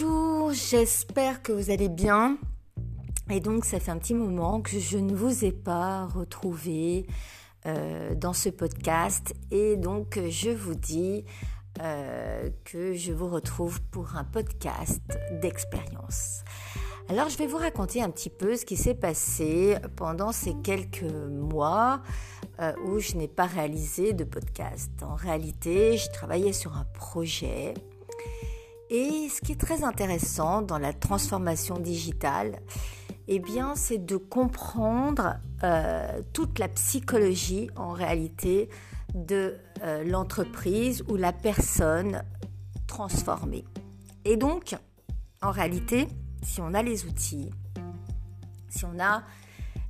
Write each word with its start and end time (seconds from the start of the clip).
Bonjour, 0.00 0.52
j'espère 0.52 1.42
que 1.42 1.50
vous 1.50 1.70
allez 1.70 1.88
bien. 1.88 2.38
Et 3.30 3.40
donc, 3.40 3.64
ça 3.64 3.80
fait 3.80 3.90
un 3.90 3.98
petit 3.98 4.14
moment 4.14 4.60
que 4.60 4.78
je 4.78 4.98
ne 4.98 5.14
vous 5.14 5.44
ai 5.44 5.50
pas 5.50 6.06
retrouvé 6.06 7.06
euh, 7.66 8.14
dans 8.14 8.32
ce 8.32 8.48
podcast. 8.48 9.34
Et 9.50 9.76
donc, 9.76 10.20
je 10.28 10.50
vous 10.50 10.74
dis 10.74 11.24
euh, 11.80 12.48
que 12.64 12.92
je 12.92 13.12
vous 13.12 13.28
retrouve 13.28 13.80
pour 13.90 14.14
un 14.14 14.24
podcast 14.24 15.02
d'expérience. 15.40 16.42
Alors, 17.08 17.28
je 17.28 17.36
vais 17.36 17.46
vous 17.46 17.58
raconter 17.58 18.00
un 18.02 18.10
petit 18.10 18.30
peu 18.30 18.56
ce 18.56 18.64
qui 18.64 18.76
s'est 18.76 18.94
passé 18.94 19.78
pendant 19.96 20.32
ces 20.32 20.54
quelques 20.62 21.02
mois 21.02 22.02
euh, 22.60 22.72
où 22.84 23.00
je 23.00 23.16
n'ai 23.16 23.28
pas 23.28 23.46
réalisé 23.46 24.12
de 24.12 24.24
podcast. 24.24 24.92
En 25.02 25.16
réalité, 25.16 25.96
je 25.96 26.08
travaillais 26.10 26.52
sur 26.52 26.76
un 26.76 26.84
projet 26.84 27.74
et 28.90 29.28
ce 29.28 29.40
qui 29.40 29.52
est 29.52 29.60
très 29.60 29.84
intéressant 29.84 30.62
dans 30.62 30.78
la 30.78 30.92
transformation 30.92 31.78
digitale, 31.78 32.60
eh 33.28 33.38
bien, 33.38 33.74
c'est 33.74 33.98
de 33.98 34.16
comprendre 34.16 35.36
euh, 35.62 36.22
toute 36.32 36.58
la 36.58 36.68
psychologie 36.68 37.68
en 37.76 37.90
réalité 37.90 38.70
de 39.14 39.56
euh, 39.82 40.02
l'entreprise 40.04 41.04
ou 41.08 41.16
la 41.16 41.32
personne 41.32 42.22
transformée. 42.86 43.64
Et 44.24 44.36
donc, 44.36 44.76
en 45.42 45.50
réalité, 45.50 46.08
si 46.42 46.60
on 46.62 46.72
a 46.72 46.82
les 46.82 47.04
outils, 47.04 47.50
si 48.70 48.84
on 48.86 48.98
a 48.98 49.22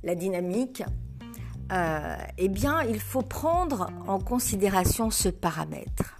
la 0.03 0.15
dynamique, 0.15 0.83
euh, 1.71 2.17
eh 2.37 2.49
bien, 2.49 2.81
il 2.81 2.99
faut 2.99 3.21
prendre 3.21 3.89
en 4.07 4.19
considération 4.19 5.11
ce 5.11 5.29
paramètre. 5.29 6.19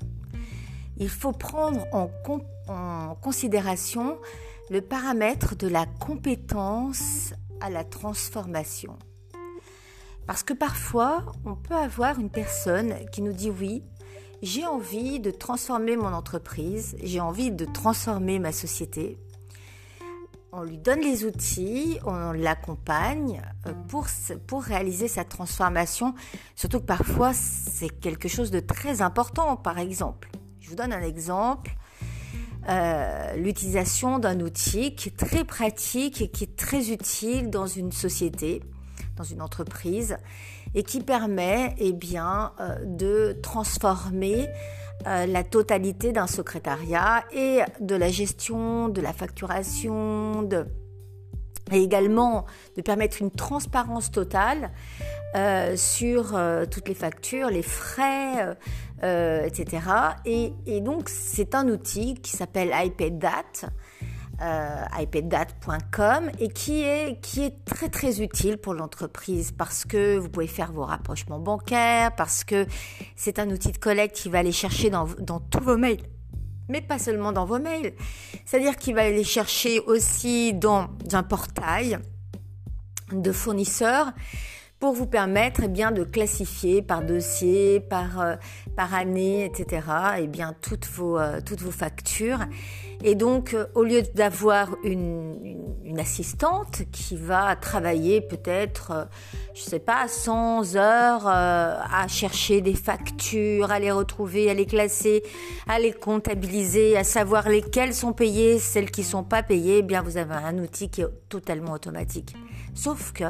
Il 0.97 1.09
faut 1.09 1.31
prendre 1.31 1.85
en 1.91 2.09
compte 2.23 2.45
en 2.69 3.15
considération 3.15 4.17
le 4.69 4.81
paramètre 4.81 5.55
de 5.55 5.67
la 5.67 5.85
compétence 5.85 7.33
à 7.59 7.69
la 7.69 7.83
transformation. 7.83 8.97
Parce 10.27 10.43
que 10.43 10.53
parfois, 10.53 11.25
on 11.43 11.55
peut 11.55 11.75
avoir 11.75 12.19
une 12.19 12.29
personne 12.29 12.93
qui 13.11 13.23
nous 13.23 13.33
dit 13.33 13.49
oui, 13.49 13.83
j'ai 14.41 14.65
envie 14.65 15.19
de 15.19 15.31
transformer 15.31 15.97
mon 15.97 16.13
entreprise, 16.13 16.95
j'ai 17.01 17.19
envie 17.19 17.51
de 17.51 17.65
transformer 17.65 18.39
ma 18.39 18.51
société. 18.51 19.17
On 20.51 20.63
lui 20.63 20.77
donne 20.77 21.01
les 21.01 21.25
outils, 21.25 21.99
on 22.05 22.31
l'accompagne 22.31 23.41
euh, 23.67 23.73
pour, 23.87 24.07
pour 24.47 24.63
réaliser 24.63 25.07
sa 25.07 25.23
transformation, 25.23 26.15
surtout 26.55 26.79
que 26.79 26.85
parfois 26.85 27.33
c'est 27.33 27.89
quelque 27.89 28.27
chose 28.27 28.49
de 28.49 28.59
très 28.59 29.01
important. 29.01 29.57
Par 29.57 29.77
exemple, 29.77 30.29
je 30.59 30.69
vous 30.69 30.75
donne 30.75 30.93
un 30.93 31.01
exemple, 31.01 31.75
euh, 32.69 33.35
l'utilisation 33.35 34.19
d'un 34.19 34.41
outil 34.41 34.93
qui 34.93 35.09
est 35.09 35.17
très 35.17 35.43
pratique 35.43 36.21
et 36.21 36.27
qui 36.27 36.43
est 36.43 36.55
très 36.55 36.91
utile 36.91 37.49
dans 37.49 37.65
une 37.65 37.91
société, 37.91 38.61
dans 39.17 39.23
une 39.23 39.41
entreprise, 39.41 40.17
et 40.75 40.83
qui 40.83 41.01
permet 41.01 41.73
eh 41.79 41.93
bien, 41.93 42.51
euh, 42.59 42.75
de 42.85 43.35
transformer 43.41 44.49
euh, 45.07 45.25
la 45.25 45.43
totalité 45.43 46.11
d'un 46.11 46.27
secrétariat 46.27 47.23
et 47.33 47.61
de 47.79 47.95
la 47.95 48.09
gestion, 48.09 48.87
de 48.87 49.01
la 49.01 49.13
facturation, 49.13 50.43
de, 50.43 50.67
et 51.71 51.81
également 51.81 52.45
de 52.77 52.83
permettre 52.83 53.19
une 53.19 53.31
transparence 53.31 54.11
totale 54.11 54.71
sur 55.75 56.35
toutes 56.71 56.87
les 56.87 56.95
factures, 56.95 57.51
les 57.51 57.61
frais, 57.61 58.57
euh, 59.03 59.45
etc. 59.45 59.81
Et, 60.25 60.53
donc 60.81 61.09
c'est 61.09 61.55
un 61.55 61.67
outil 61.67 62.15
qui 62.15 62.31
s'appelle 62.31 62.71
iPadDat, 62.73 63.69
iPadDat.com 64.99 66.31
et 66.39 66.47
qui 66.47 66.83
est, 66.83 67.19
qui 67.21 67.43
est 67.43 67.65
très 67.65 67.89
très 67.89 68.21
utile 68.21 68.57
pour 68.57 68.73
l'entreprise 68.73 69.51
parce 69.51 69.83
que 69.83 70.17
vous 70.17 70.29
pouvez 70.29 70.47
faire 70.47 70.71
vos 70.71 70.85
rapprochements 70.85 71.39
bancaires, 71.39 72.15
parce 72.15 72.43
que 72.43 72.65
c'est 73.15 73.39
un 73.39 73.49
outil 73.49 73.71
de 73.71 73.77
collecte 73.77 74.15
qui 74.15 74.29
va 74.29 74.39
aller 74.39 74.53
chercher 74.53 74.89
dans, 74.89 75.07
dans 75.19 75.39
tous 75.39 75.63
vos 75.63 75.77
mails 75.77 76.03
mais 76.69 76.81
pas 76.81 76.99
seulement 76.99 77.31
dans 77.31 77.45
vos 77.45 77.59
mails. 77.59 77.93
C'est-à-dire 78.45 78.77
qu'il 78.77 78.95
va 78.95 79.01
aller 79.01 79.23
chercher 79.23 79.79
aussi 79.81 80.53
dans 80.53 80.87
un 81.11 81.23
portail 81.23 81.97
de 83.11 83.31
fournisseurs 83.31 84.13
pour 84.79 84.93
vous 84.93 85.07
permettre 85.07 85.61
eh 85.65 85.67
bien, 85.67 85.91
de 85.91 86.03
classifier 86.03 86.81
par 86.81 87.03
dossier, 87.03 87.81
par, 87.81 88.21
euh, 88.21 88.35
par 88.77 88.93
année, 88.93 89.43
etc. 89.43 89.85
Eh 90.19 90.27
bien, 90.27 90.55
toutes, 90.61 90.87
vos, 90.87 91.19
euh, 91.19 91.41
toutes 91.45 91.61
vos 91.61 91.71
factures. 91.71 92.39
Et 93.03 93.15
donc, 93.15 93.53
euh, 93.53 93.65
au 93.75 93.83
lieu 93.83 94.01
d'avoir 94.15 94.75
une, 94.83 95.57
une, 95.83 95.99
assistante 95.99 96.83
qui 96.93 97.17
va 97.17 97.57
travailler 97.57 98.21
peut-être, 98.21 99.09
je 99.53 99.61
sais 99.61 99.79
pas, 99.79 100.07
100 100.07 100.75
heures 100.75 101.27
à 101.27 102.07
chercher 102.07 102.61
des 102.61 102.73
factures, 102.73 103.69
à 103.71 103.79
les 103.79 103.91
retrouver, 103.91 104.49
à 104.49 104.53
les 104.53 104.65
classer, 104.65 105.23
à 105.67 105.77
les 105.77 105.91
comptabiliser, 105.91 106.95
à 106.95 107.03
savoir 107.03 107.49
lesquelles 107.49 107.93
sont 107.93 108.13
payées, 108.13 108.59
celles 108.59 108.91
qui 108.91 109.03
sont 109.03 109.23
pas 109.23 109.43
payées, 109.43 109.79
eh 109.79 109.81
bien, 109.81 110.01
vous 110.01 110.15
avez 110.15 110.35
un 110.35 110.57
outil 110.59 110.89
qui 110.89 111.01
est 111.01 111.07
totalement 111.27 111.73
automatique. 111.73 112.33
Sauf 112.75 113.11
que, 113.11 113.25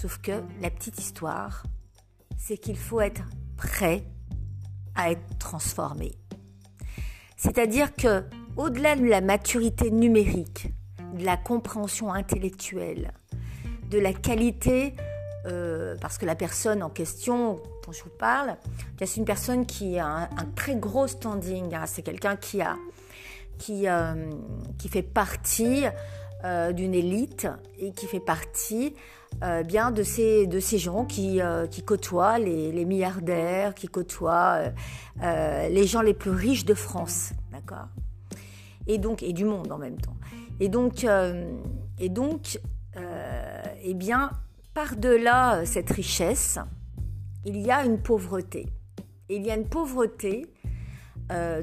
Sauf 0.00 0.16
que 0.22 0.32
la 0.62 0.70
petite 0.70 0.98
histoire, 0.98 1.62
c'est 2.38 2.56
qu'il 2.56 2.78
faut 2.78 3.02
être 3.02 3.20
prêt 3.58 4.02
à 4.94 5.10
être 5.10 5.38
transformé. 5.38 6.12
C'est-à-dire 7.36 7.94
que, 7.94 8.24
au-delà 8.56 8.96
de 8.96 9.04
la 9.04 9.20
maturité 9.20 9.90
numérique, 9.90 10.72
de 11.12 11.22
la 11.22 11.36
compréhension 11.36 12.14
intellectuelle, 12.14 13.12
de 13.90 13.98
la 13.98 14.14
qualité, 14.14 14.94
euh, 15.44 15.96
parce 16.00 16.16
que 16.16 16.24
la 16.24 16.34
personne 16.34 16.82
en 16.82 16.88
question 16.88 17.60
dont 17.84 17.92
je 17.92 18.02
vous 18.02 18.16
parle, 18.18 18.56
c'est 18.98 19.18
une 19.18 19.26
personne 19.26 19.66
qui 19.66 19.98
a 19.98 20.06
un, 20.06 20.46
très 20.56 20.76
gros 20.76 21.08
standing. 21.08 21.74
Hein. 21.74 21.84
c'est 21.84 22.00
quelqu'un 22.00 22.36
qui 22.36 22.62
a, 22.62 22.78
qui, 23.58 23.86
euh, 23.86 24.14
fait 24.88 25.02
partie 25.02 25.84
euh, 26.44 26.72
d'une 26.72 26.94
élite 26.94 27.48
et 27.78 27.92
qui 27.92 28.06
fait 28.06 28.18
partie 28.18 28.94
euh, 29.42 29.62
bien 29.62 29.90
de 29.90 30.02
ces, 30.02 30.46
de 30.46 30.60
ces 30.60 30.76
gens 30.76 31.06
qui, 31.06 31.40
euh, 31.40 31.66
qui 31.66 31.82
côtoient 31.82 32.38
les, 32.38 32.72
les, 32.72 32.84
milliardaires, 32.84 33.74
qui 33.74 33.88
côtoient 33.88 34.70
euh, 35.22 35.68
les 35.68 35.86
gens 35.86 36.02
les 36.02 36.12
plus 36.12 36.30
riches 36.30 36.66
de 36.66 36.74
France, 36.74 37.32
d'accord? 37.50 37.88
Et 38.86 38.98
donc, 38.98 39.22
et 39.22 39.32
du 39.32 39.46
monde 39.46 39.72
en 39.72 39.78
même 39.78 39.98
temps. 39.98 40.16
Et 40.58 40.68
donc, 40.68 41.06
et 41.98 42.08
donc 42.10 42.60
eh 43.82 43.94
bien, 43.94 44.30
par-delà 44.74 45.64
cette 45.64 45.90
richesse, 45.90 46.58
il 47.46 47.56
y 47.58 47.70
a 47.70 47.84
une 47.84 47.98
pauvreté. 47.98 48.66
Il 49.30 49.46
y 49.46 49.50
a 49.50 49.54
une 49.54 49.68
pauvreté 49.68 50.52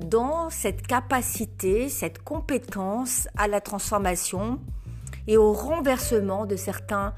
dans 0.06 0.50
cette 0.50 0.88
capacité, 0.88 1.90
cette 1.90 2.24
compétence 2.24 3.28
à 3.36 3.48
la 3.48 3.62
transformation 3.62 4.60
et 5.28 5.38
au 5.38 5.54
renversement 5.54 6.46
de 6.46 6.56
certains 6.56 7.14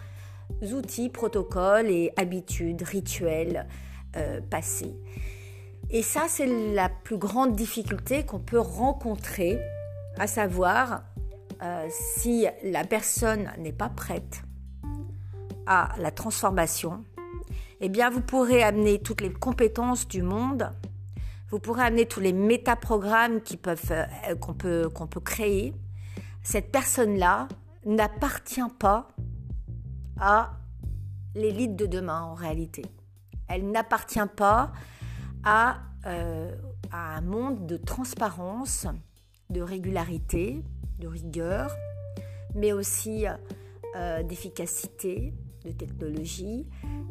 outils, 0.74 1.10
protocoles 1.10 1.90
et 1.90 2.12
habitudes, 2.18 2.82
rituels 2.82 3.68
euh, 4.16 4.42
passés. 4.42 4.96
Et 5.90 6.04
ça, 6.04 6.26
c'est 6.28 6.74
la 6.74 6.90
plus 6.90 7.18
grande 7.18 7.56
difficulté 7.56 8.24
qu'on 8.26 8.40
peut 8.40 8.60
rencontrer, 8.60 9.60
à 10.18 10.28
savoir 10.28 11.04
euh, 11.64 11.88
si 11.90 12.46
la 12.64 12.84
personne 12.84 13.52
n'est 13.58 13.74
pas 13.74 13.90
prête 13.90 14.44
à 15.66 15.90
la 15.98 16.12
transformation, 16.12 17.04
eh 17.82 17.90
bien, 17.90 18.10
vous 18.10 18.22
pourrez 18.22 18.62
amener 18.62 19.00
toutes 19.00 19.22
les 19.22 19.32
compétences 19.32 20.08
du 20.08 20.22
monde, 20.22 20.72
vous 21.50 21.60
pourrez 21.60 21.84
amener 21.84 22.06
tous 22.06 22.20
les 22.20 22.34
métaprogrammes 22.34 23.40
euh, 23.68 24.36
qu'on 24.36 24.54
peut, 24.54 24.90
qu'on 24.90 25.08
peut 25.08 25.20
créer. 25.20 25.74
Cette 26.44 26.72
personne-là 26.72 27.48
n'appartient 27.86 28.62
pas 28.78 29.08
à 30.20 30.54
l'élite 31.36 31.76
de 31.76 31.86
demain 31.86 32.22
en 32.22 32.34
réalité. 32.34 32.84
Elle 33.48 33.70
n'appartient 33.72 34.20
pas 34.36 34.72
à, 35.44 35.80
euh, 36.06 36.56
à, 36.92 37.18
un 37.18 37.22
monde 37.22 37.66
de 37.66 37.78
transparence, 37.78 38.88
de 39.50 39.62
régularité, 39.62 40.64
de 41.00 41.08
rigueur, 41.08 41.76
mais 42.56 42.72
aussi 42.72 43.26
euh, 43.96 44.24
d'efficacité, 44.24 45.34
de 45.66 45.72
technologie, 45.72 46.68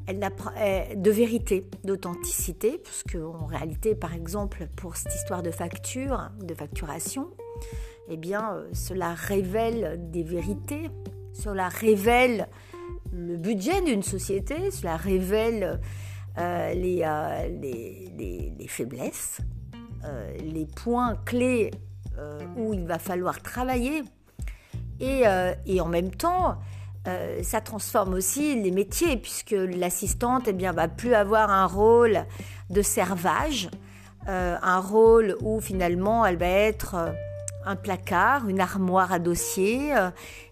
elle 0.07 0.21
euh, 0.23 0.95
de 0.95 1.11
vérité, 1.11 1.69
d'authenticité, 1.85 2.79
parce 2.79 3.03
qu'en 3.03 3.47
réalité, 3.47 3.95
par 3.95 4.15
exemple, 4.15 4.69
pour 4.77 4.97
cette 4.97 5.15
histoire 5.15 5.43
de 5.43 5.51
facture, 5.51 6.31
de 6.41 6.55
facturation, 6.55 7.29
eh 8.09 8.17
bien, 8.17 8.63
cela 8.73 9.13
révèle 9.15 10.11
des 10.11 10.23
vérités, 10.23 10.91
cela 11.33 11.69
révèle 11.69 12.49
le 13.13 13.37
budget 13.37 13.81
d'une 13.83 14.03
société, 14.03 14.71
cela 14.71 14.97
révèle 14.97 15.81
euh, 16.39 16.39
euh, 16.39 16.75
les, 16.75 18.13
les, 18.17 18.53
les, 18.59 18.69
faiblesses, 18.69 19.41
euh, 20.05 20.37
les 20.39 20.67
points 20.67 21.17
clés 21.25 21.71
où 22.57 22.75
il 22.75 22.85
va 22.85 22.99
falloir 22.99 23.41
travailler. 23.43 24.03
Et, 24.99 25.23
et 25.67 25.81
en 25.81 25.87
même 25.87 26.11
temps, 26.11 26.59
ça 27.43 27.61
transforme 27.61 28.15
aussi 28.15 28.61
les 28.61 28.73
métiers, 28.73 29.17
puisque 29.17 29.53
l'assistante 29.53 30.49
eh 30.49 30.53
bien, 30.53 30.73
va 30.73 30.89
plus 30.89 31.15
avoir 31.15 31.49
un 31.51 31.67
rôle 31.67 32.27
de 32.71 32.83
servage, 32.83 33.71
un 34.27 34.81
rôle 34.81 35.37
où 35.43 35.61
finalement 35.61 36.27
elle 36.27 36.39
va 36.39 36.49
être 36.49 37.15
un 37.65 37.77
placard, 37.77 38.49
une 38.49 38.59
armoire 38.59 39.13
à 39.13 39.21
dossier, 39.21 39.95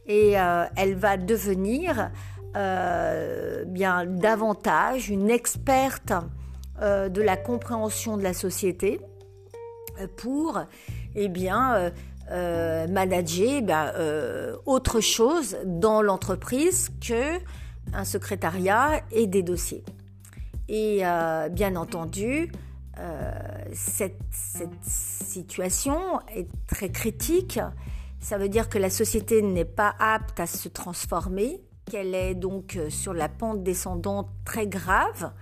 et 0.06 0.34
elle 0.76 0.94
va 0.94 1.16
devenir 1.16 2.12
euh, 2.56 3.64
bien 3.66 4.06
davantage 4.06 5.10
une 5.10 5.28
experte 5.28 6.14
euh, 6.80 7.10
de 7.10 7.20
la 7.20 7.36
compréhension 7.36 8.16
de 8.16 8.22
la 8.22 8.32
société 8.32 8.98
euh, 10.00 10.06
pour 10.16 10.62
eh 11.14 11.28
bien 11.28 11.92
manager 12.88 13.62
eh 13.62 14.52
autre 14.64 15.00
chose 15.00 15.58
dans 15.66 16.00
l'entreprise 16.00 16.88
que 17.06 17.38
un 17.92 18.04
secrétariat 18.04 19.02
et 19.12 19.26
des 19.26 19.42
dossiers. 19.42 19.84
Et 20.68 21.02
bien 21.52 21.76
entendu, 21.76 22.50
cette, 23.72 24.18
situation 24.32 25.96
est 26.34 26.48
très 26.66 26.90
critique. 26.90 27.60
Ça 28.18 28.38
veut 28.38 28.48
dire 28.48 28.68
que 28.68 28.78
la 28.78 28.90
société 28.90 29.40
n'est 29.40 29.64
pas 29.64 29.94
apte 30.00 30.40
à 30.40 30.46
se 30.46 30.68
transformer, 30.68 31.60
qu'elle 31.90 32.14
est 32.14 32.34
donc 32.34 32.76
euh, 32.76 32.90
sur 32.90 33.14
la 33.14 33.28
pente 33.28 33.62
descendante 33.62 34.28
très 34.44 34.66
grave 34.66 35.32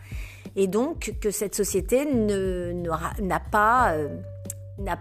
et 0.57 0.67
donc 0.67 1.15
que 1.21 1.31
cette 1.31 1.55
société 1.55 2.05
n'a 2.05 3.41
pas, 3.41 3.93
euh, 3.95 4.09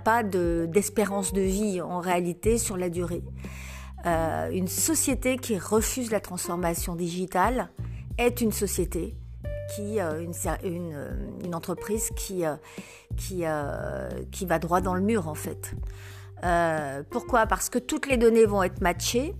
pas 0.04 0.24
d'espérance 0.24 1.34
de, 1.34 1.42
vie 1.42 1.82
en 1.82 2.00
réalité 2.00 2.58
sur 2.58 2.78
la 2.78 2.90
durée. 2.90 3.24
Euh, 4.06 4.50
une 4.52 4.68
société 4.68 5.38
qui 5.38 5.58
refuse 5.58 6.12
la 6.12 6.20
transformation 6.20 6.96
digitale 6.96 7.70
est 8.18 8.42
une 8.42 8.52
société 8.52 9.16
qui, 9.76 10.00
une, 10.00 10.34
une, 11.44 11.56
entreprise 11.56 12.10
qui, 12.16 12.44
qui, 13.16 13.44
qui 14.32 14.46
va 14.46 14.60
droit 14.60 14.82
dans 14.82 14.94
le 14.94 15.02
mur 15.02 15.28
en 15.28 15.36
fait. 15.36 15.76
pourquoi? 17.10 17.46
Parce 17.48 17.70
que 17.70 17.80
toutes 17.80 18.08
les 18.08 18.18
données 18.18 18.46
vont 18.46 18.62
être 18.62 18.82
matchées, 18.82 19.34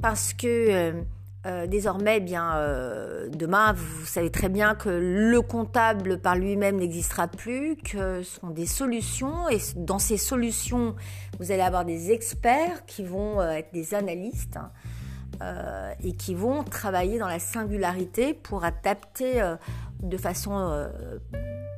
parce 0.00 0.32
que 0.32 1.04
euh, 1.44 1.66
désormais, 1.66 2.18
eh 2.18 2.20
bien, 2.20 2.54
euh, 2.54 3.28
demain, 3.28 3.72
vous 3.72 4.06
savez 4.06 4.30
très 4.30 4.48
bien 4.48 4.76
que 4.76 4.88
le 4.88 5.40
comptable 5.40 6.18
par 6.18 6.36
lui-même 6.36 6.76
n'existera 6.76 7.26
plus, 7.26 7.76
que 7.76 8.22
ce 8.22 8.40
sont 8.40 8.50
des 8.50 8.66
solutions, 8.66 9.48
et 9.48 9.58
dans 9.74 9.98
ces 9.98 10.18
solutions, 10.18 10.94
vous 11.40 11.50
allez 11.50 11.62
avoir 11.62 11.84
des 11.84 12.12
experts 12.12 12.86
qui 12.86 13.02
vont 13.02 13.40
euh, 13.40 13.50
être 13.50 13.72
des 13.72 13.92
analystes 13.94 14.56
hein, 14.56 14.70
et 16.04 16.12
qui 16.12 16.36
vont 16.36 16.62
travailler 16.62 17.18
dans 17.18 17.26
la 17.26 17.40
singularité 17.40 18.34
pour 18.34 18.62
adapter 18.62 19.42
de 20.00 20.16
façon 20.16 20.86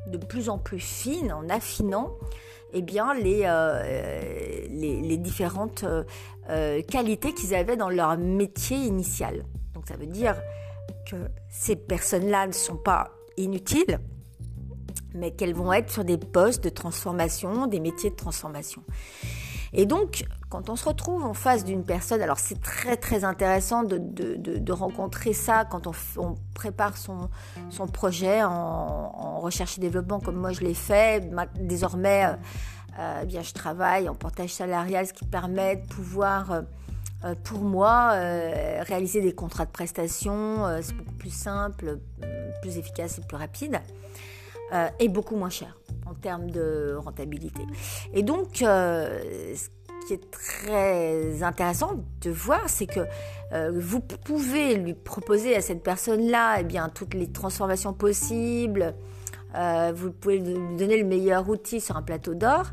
de 0.06 0.18
plus 0.18 0.50
en 0.50 0.58
plus 0.58 0.80
fine, 0.80 1.32
en 1.32 1.48
affinant 1.48 2.10
eh 2.74 2.82
bien, 2.82 3.14
les, 3.14 3.48
les, 4.68 5.00
les 5.00 5.16
différentes 5.16 5.86
qualités 6.88 7.32
qu'ils 7.32 7.54
avaient 7.54 7.78
dans 7.78 7.88
leur 7.88 8.18
métier 8.18 8.76
initial 8.76 9.44
ça 9.86 9.96
veut 9.96 10.06
dire 10.06 10.36
que 11.08 11.16
ces 11.48 11.76
personnes-là 11.76 12.46
ne 12.46 12.52
sont 12.52 12.76
pas 12.76 13.10
inutiles, 13.36 14.00
mais 15.14 15.30
qu'elles 15.30 15.54
vont 15.54 15.72
être 15.72 15.90
sur 15.90 16.04
des 16.04 16.18
postes 16.18 16.64
de 16.64 16.68
transformation, 16.68 17.66
des 17.66 17.80
métiers 17.80 18.10
de 18.10 18.16
transformation. 18.16 18.82
Et 19.76 19.86
donc, 19.86 20.24
quand 20.50 20.70
on 20.70 20.76
se 20.76 20.88
retrouve 20.88 21.24
en 21.24 21.34
face 21.34 21.64
d'une 21.64 21.84
personne, 21.84 22.22
alors 22.22 22.38
c'est 22.38 22.60
très 22.60 22.96
très 22.96 23.24
intéressant 23.24 23.82
de, 23.82 23.98
de, 23.98 24.72
rencontrer 24.72 25.32
ça 25.32 25.64
quand 25.64 25.88
on, 25.88 26.36
prépare 26.54 26.96
son, 26.96 27.28
son 27.70 27.88
projet 27.88 28.44
en, 28.44 29.40
recherche 29.40 29.76
et 29.78 29.80
développement 29.80 30.20
comme 30.20 30.36
moi 30.36 30.52
je 30.52 30.60
l'ai 30.60 30.74
fait. 30.74 31.28
Désormais, 31.56 32.24
euh, 32.24 32.36
euh, 33.00 33.24
bien, 33.24 33.42
je 33.42 33.52
travaille 33.52 34.08
en 34.08 34.14
portage 34.14 34.50
salarial, 34.50 35.06
ce 35.06 35.12
qui 35.12 35.24
permet 35.24 35.76
de 35.76 35.86
pouvoir... 35.86 36.52
Euh, 36.52 36.62
euh, 37.24 37.34
pour 37.42 37.60
moi, 37.60 38.10
euh, 38.14 38.82
réaliser 38.82 39.22
des 39.22 39.32
contrats 39.32 39.64
de 39.64 39.70
prestation, 39.70 40.66
euh, 40.66 40.80
c'est 40.82 40.94
beaucoup 40.94 41.14
plus 41.14 41.34
simple, 41.34 41.98
plus 42.60 42.76
efficace 42.76 43.18
et 43.18 43.22
plus 43.22 43.36
rapide, 43.36 43.80
et 44.98 45.08
beaucoup 45.08 45.36
moins 45.36 45.50
cher 45.50 45.78
en 46.04 46.14
termes 46.14 46.50
de 46.50 46.96
rentabilité. 46.98 47.62
Et 48.12 48.24
donc, 48.24 48.56
ce 48.56 49.68
qui 50.08 50.14
est 50.14 50.30
très 50.32 51.44
intéressant 51.44 52.02
de 52.22 52.30
voir, 52.30 52.62
c'est 52.66 52.86
que 52.86 53.06
vous 53.70 54.00
pouvez 54.00 54.74
lui 54.74 54.94
proposer 54.94 55.54
à 55.54 55.60
cette 55.60 55.84
personne-là 55.84 56.56
eh 56.58 56.64
bien, 56.64 56.88
toutes 56.88 57.14
les 57.14 57.30
transformations 57.30 57.92
possibles, 57.92 58.96
vous 59.94 60.10
pouvez 60.10 60.38
lui 60.38 60.76
donner 60.76 60.96
le 60.96 61.06
meilleur 61.06 61.48
outil 61.48 61.80
sur 61.80 61.96
un 61.96 62.02
plateau 62.02 62.34
d'or, 62.34 62.72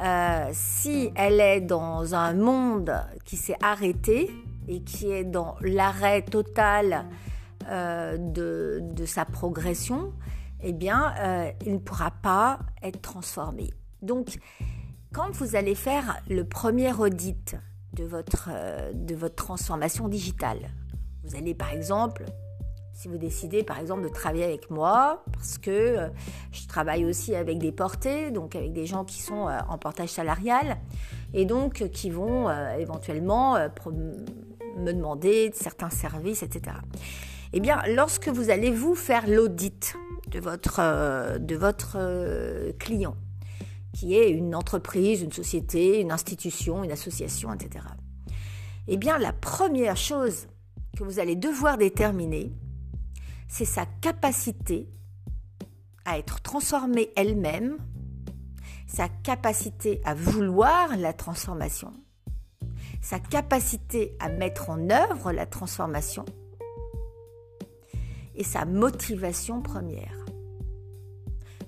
euh, 0.00 0.50
si 0.52 1.10
elle 1.14 1.40
est 1.40 1.60
dans 1.60 2.14
un 2.14 2.34
monde 2.34 2.92
qui 3.24 3.36
s'est 3.36 3.56
arrêté 3.62 4.30
et 4.68 4.82
qui 4.82 5.10
est 5.10 5.24
dans 5.24 5.56
l'arrêt 5.60 6.22
total 6.22 7.06
euh, 7.68 8.16
de, 8.18 8.80
de, 8.82 9.06
sa 9.06 9.24
progression, 9.24 10.12
eh 10.60 10.72
bien, 10.72 11.14
euh, 11.18 11.50
il 11.64 11.74
ne 11.74 11.78
pourra 11.78 12.10
pas 12.10 12.58
être 12.82 13.00
transformé. 13.00 13.70
Donc, 14.02 14.38
quand 15.12 15.30
vous 15.32 15.56
allez 15.56 15.74
faire 15.74 16.20
le 16.28 16.44
premier 16.44 16.92
audit 16.92 17.56
de 17.94 18.04
votre, 18.04 18.50
de 18.92 19.14
votre 19.14 19.36
transformation 19.36 20.08
digitale, 20.08 20.68
vous 21.24 21.36
allez 21.36 21.54
par 21.54 21.72
exemple 21.72 22.24
si 22.96 23.08
vous 23.08 23.18
décidez 23.18 23.62
par 23.62 23.78
exemple 23.78 24.02
de 24.02 24.08
travailler 24.08 24.44
avec 24.44 24.70
moi, 24.70 25.22
parce 25.32 25.58
que 25.58 25.70
euh, 25.70 26.08
je 26.50 26.66
travaille 26.66 27.04
aussi 27.04 27.34
avec 27.34 27.58
des 27.58 27.70
portés, 27.70 28.30
donc 28.30 28.56
avec 28.56 28.72
des 28.72 28.86
gens 28.86 29.04
qui 29.04 29.20
sont 29.20 29.48
euh, 29.48 29.58
en 29.68 29.76
portage 29.76 30.08
salarial, 30.08 30.78
et 31.34 31.44
donc 31.44 31.82
euh, 31.82 31.88
qui 31.88 32.08
vont 32.08 32.48
éventuellement 32.78 33.58
me 34.78 34.92
demander 34.92 35.50
certains 35.54 35.90
services, 35.90 36.42
etc. 36.42 36.76
Eh 37.52 37.60
bien, 37.60 37.82
lorsque 37.94 38.28
vous 38.28 38.48
allez 38.48 38.70
vous 38.70 38.94
faire 38.94 39.28
l'audit 39.28 39.94
de 40.28 40.40
votre, 40.40 41.38
de 41.38 41.56
votre 41.56 41.98
client, 42.78 43.16
qui 43.92 44.16
est 44.16 44.30
une 44.30 44.54
entreprise, 44.54 45.22
une 45.22 45.32
société, 45.32 46.00
une 46.00 46.12
institution, 46.12 46.82
une 46.82 46.92
association, 46.92 47.52
etc. 47.52 47.84
Eh 48.88 48.96
bien, 48.96 49.18
la 49.18 49.32
première 49.32 49.96
chose 49.96 50.48
que 50.96 51.04
vous 51.04 51.18
allez 51.18 51.36
devoir 51.36 51.78
déterminer, 51.78 52.52
c'est 53.48 53.64
sa 53.64 53.86
capacité 53.86 54.88
à 56.04 56.18
être 56.18 56.40
transformée 56.40 57.10
elle-même, 57.16 57.78
sa 58.86 59.08
capacité 59.08 60.00
à 60.04 60.14
vouloir 60.14 60.96
la 60.96 61.12
transformation, 61.12 61.92
sa 63.00 63.18
capacité 63.18 64.16
à 64.20 64.28
mettre 64.28 64.70
en 64.70 64.90
œuvre 64.90 65.32
la 65.32 65.46
transformation 65.46 66.24
et 68.34 68.44
sa 68.44 68.64
motivation 68.64 69.62
première. 69.62 70.24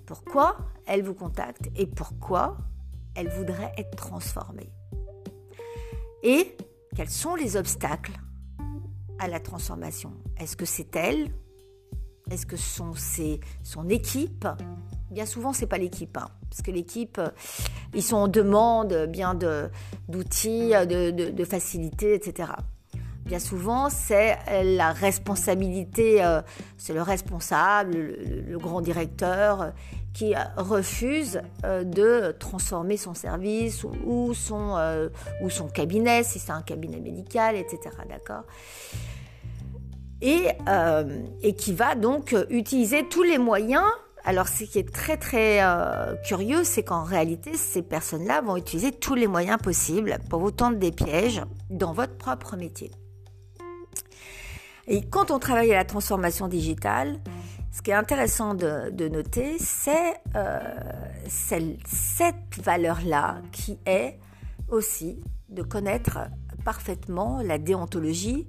Pourquoi 0.06 0.56
elle 0.86 1.02
vous 1.02 1.14
contacte 1.14 1.68
et 1.76 1.86
pourquoi 1.86 2.56
elle 3.14 3.28
voudrait 3.28 3.72
être 3.76 3.96
transformée? 3.96 4.72
Et 6.22 6.56
quels 6.96 7.10
sont 7.10 7.34
les 7.34 7.56
obstacles 7.56 8.18
à 9.18 9.28
la 9.28 9.40
transformation? 9.40 10.12
Est-ce 10.38 10.56
que 10.56 10.64
c'est 10.64 10.94
elle 10.96 11.30
est-ce 12.30 12.46
que 12.46 12.56
sont 12.56 12.92
son 13.62 13.88
équipe? 13.88 14.46
Bien 15.10 15.26
souvent, 15.26 15.52
c'est 15.52 15.66
pas 15.66 15.78
l'équipe, 15.78 16.16
hein, 16.16 16.28
parce 16.50 16.62
que 16.62 16.70
l'équipe, 16.70 17.20
ils 17.94 18.02
sont 18.02 18.16
en 18.16 18.28
demande 18.28 19.06
bien 19.08 19.34
d'outils, 19.34 20.70
de, 20.70 21.10
de, 21.10 21.30
de, 21.30 21.44
facilités, 21.44 22.14
etc. 22.14 22.50
Bien 23.24 23.38
souvent, 23.38 23.90
c'est 23.90 24.38
la 24.64 24.92
responsabilité, 24.92 26.24
euh, 26.24 26.40
c'est 26.78 26.94
le 26.94 27.02
responsable, 27.02 27.92
le, 28.46 28.58
grand 28.58 28.80
directeur, 28.80 29.72
qui 30.14 30.34
refuse 30.56 31.40
euh, 31.64 31.84
de 31.84 32.34
transformer 32.38 32.96
son 32.96 33.12
service 33.12 33.84
ou, 33.84 34.32
son, 34.32 34.76
euh, 34.78 35.10
ou 35.42 35.50
son 35.50 35.68
cabinet, 35.68 36.22
si 36.22 36.38
c'est 36.38 36.52
un 36.52 36.62
cabinet 36.62 37.00
médical, 37.00 37.54
etc. 37.56 37.94
D'accord? 38.08 38.44
Et, 40.20 40.48
euh, 40.68 41.22
et 41.42 41.54
qui 41.54 41.72
va 41.72 41.94
donc 41.94 42.34
utiliser 42.50 43.08
tous 43.08 43.22
les 43.22 43.38
moyens. 43.38 43.86
Alors 44.24 44.48
ce 44.48 44.64
qui 44.64 44.78
est 44.78 44.92
très 44.92 45.16
très 45.16 45.62
euh, 45.62 46.14
curieux, 46.24 46.64
c'est 46.64 46.82
qu'en 46.82 47.04
réalité, 47.04 47.54
ces 47.54 47.82
personnes-là 47.82 48.40
vont 48.40 48.56
utiliser 48.56 48.92
tous 48.92 49.14
les 49.14 49.26
moyens 49.26 49.58
possibles 49.58 50.18
pour 50.28 50.40
vous 50.40 50.50
tendre 50.50 50.76
des 50.76 50.92
pièges 50.92 51.42
dans 51.70 51.92
votre 51.92 52.16
propre 52.16 52.56
métier. 52.56 52.90
Et 54.86 55.02
quand 55.02 55.30
on 55.30 55.38
travaille 55.38 55.72
à 55.72 55.76
la 55.76 55.84
transformation 55.84 56.48
digitale, 56.48 57.20
ce 57.72 57.82
qui 57.82 57.90
est 57.90 57.94
intéressant 57.94 58.54
de, 58.54 59.08
noter, 59.08 59.56
c'est 59.58 60.16
euh, 60.34 60.58
cette 61.28 62.56
valeur-là 62.60 63.42
qui 63.52 63.78
est 63.86 64.18
aussi 64.68 65.20
de 65.48 65.62
connaître 65.62 66.18
parfaitement 66.64 67.40
la 67.42 67.58
déontologie 67.58 68.48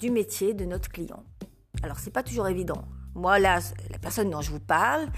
du 0.00 0.10
métier 0.10 0.54
de 0.54 0.64
notre 0.64 0.88
client. 0.88 1.22
Alors 1.82 1.98
c'est 1.98 2.10
pas 2.10 2.22
toujours 2.22 2.48
évident. 2.48 2.82
Moi 3.14 3.38
là, 3.38 3.60
la 3.90 3.98
personne 3.98 4.30
dont 4.30 4.40
je 4.40 4.50
vous 4.50 4.60
parle, 4.60 5.08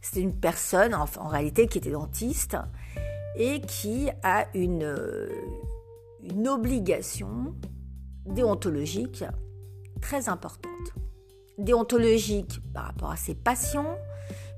c'est 0.00 0.20
une 0.20 0.38
personne 0.38 0.94
en, 0.94 1.28
réalité 1.28 1.66
qui 1.66 1.78
était 1.78 1.90
dentiste 1.90 2.56
et 3.36 3.60
qui 3.60 4.08
a 4.22 4.46
une, 4.54 4.96
une 6.22 6.48
obligation 6.48 7.54
déontologique 8.26 9.24
très 10.00 10.28
importante. 10.28 10.70
Déontologique 11.58 12.60
par 12.72 12.86
rapport 12.86 13.10
à 13.10 13.16
ses 13.16 13.34
patients, 13.34 13.96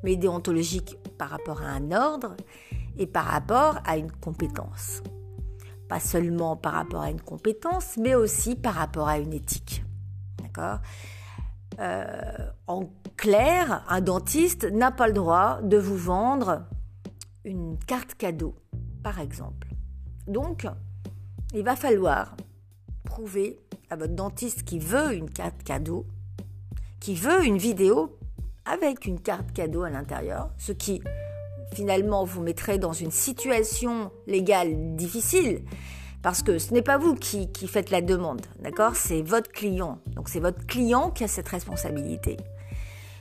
mais 0.02 0.16
déontologique 0.16 0.98
par 1.18 1.30
rapport 1.30 1.62
à 1.62 1.66
un 1.66 1.92
ordre 1.92 2.36
et 2.96 3.06
par 3.06 3.24
rapport 3.24 3.78
à 3.84 3.96
une 3.96 4.10
compétence. 4.10 5.02
Pas 5.88 6.00
seulement 6.00 6.56
par 6.56 6.74
rapport 6.74 7.02
à 7.02 7.10
une 7.10 7.20
compétence, 7.20 7.96
mais 7.98 8.14
aussi 8.14 8.56
par 8.56 8.74
rapport 8.74 9.08
à 9.08 9.18
une 9.18 9.32
éthique. 9.32 9.84
D'accord? 10.42 10.78
Euh, 11.78 12.50
En 12.66 12.90
clair, 13.16 13.84
un 13.88 14.00
dentiste 14.00 14.64
n'a 14.64 14.90
pas 14.90 15.06
le 15.06 15.12
droit 15.12 15.60
de 15.62 15.76
vous 15.76 15.96
vendre 15.96 16.64
une 17.44 17.78
carte 17.78 18.14
cadeau, 18.14 18.54
par 19.02 19.20
exemple. 19.20 19.68
Donc, 20.26 20.66
il 21.52 21.64
va 21.64 21.76
falloir 21.76 22.36
prouver 23.04 23.60
à 23.90 23.96
votre 23.96 24.14
dentiste 24.14 24.64
qui 24.64 24.78
veut 24.78 25.14
une 25.14 25.30
carte 25.30 25.62
cadeau, 25.62 26.06
qui 27.00 27.14
veut 27.14 27.44
une 27.44 27.58
vidéo 27.58 28.18
avec 28.64 29.04
une 29.06 29.20
carte 29.20 29.52
cadeau 29.52 29.82
à 29.82 29.90
l'intérieur, 29.90 30.50
ce 30.56 30.72
qui 30.72 31.02
finalement 31.74 32.24
vous 32.24 32.42
mettrait 32.42 32.78
dans 32.78 32.92
une 32.92 33.10
situation 33.10 34.10
légale 34.26 34.96
difficile, 34.96 35.64
parce 36.22 36.42
que 36.42 36.58
ce 36.58 36.72
n'est 36.72 36.82
pas 36.82 36.96
vous 36.96 37.14
qui, 37.14 37.52
qui 37.52 37.68
faites 37.68 37.90
la 37.90 38.00
demande, 38.00 38.40
d'accord? 38.60 38.96
C'est 38.96 39.22
votre 39.22 39.50
client. 39.50 39.98
Donc 40.14 40.28
c'est 40.28 40.40
votre 40.40 40.66
client 40.66 41.10
qui 41.10 41.24
a 41.24 41.28
cette 41.28 41.48
responsabilité. 41.48 42.38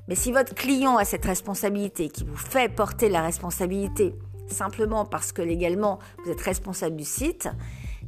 Mais 0.07 0.15
si 0.15 0.31
votre 0.31 0.53
client 0.53 0.97
a 0.97 1.05
cette 1.05 1.25
responsabilité, 1.25 2.09
qui 2.09 2.23
vous 2.23 2.37
fait 2.37 2.73
porter 2.73 3.09
la 3.09 3.21
responsabilité 3.21 4.15
simplement 4.47 5.05
parce 5.05 5.31
que 5.31 5.41
légalement 5.41 5.99
vous 6.23 6.31
êtes 6.31 6.41
responsable 6.41 6.95
du 6.95 7.05
site, 7.05 7.49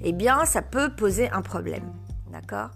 eh 0.02 0.14
bien 0.14 0.46
ça 0.46 0.62
peut 0.62 0.94
poser 0.96 1.30
un 1.30 1.42
problème, 1.42 1.92
d'accord? 2.32 2.70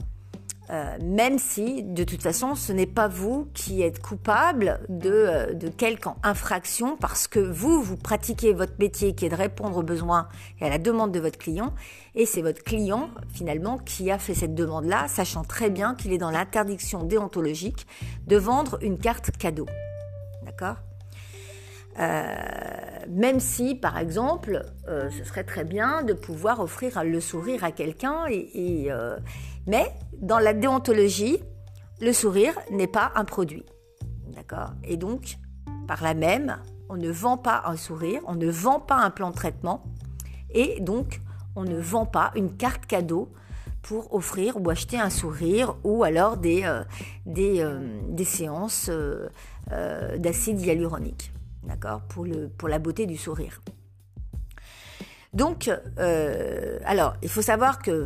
Euh, 0.72 0.98
même 1.02 1.40
si 1.40 1.82
de 1.82 2.04
toute 2.04 2.22
façon 2.22 2.54
ce 2.54 2.72
n'est 2.72 2.86
pas 2.86 3.08
vous 3.08 3.50
qui 3.56 3.82
êtes 3.82 4.00
coupable 4.00 4.80
de, 4.88 5.10
euh, 5.10 5.54
de 5.54 5.68
quelque 5.68 6.10
infraction 6.22 6.96
parce 6.96 7.28
que 7.28 7.40
vous, 7.40 7.82
vous 7.82 7.98
pratiquez 7.98 8.54
votre 8.54 8.74
métier 8.78 9.16
qui 9.16 9.26
est 9.26 9.30
de 9.30 9.36
répondre 9.36 9.78
aux 9.78 9.84
besoins 9.84 10.28
et 10.62 10.66
à 10.66 10.70
la 10.70 10.78
demande 10.78 11.12
de 11.12 11.20
votre 11.20 11.40
client 11.40 11.74
et 12.14 12.28
c'est 12.28 12.44
votre 12.44 12.64
client 12.64 13.10
finalement 13.34 13.80
qui 13.80 14.12
a 14.12 14.20
fait 14.20 14.36
cette 14.36 14.54
demande-là, 14.54 15.08
sachant 15.08 15.44
très 15.44 15.72
bien 15.72 15.96
qu'il 15.96 16.14
est 16.14 16.20
dans 16.20 16.30
l'interdiction 16.30 17.04
déontologique 17.04 17.88
de 18.28 18.38
vendre 18.38 18.78
une 18.84 19.00
carte 19.00 19.32
cadeau. 19.38 19.66
D'accord? 20.46 20.76
Euh, 22.00 22.36
même 23.10 23.40
si, 23.40 23.74
par 23.76 23.98
exemple, 23.98 24.64
ce 24.88 25.24
serait 25.24 25.44
très 25.44 25.66
bien 25.66 26.04
de 26.04 26.14
pouvoir 26.14 26.62
offrir 26.62 27.04
le 27.04 27.20
sourire 27.20 27.64
à 27.64 27.72
quelqu'un. 27.72 28.26
Mais 29.68 29.92
dans 30.22 30.40
la 30.40 30.54
déontologie, 30.54 31.40
le 32.02 32.14
sourire 32.14 32.54
n'est 32.72 32.88
pas 32.88 33.12
un 33.16 33.26
produit. 33.26 33.66
D'accord? 34.28 34.72
Et 34.84 34.98
donc, 34.98 35.38
par 35.88 36.04
là 36.04 36.14
même, 36.14 36.58
on 36.90 36.98
ne 36.98 37.10
vend 37.10 37.38
pas 37.38 37.64
un 37.66 37.76
sourire, 37.76 38.22
on 38.26 38.36
ne 38.36 38.50
vend 38.50 38.80
pas 38.80 38.98
un 38.98 39.10
plan 39.10 39.32
de 39.32 39.36
traitement. 39.36 39.84
Et 40.52 40.80
donc, 40.80 41.20
on 41.56 41.64
ne 41.64 41.80
vend 41.80 42.06
pas 42.06 42.32
une 42.36 42.56
carte 42.56 42.86
cadeau 42.86 43.32
pour 43.82 44.14
offrir 44.14 44.56
ou 44.62 44.70
acheter 44.70 45.00
un 45.00 45.10
sourire 45.10 45.76
ou 45.84 46.04
alors 46.04 46.38
des, 46.38 46.70
des, 47.26 47.66
des 48.10 48.26
séances 48.26 48.90
d'acide 50.18 50.62
hyaluronique 50.62 51.32
d'accord, 51.64 52.02
pour, 52.02 52.28
pour 52.58 52.68
la 52.68 52.80
beauté 52.80 53.06
du 53.06 53.18
sourire. 53.18 53.62
Donc, 55.34 55.70
euh, 56.00 56.80
alors, 56.86 57.16
il 57.22 57.30
faut 57.30 57.42
savoir 57.42 57.80
que, 57.80 58.06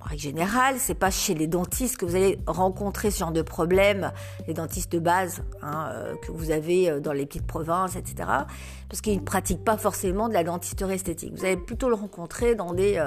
en 0.00 0.04
règle 0.04 0.22
générale, 0.22 0.76
c'est 0.78 0.94
pas 0.94 1.10
chez 1.10 1.34
les 1.34 1.46
dentistes 1.46 1.96
que 1.96 2.04
vous 2.04 2.14
allez 2.14 2.38
rencontrer 2.46 3.10
ce 3.10 3.18
genre 3.18 3.32
de 3.32 3.42
problème, 3.42 4.12
les 4.46 4.54
dentistes 4.54 4.92
de 4.92 4.98
base 4.98 5.42
hein, 5.62 5.90
euh, 5.92 6.14
que 6.16 6.30
vous 6.30 6.50
avez 6.50 6.88
euh, 6.88 7.00
dans 7.00 7.12
les 7.12 7.26
petites 7.26 7.46
provinces, 7.46 7.96
etc. 7.96 8.28
Parce 8.88 9.00
qu'ils 9.00 9.16
ne 9.16 9.24
pratiquent 9.24 9.64
pas 9.64 9.76
forcément 9.76 10.28
de 10.28 10.34
la 10.34 10.44
dentisterie 10.44 10.94
esthétique. 10.94 11.34
Vous 11.36 11.44
allez 11.44 11.56
plutôt 11.56 11.88
le 11.88 11.94
rencontrer 11.94 12.54
dans 12.54 12.72
des 12.72 12.98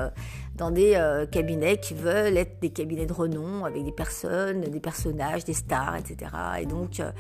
dans 0.55 0.71
des 0.71 0.93
euh, 0.95 1.25
cabinets 1.25 1.77
qui 1.77 1.93
veulent 1.93 2.37
être 2.37 2.59
des 2.61 2.69
cabinets 2.69 3.05
de 3.05 3.13
renom 3.13 3.65
avec 3.65 3.83
des 3.83 3.91
personnes, 3.91 4.61
des 4.61 4.79
personnages, 4.79 5.43
des 5.43 5.53
stars, 5.53 5.95
etc. 5.95 6.31
Et 6.59 6.65
donc 6.65 6.99
euh, 6.99 7.11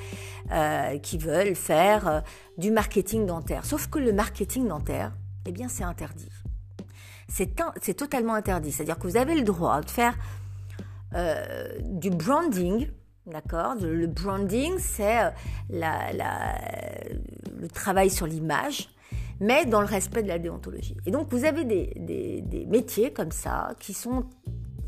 euh, 0.51 0.99
qui 0.99 1.17
veulent 1.17 1.55
faire 1.55 2.23
du 2.57 2.71
marketing 2.71 3.25
dentaire. 3.25 3.65
Sauf 3.65 3.87
que 3.87 3.99
le 3.99 4.13
marketing 4.13 4.67
dentaire, 4.67 5.13
eh 5.47 5.51
bien, 5.51 5.67
c'est 5.69 5.83
interdit. 5.83 6.29
C'est 7.31 7.93
totalement 7.95 8.33
interdit. 8.33 8.71
C'est-à-dire 8.71 8.99
que 8.99 9.07
vous 9.07 9.17
avez 9.17 9.35
le 9.35 9.43
droit 9.43 9.81
de 9.81 9.89
faire 9.89 10.15
du 11.81 12.09
branding, 12.09 12.87
D'accord? 13.27 13.75
Le 13.79 14.07
branding, 14.07 14.73
c'est 14.79 15.31
la, 15.69 16.11
le 17.59 17.67
travail 17.67 18.09
sur 18.09 18.25
l'image 18.25 18.89
mais 19.41 19.65
dans 19.65 19.81
le 19.81 19.87
respect 19.87 20.23
de 20.23 20.27
la 20.27 20.39
déontologie. 20.39 20.95
Et 21.05 21.11
donc 21.11 21.27
vous 21.31 21.43
avez 21.43 21.65
des, 21.65 22.65
métiers 22.69 23.11
comme 23.11 23.31
ça 23.31 23.73
qui 23.79 23.93
sont 23.93 24.25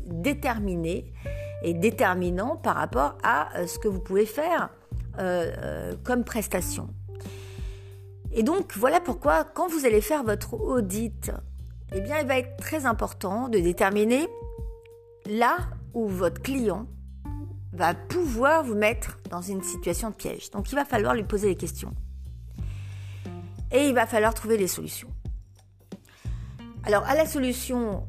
déterminés 0.06 1.12
et 1.62 1.74
déterminants 1.74 2.56
par 2.56 2.76
rapport 2.76 3.18
à 3.22 3.58
euh, 3.58 3.66
ce 3.66 3.78
que 3.78 3.88
vous 3.88 4.00
pouvez 4.00 4.26
faire 4.26 4.70
euh, 5.18 5.52
euh, 5.58 5.94
comme 6.04 6.24
prestation. 6.24 6.88
Et 8.32 8.42
donc 8.42 8.76
voilà 8.76 9.00
pourquoi 9.00 9.44
quand 9.44 9.68
vous 9.68 9.86
allez 9.86 10.00
faire 10.00 10.22
votre 10.22 10.54
audit, 10.54 11.32
eh 11.94 12.00
bien 12.00 12.18
il 12.20 12.26
va 12.26 12.38
être 12.38 12.56
très 12.56 12.86
important 12.86 13.48
de 13.48 13.58
déterminer 13.58 14.28
là 15.26 15.56
où 15.94 16.08
votre 16.08 16.42
client 16.42 16.86
va 17.72 17.94
pouvoir 17.94 18.64
vous 18.64 18.74
mettre 18.74 19.18
dans 19.30 19.42
une 19.42 19.62
situation 19.62 20.10
de 20.10 20.14
piège. 20.14 20.50
Donc 20.50 20.70
il 20.70 20.74
va 20.74 20.84
falloir 20.84 21.14
lui 21.14 21.24
poser 21.24 21.48
des 21.48 21.56
questions 21.56 21.94
et 23.70 23.88
il 23.88 23.94
va 23.94 24.06
falloir 24.06 24.34
trouver 24.34 24.56
des 24.56 24.68
solutions. 24.68 25.08
Alors 26.84 27.04
à 27.04 27.14
la 27.14 27.26
solution 27.26 28.06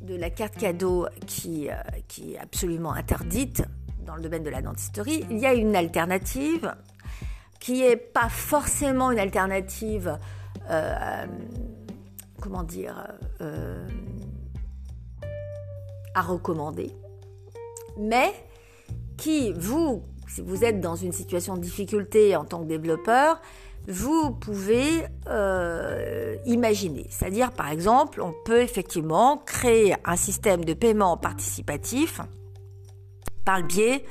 de 0.00 0.14
la 0.14 0.30
carte 0.30 0.56
cadeau 0.56 1.08
qui, 1.26 1.68
euh, 1.70 1.74
qui 2.08 2.34
est 2.34 2.38
absolument 2.38 2.92
interdite 2.92 3.62
dans 4.04 4.16
le 4.16 4.22
domaine 4.22 4.42
de 4.42 4.50
la 4.50 4.60
dentisterie, 4.60 5.24
il 5.30 5.38
y 5.38 5.46
a 5.46 5.54
une 5.54 5.74
alternative 5.74 6.74
qui 7.58 7.80
n'est 7.80 7.96
pas 7.96 8.28
forcément 8.28 9.10
une 9.10 9.18
alternative, 9.18 10.18
euh, 10.68 11.26
comment 12.44 12.62
dire, 12.62 13.08
euh, 13.40 13.88
à 16.14 16.20
recommander, 16.20 16.90
mais 17.98 18.34
qui, 19.16 19.54
vous, 19.54 20.02
si 20.28 20.42
vous 20.42 20.62
êtes 20.62 20.78
dans 20.78 20.94
une 20.94 21.12
situation 21.12 21.56
de 21.56 21.62
difficulté 21.62 22.36
en 22.36 22.44
tant 22.44 22.60
que 22.60 22.66
développeur, 22.66 23.40
vous 23.88 24.30
pouvez 24.30 25.06
euh, 25.26 26.36
imaginer. 26.44 27.06
C'est-à-dire, 27.08 27.50
par 27.50 27.70
exemple, 27.70 28.20
on 28.20 28.34
peut 28.44 28.60
effectivement 28.60 29.38
créer 29.38 29.94
un 30.04 30.16
système 30.16 30.66
de 30.66 30.74
paiement 30.74 31.16
participatif 31.16 32.20
par 33.46 33.60
le 33.60 33.66
biais 33.66 34.04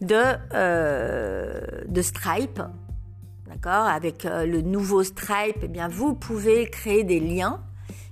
de, 0.00 0.22
euh, 0.52 1.60
de 1.86 2.02
Stripe. 2.02 2.60
D'accord? 3.46 3.86
Avec 3.86 4.24
le 4.24 4.62
nouveau 4.62 5.04
Stripe, 5.04 5.58
eh 5.62 5.68
bien, 5.68 5.86
vous 5.86 6.14
pouvez 6.14 6.68
créer 6.68 7.04
des 7.04 7.20
liens 7.20 7.62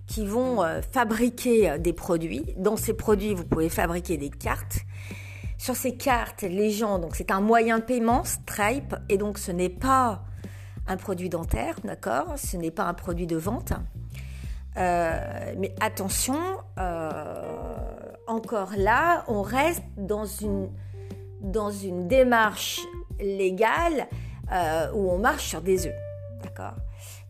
qui 0.07 0.25
vont 0.25 0.63
fabriquer 0.93 1.79
des 1.79 1.93
produits. 1.93 2.55
Dans 2.57 2.77
ces 2.77 2.95
produits, 2.95 3.35
vous 3.35 3.45
pouvez 3.45 3.69
fabriquer 3.69 4.17
des 4.17 4.31
cartes. 4.31 4.79
Sur 5.59 5.75
ces 5.75 5.97
cartes, 5.97 6.43
les 6.43 6.71
gens, 6.71 6.99
donc 6.99 7.17
c'est 7.17 7.31
un 7.31 7.41
moyen 7.41 7.79
de 7.79 7.85
paiement, 7.85 8.25
Stripe, 8.25 8.95
et 9.09 9.17
donc 9.17 9.39
ce 9.39 9.51
n'est 9.51 9.71
pas 9.71 10.23
un 10.87 10.97
produit 10.97 11.29
dentaire, 11.29 11.77
d'accord? 11.83 12.35
Ce 12.37 12.57
n'est 12.57 12.71
pas 12.71 12.85
un 12.85 12.95
produit 12.95 13.27
de 13.27 13.37
vente. 13.37 13.73
Euh, 14.77 15.55
mais 15.59 15.75
attention, 15.81 16.39
euh, 16.79 17.43
encore 18.27 18.73
là, 18.77 19.25
on 19.29 19.43
reste 19.43 19.83
dans 19.97 20.27
une, 20.27 20.69
dans 21.41 21.71
une 21.71 22.07
démarche 22.07 22.81
légale 23.19 24.07
euh, 24.53 24.93
où 24.93 25.11
on 25.11 25.19
marche 25.19 25.47
sur 25.47 25.63
des 25.63 25.87
œufs. 25.87 25.95
D'accord? 26.43 26.75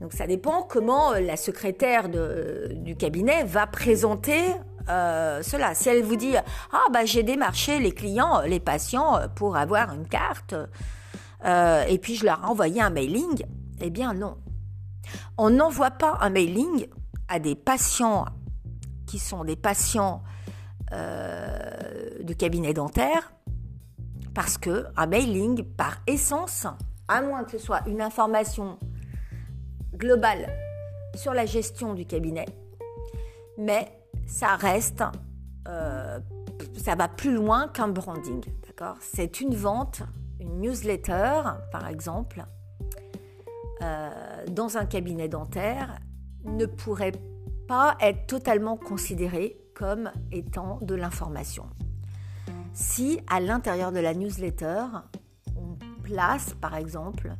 Donc 0.01 0.13
ça 0.13 0.27
dépend 0.27 0.63
comment 0.63 1.13
la 1.13 1.37
secrétaire 1.37 2.09
de, 2.09 2.71
du 2.73 2.97
cabinet 2.97 3.45
va 3.45 3.67
présenter 3.67 4.43
cela. 4.89 5.75
Si 5.75 5.89
elle 5.89 6.05
vous 6.05 6.17
dit 6.17 6.35
Ah, 6.73 6.85
bah, 6.93 7.05
j'ai 7.05 7.23
démarché 7.23 7.81
les 7.81 7.93
clients, 7.93 8.43
les 8.43 8.61
patients 8.61 9.19
pour 9.35 9.57
avoir 9.57 9.93
une 9.93 10.07
carte, 10.07 10.55
euh, 11.45 11.85
et 11.89 11.99
puis 11.99 12.15
je 12.15 12.25
leur 12.25 12.43
ai 12.43 12.47
envoyé 12.47 12.81
un 12.81 12.91
mailing. 12.91 13.45
Eh 13.81 13.91
bien 13.91 14.15
non. 14.15 14.37
On 15.39 15.51
n'envoie 15.51 15.91
pas 15.91 16.19
un 16.21 16.31
mailing 16.31 16.87
à 17.29 17.39
des 17.39 17.55
patients 17.55 18.27
qui 19.07 19.19
sont 19.19 19.45
des 19.45 19.57
patients 19.57 20.23
de 20.93 22.33
cabinet 22.33 22.73
dentaire, 22.73 23.33
parce 24.37 24.59
que 24.59 24.87
un 24.97 25.07
mailing, 25.07 25.65
par 25.65 25.97
essence, 26.07 26.67
à 27.09 27.23
moins 27.23 27.43
que 27.43 27.53
ce 27.53 27.59
soit 27.59 27.81
une 27.89 28.03
information 28.03 28.79
globale 29.97 30.49
sur 31.15 31.33
la 31.33 31.47
gestion 31.47 31.95
du 31.95 32.05
cabinet, 32.05 32.47
mais 33.59 33.89
ça 34.27 34.57
reste, 34.57 35.03
euh, 35.69 36.21
ça 36.77 36.95
va 36.95 37.09
plus 37.09 37.35
loin 37.35 37.69
qu'un 37.69 37.89
branding, 37.89 38.45
d'accord? 38.67 38.97
C'est 39.01 39.41
une 39.41 39.55
vente, 39.55 40.03
une 40.41 40.61
newsletter, 40.61 41.43
par 41.73 41.89
exemple, 41.89 42.45
euh, 43.83 44.11
dans 44.51 44.77
un 44.77 44.87
cabinet 44.87 45.29
dentaire, 45.29 45.99
ne 46.45 46.67
pourrait 46.67 47.13
pas 47.69 47.97
être 48.01 48.27
totalement 48.27 48.77
considérée 48.77 49.57
comme 49.75 50.11
étant 50.33 50.79
de 50.83 50.95
l'information. 50.95 51.67
Si 52.73 53.21
à 53.29 53.41
l'intérieur 53.41 53.93
de 53.93 54.01
la 54.01 54.15
newsletter, 54.15 54.85
on 55.57 55.77
place 56.03 56.55
par 56.61 56.77
exemple 56.77 57.33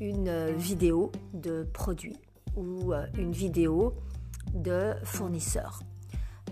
une 0.00 0.50
vidéo 0.52 1.10
de 1.32 1.66
produit 1.72 2.18
ou 2.56 2.92
euh, 2.92 3.06
une 3.16 3.32
vidéo 3.32 3.94
de 4.54 4.94
fournisseur. 5.04 5.80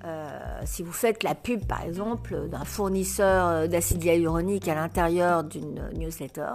Euh, 0.05 0.61
si 0.65 0.83
vous 0.83 0.93
faites 0.93 1.23
la 1.23 1.35
pub, 1.35 1.65
par 1.65 1.83
exemple, 1.83 2.49
d'un 2.49 2.65
fournisseur 2.65 3.69
d'acide 3.69 4.05
hyaluronique 4.05 4.69
à 4.69 4.75
l'intérieur 4.75 5.45
d'une 5.45 5.89
newsletter, 5.95 6.53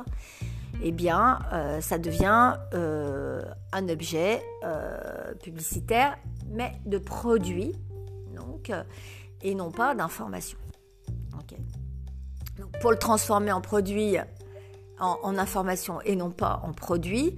eh 0.84 0.91
bien, 0.91 1.39
euh, 1.51 1.81
ça 1.81 1.98
devient 1.98 2.53
un 2.72 3.89
objet 3.89 4.43
publicitaire, 5.41 6.17
mais 6.51 6.74
de 6.86 7.00
produit, 7.00 7.74
donc, 8.36 8.72
et 9.41 9.55
non 9.55 9.72
pas 9.72 9.96
d'information. 9.96 10.58
pour 12.81 12.91
le 12.91 12.98
transformer 12.98 13.51
en 13.51 13.62
produit, 13.62 14.17
en, 15.00 15.38
information 15.38 16.01
et 16.01 16.15
non 16.15 16.32
pas 16.32 16.62
en 16.63 16.74
produit, 16.74 17.36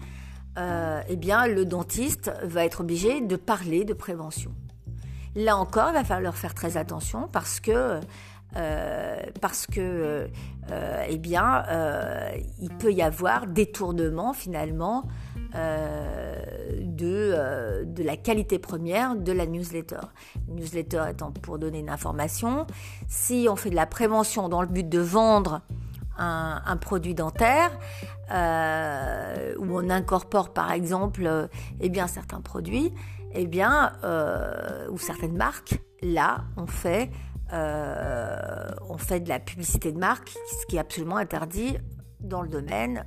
euh, 0.57 1.01
eh 1.07 1.15
bien, 1.15 1.47
le 1.47 1.65
dentiste 1.65 2.31
va 2.43 2.65
être 2.65 2.81
obligé 2.81 3.21
de 3.21 3.35
parler 3.35 3.85
de 3.85 3.93
prévention. 3.93 4.51
Là 5.35 5.55
encore, 5.55 5.89
il 5.89 5.93
va 5.93 6.03
falloir 6.03 6.35
faire 6.35 6.53
très 6.53 6.75
attention 6.75 7.29
parce 7.31 7.61
que, 7.61 8.01
euh, 8.57 9.21
parce 9.39 9.65
que, 9.65 10.27
euh, 10.71 11.05
eh 11.07 11.17
bien, 11.17 11.63
il 12.59 12.69
peut 12.69 12.91
y 12.91 13.01
avoir 13.01 13.47
détournement 13.47 14.33
finalement 14.33 15.05
de, 15.53 17.85
de 17.85 18.03
la 18.03 18.17
qualité 18.17 18.59
première 18.59 19.15
de 19.15 19.31
la 19.31 19.45
newsletter. 19.45 20.01
La 20.47 20.53
newsletter 20.53 21.03
étant 21.09 21.31
pour 21.31 21.59
donner 21.59 21.79
une 21.79 21.89
information. 21.89 22.67
Si 23.07 23.47
on 23.49 23.55
fait 23.55 23.69
de 23.69 23.75
la 23.75 23.85
prévention 23.85 24.49
dans 24.49 24.61
le 24.61 24.67
but 24.67 24.87
de 24.87 24.99
vendre 24.99 25.61
un, 26.21 26.77
produit 26.77 27.13
dentaire 27.13 27.71
euh, 28.31 29.55
où 29.57 29.77
on 29.77 29.89
incorpore 29.89 30.53
par 30.53 30.71
exemple 30.71 31.25
euh, 31.25 31.47
eh 31.79 31.91
certains 32.07 32.41
produits, 32.41 32.93
eh 33.33 33.47
bien, 33.47 33.93
euh, 34.03 34.87
ou 34.89 34.97
certaines 34.97 35.35
marques, 35.35 35.81
là 36.01 36.45
on 36.57 36.67
fait, 36.67 37.11
on 37.51 38.97
fait 38.97 39.19
de 39.19 39.29
la 39.29 39.39
publicité 39.39 39.91
de 39.91 39.97
marque, 39.97 40.29
ce 40.29 40.65
qui 40.67 40.77
est 40.77 40.79
absolument 40.79 41.17
interdit 41.17 41.77
dans 42.19 42.41
le 42.41 42.49
domaine 42.49 43.05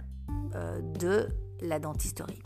de 0.99 1.29
la 1.63 1.79
dentisterie. 1.79 2.43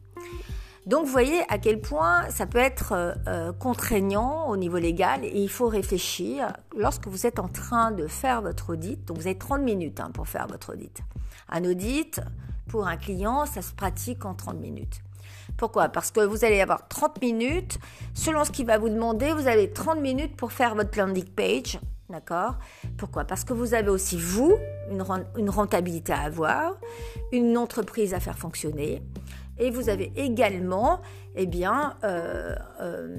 Donc 0.88 1.05
vous 1.05 1.12
voyez 1.12 1.42
à 1.51 1.59
quel 1.59 1.83
point 1.83 2.31
ça 2.31 2.46
peut 2.46 2.57
être 2.57 2.92
euh, 2.92 3.12
euh, 3.27 3.53
contraignant 3.53 4.48
au 4.48 4.57
niveau 4.57 4.79
légal 4.79 5.22
et 5.22 5.38
il 5.38 5.51
faut 5.51 5.68
réfléchir 5.68 6.55
lorsque 6.74 7.09
vous 7.09 7.27
êtes 7.27 7.38
en 7.38 7.48
train 7.48 7.90
de 7.90 8.07
faire 8.07 8.40
votre 8.40 8.70
audit. 8.70 9.05
Donc 9.05 9.18
vous 9.18 9.27
avez 9.27 9.37
30 9.37 9.61
minutes 9.61 10.01
hein, 10.01 10.11
pour 10.14 10.27
faire 10.29 10.46
votre 10.46 10.72
audit. 10.72 11.03
Un 11.51 11.62
audit 11.66 12.22
pour 12.68 12.87
un 12.87 12.96
client, 12.96 13.44
ça 13.44 13.61
se 13.61 13.74
pratique 13.74 14.24
en 14.24 14.33
30 14.35 14.61
minutes. 14.61 15.03
Pourquoi? 15.59 15.90
Parce 15.90 16.11
que 16.11 16.20
vous 16.20 16.46
allez 16.46 16.62
avoir 16.62 16.88
30 16.88 17.20
minutes. 17.20 17.79
Selon 18.14 18.44
ce 18.44 18.51
qu'il 18.51 18.64
va 18.64 18.79
vous 18.79 18.88
demander, 18.88 19.35
vous 19.35 19.46
avez 19.46 19.70
30 19.70 20.01
minutes 20.01 20.37
pour 20.37 20.53
faire 20.53 20.74
votre 20.74 20.96
landing 20.98 21.29
page. 21.29 21.79
D'accord? 22.09 22.55
Pourquoi? 22.96 23.24
Parce 23.27 23.44
que 23.44 23.53
vous 23.53 23.74
avez 23.74 23.90
aussi, 23.90 24.16
vous, 24.16 24.57
une 24.90 25.51
rentabilité 25.51 26.14
à 26.14 26.20
avoir, 26.20 26.79
une 27.33 27.59
entreprise 27.59 28.14
à 28.14 28.20
faire 28.20 28.38
fonctionner, 28.38 29.03
et 29.59 29.71
vous 29.71 29.88
avez 29.88 30.12
également, 30.16 31.01
eh 31.35 31.47
bien, 31.47 31.97
euh, 32.05 32.55
euh, 32.81 33.16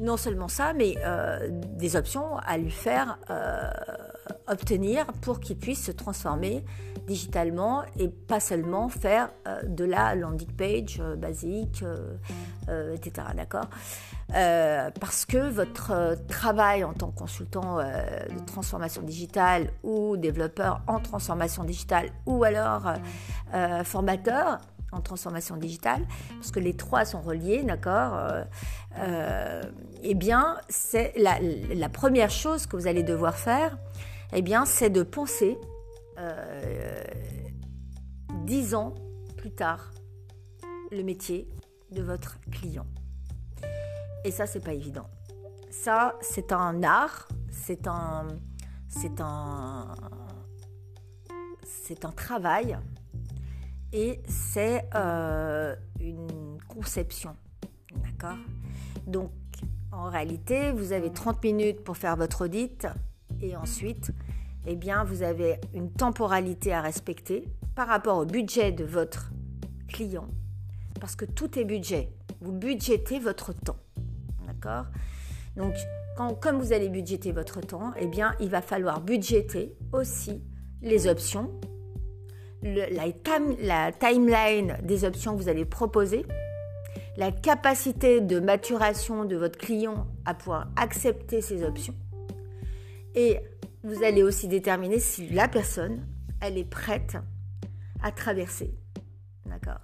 non 0.00 0.16
seulement 0.16 0.48
ça, 0.48 0.72
mais 0.74 0.96
euh, 1.04 1.48
des 1.50 1.96
options 1.96 2.36
à 2.38 2.58
lui 2.58 2.70
faire 2.70 3.18
obtenir 4.46 5.06
pour 5.20 5.40
qu'il 5.40 5.58
puisse 5.58 5.84
se 5.84 5.92
transformer 5.92 6.64
digitalement 7.06 7.82
et 7.98 8.08
pas 8.08 8.40
seulement 8.40 8.88
faire 8.88 9.30
de 9.66 9.84
la 9.84 10.14
landing 10.14 10.52
page 10.52 11.02
basique, 11.18 11.84
etc. 12.94 13.28
D'accord? 13.34 13.68
Parce 14.28 15.26
que 15.26 15.50
votre 15.50 16.16
travail 16.28 16.84
en 16.84 16.92
tant 16.92 17.10
que 17.10 17.18
consultant 17.18 17.78
de 17.78 18.44
transformation 18.46 19.02
digitale 19.02 19.70
ou 19.82 20.16
développeur 20.16 20.82
en 20.86 21.00
transformation 21.00 21.64
digitale 21.64 22.10
ou 22.26 22.44
alors 22.44 22.92
formateur, 23.84 24.60
en 24.92 25.00
transformation 25.00 25.56
digitale, 25.56 26.06
parce 26.30 26.50
que 26.50 26.60
les 26.60 26.76
trois 26.76 27.04
sont 27.04 27.20
reliés, 27.20 27.62
d'accord 27.62 28.14
euh, 28.14 28.44
euh, 28.98 29.62
Eh 30.02 30.14
bien, 30.14 30.56
c'est 30.68 31.12
la, 31.16 31.88
première 31.88 32.30
chose 32.30 32.66
que 32.66 32.76
vous 32.76 32.86
allez 32.86 33.02
devoir 33.02 33.36
faire, 33.36 33.78
eh 34.32 34.42
bien, 34.42 34.64
c'est 34.64 34.90
de 34.90 35.02
penser 35.02 35.58
euh, 36.18 37.02
dix 38.44 38.74
ans 38.74 38.94
plus 39.36 39.50
tard 39.50 39.90
le 40.90 41.02
métier 41.02 41.48
de 41.90 42.02
votre 42.02 42.38
client. 42.50 42.86
Et 44.24 44.30
ça, 44.30 44.46
c'est 44.46 44.64
pas 44.64 44.72
évident. 44.72 45.08
Ça, 45.70 46.16
c'est 46.20 46.52
un 46.52 46.82
art, 46.82 47.28
c'est 47.50 47.86
un, 47.86 48.26
c'est 48.88 49.20
un, 49.20 49.94
c'est 51.64 52.04
un 52.04 52.10
travail 52.10 52.78
et 53.92 54.20
c'est 54.28 54.84
euh, 54.94 55.74
une 56.00 56.58
conception. 56.68 57.36
D'accord? 57.94 58.38
Donc, 59.06 59.30
en 59.92 60.10
réalité, 60.10 60.72
vous 60.72 60.92
avez 60.92 61.12
30 61.12 61.42
minutes 61.42 61.82
pour 61.82 61.96
faire 61.96 62.16
votre 62.16 62.44
audit 62.44 62.86
et 63.40 63.56
ensuite, 63.56 64.12
eh 64.66 64.76
bien, 64.76 65.04
vous 65.04 65.22
avez 65.22 65.60
une 65.74 65.90
temporalité 65.90 66.72
à 66.72 66.82
respecter 66.82 67.48
par 67.74 67.88
rapport 67.88 68.18
au 68.18 68.26
budget 68.26 68.72
de 68.72 68.84
votre 68.84 69.30
client. 69.88 70.28
Parce 71.00 71.16
que 71.16 71.24
tout 71.24 71.58
est 71.58 71.64
budget. 71.64 72.12
Vous 72.40 72.52
budgétez 72.52 73.18
votre 73.18 73.52
temps. 73.52 73.78
D'accord? 74.46 74.86
Donc, 75.56 75.74
quand, 76.16 76.34
comme 76.34 76.58
vous 76.58 76.72
allez 76.72 76.88
budgéter 76.88 77.32
votre 77.32 77.60
temps, 77.60 77.92
eh 77.98 78.06
bien, 78.06 78.34
il 78.40 78.50
va 78.50 78.60
falloir 78.60 79.00
budgéter 79.00 79.76
aussi 79.92 80.42
les 80.82 81.06
options 81.06 81.50
la, 82.62 83.92
timeline 83.92 84.78
des 84.82 85.04
options 85.04 85.36
que 85.36 85.42
vous 85.42 85.48
allez 85.48 85.64
proposer, 85.64 86.24
la 87.16 87.32
capacité 87.32 88.20
de 88.20 88.40
maturation 88.40 89.24
de 89.24 89.36
votre 89.36 89.58
client 89.58 90.06
à 90.24 90.34
pouvoir 90.34 90.68
accepter 90.76 91.40
ces 91.40 91.64
options. 91.64 91.94
Et 93.14 93.38
vous 93.82 94.02
allez 94.04 94.22
aussi 94.22 94.48
déterminer 94.48 94.98
si 94.98 95.28
la 95.28 95.48
personne, 95.48 96.06
elle 96.40 96.58
est 96.58 96.68
prête 96.68 97.16
à 98.02 98.12
traverser. 98.12 98.74
D'accord? 99.46 99.80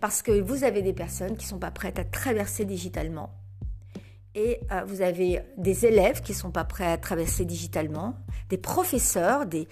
Parce 0.00 0.22
que 0.22 0.32
vous 0.32 0.64
avez 0.64 0.82
des 0.82 0.92
personnes 0.92 1.36
qui 1.36 1.46
ne 1.46 1.50
sont 1.50 1.58
pas 1.58 1.70
prêtes 1.70 1.98
à 1.98 2.04
traverser 2.04 2.64
digitalement 2.64 3.30
et 4.34 4.60
euh, 4.72 4.82
vous 4.86 5.00
avez 5.00 5.42
des 5.56 5.86
élèves 5.86 6.20
qui 6.20 6.32
ne 6.32 6.36
sont 6.36 6.50
pas 6.50 6.64
prêts 6.64 6.90
à 6.90 6.98
traverser 6.98 7.44
digitalement, 7.44 8.14
des 8.48 8.58
professeurs, 8.58 9.46
des, 9.46 9.66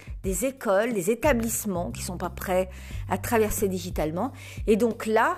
écoles, 0.45 0.93
des 0.93 1.11
établissements 1.11 1.91
qui 1.91 2.01
ne 2.01 2.05
sont 2.05 2.17
pas 2.17 2.29
prêts 2.29 2.69
à 3.09 3.17
traverser 3.17 3.67
digitalement. 3.67 4.31
Et 4.67 4.77
donc 4.77 5.05
là, 5.05 5.37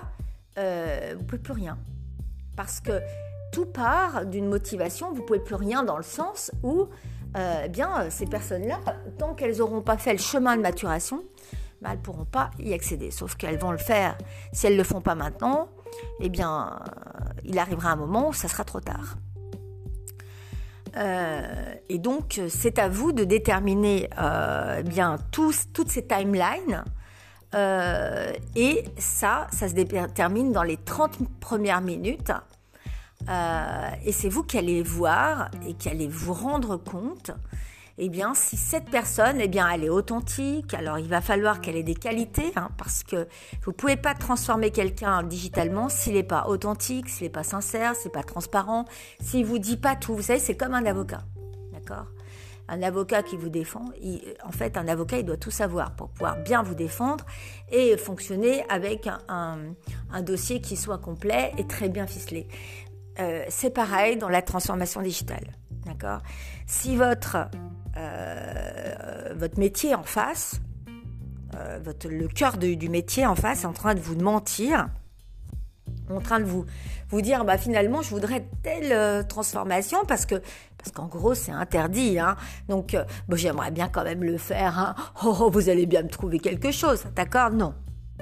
euh, 0.57 1.13
vous 1.15 1.21
ne 1.21 1.27
pouvez 1.27 1.41
plus 1.41 1.53
rien. 1.53 1.77
Parce 2.55 2.79
que 2.79 3.01
tout 3.51 3.65
part 3.65 4.25
d'une 4.25 4.47
motivation, 4.47 5.11
vous 5.11 5.21
ne 5.21 5.25
pouvez 5.25 5.39
plus 5.39 5.55
rien 5.55 5.83
dans 5.83 5.97
le 5.97 6.03
sens 6.03 6.51
où 6.61 6.87
euh, 7.37 7.63
eh 7.65 7.69
bien, 7.69 8.09
ces 8.09 8.27
personnes-là, 8.27 8.79
tant 9.17 9.33
qu'elles 9.33 9.57
n'auront 9.57 9.81
pas 9.81 9.97
fait 9.97 10.13
le 10.13 10.19
chemin 10.19 10.55
de 10.55 10.61
maturation, 10.61 11.23
bah, 11.81 11.89
elles 11.91 11.97
ne 11.97 12.03
pourront 12.03 12.25
pas 12.25 12.51
y 12.59 12.73
accéder. 12.73 13.11
Sauf 13.11 13.35
qu'elles 13.35 13.57
vont 13.57 13.71
le 13.71 13.77
faire. 13.77 14.17
Si 14.53 14.67
elles 14.67 14.73
ne 14.73 14.77
le 14.77 14.83
font 14.83 15.01
pas 15.01 15.15
maintenant, 15.15 15.69
eh 16.19 16.29
bien, 16.29 16.79
il 17.47 17.59
arrivera 17.59 17.91
un 17.91 17.95
moment 17.95 18.29
où 18.29 18.33
ça 18.33 18.47
sera 18.47 18.63
trop 18.63 18.79
tard. 18.79 19.17
Euh, 20.97 21.73
et 21.89 21.97
donc, 21.97 22.41
c'est 22.47 22.79
à 22.79 22.87
vous 22.87 23.11
de 23.11 23.23
déterminer 23.23 24.09
euh, 24.19 24.81
bien 24.83 25.17
toutes 25.31 25.89
ces 25.89 26.05
timelines. 26.05 26.83
Euh, 27.53 28.33
et 28.55 28.83
ça, 28.97 29.47
ça 29.51 29.67
se 29.69 29.73
détermine 29.73 30.51
dans 30.51 30.63
les 30.63 30.77
30 30.77 31.29
premières 31.39 31.81
minutes 31.81 32.31
et 34.05 34.11
c'est 34.11 34.29
vous 34.29 34.43
qui 34.43 34.57
allez 34.57 34.83
voir 34.83 35.49
et 35.67 35.73
qui 35.73 35.89
allez 35.89 36.07
vous 36.07 36.33
rendre 36.33 36.77
compte 36.77 37.31
eh 37.97 38.09
bien, 38.09 38.33
si 38.33 38.57
cette 38.57 38.89
personne, 38.89 39.39
eh 39.39 39.47
bien, 39.47 39.69
elle 39.69 39.85
est 39.85 39.89
authentique, 39.89 40.73
alors 40.73 40.99
il 40.99 41.07
va 41.07 41.21
falloir 41.21 41.61
qu'elle 41.61 41.77
ait 41.77 41.83
des 41.83 41.95
qualités, 41.95 42.51
hein, 42.57 42.69
parce 42.77 43.03
que 43.03 43.27
vous 43.63 43.71
pouvez 43.71 43.95
pas 43.95 44.13
transformer 44.13 44.71
quelqu'un 44.71 45.23
digitalement 45.23 45.87
s'il 45.87 46.13
n'est 46.13 46.23
pas 46.23 46.47
authentique, 46.47 47.07
s'il 47.07 47.27
n'est 47.27 47.31
pas 47.31 47.43
sincère, 47.43 47.95
s'il 47.95 48.07
n'est 48.07 48.11
pas 48.11 48.23
transparent, 48.23 48.85
s'il 49.21 49.45
vous 49.45 49.59
dit 49.59 49.77
pas 49.77 49.95
tout. 49.95 50.13
Vous 50.13 50.23
savez, 50.23 50.39
c'est 50.39 50.57
comme 50.57 50.73
un 50.73 50.85
avocat, 50.85 51.23
d'accord? 51.71 52.07
Un 52.67 52.81
avocat 52.81 53.23
qui 53.23 53.37
vous 53.37 53.49
défend, 53.49 53.85
en 54.43 54.51
fait, 54.51 54.75
un 54.75 54.87
avocat, 54.87 55.19
il 55.19 55.25
doit 55.25 55.37
tout 55.37 55.51
savoir 55.51 55.95
pour 55.95 56.09
pouvoir 56.09 56.37
bien 56.41 56.63
vous 56.63 56.73
défendre 56.73 57.23
et 57.71 57.95
fonctionner 57.95 58.65
avec 58.69 59.07
un, 59.29 59.57
dossier 60.23 60.59
qui 60.61 60.75
soit 60.75 60.97
complet 60.97 61.53
et 61.57 61.67
très 61.67 61.89
bien 61.89 62.07
ficelé. 62.07 62.47
Euh, 63.19 63.45
c'est 63.49 63.69
pareil 63.69 64.17
dans 64.17 64.29
la 64.29 64.41
transformation 64.41 65.01
digitale. 65.01 65.45
D'accord? 65.85 66.21
Si 66.65 66.97
votre 66.97 67.37
euh, 67.97 69.33
votre 69.35 69.59
métier 69.59 69.95
en 69.95 70.03
face, 70.03 70.59
euh, 71.55 71.79
le 72.09 72.27
cœur 72.27 72.57
du 72.57 72.89
métier 72.89 73.25
en 73.25 73.35
face 73.35 73.63
est 73.63 73.67
en 73.67 73.73
train 73.73 73.95
de 73.95 73.99
vous 73.99 74.17
mentir, 74.17 74.89
en 76.09 76.19
train 76.19 76.39
de 76.39 76.45
vous, 76.45 76.65
vous 77.09 77.21
dire 77.21 77.45
bah 77.45 77.57
finalement 77.57 78.01
je 78.01 78.09
voudrais 78.09 78.47
telle 78.63 78.91
euh, 78.91 79.23
transformation 79.23 79.99
parce 80.07 80.25
que 80.25 80.35
parce 80.77 80.91
qu'en 80.93 81.07
gros 81.07 81.33
c'est 81.33 81.51
interdit 81.51 82.19
hein. 82.19 82.35
donc 82.67 82.95
j'aimerais 83.31 83.71
bien 83.71 83.87
quand 83.87 84.03
même 84.03 84.23
le 84.23 84.37
faire 84.37 84.77
hein. 84.77 84.95
oh, 85.23 85.35
oh, 85.39 85.49
vous 85.49 85.69
allez 85.69 85.85
bien 85.85 86.03
me 86.03 86.09
trouver 86.09 86.39
quelque 86.39 86.71
chose 86.71 87.05
d'accord? 87.15 87.51
Non. 87.51 87.73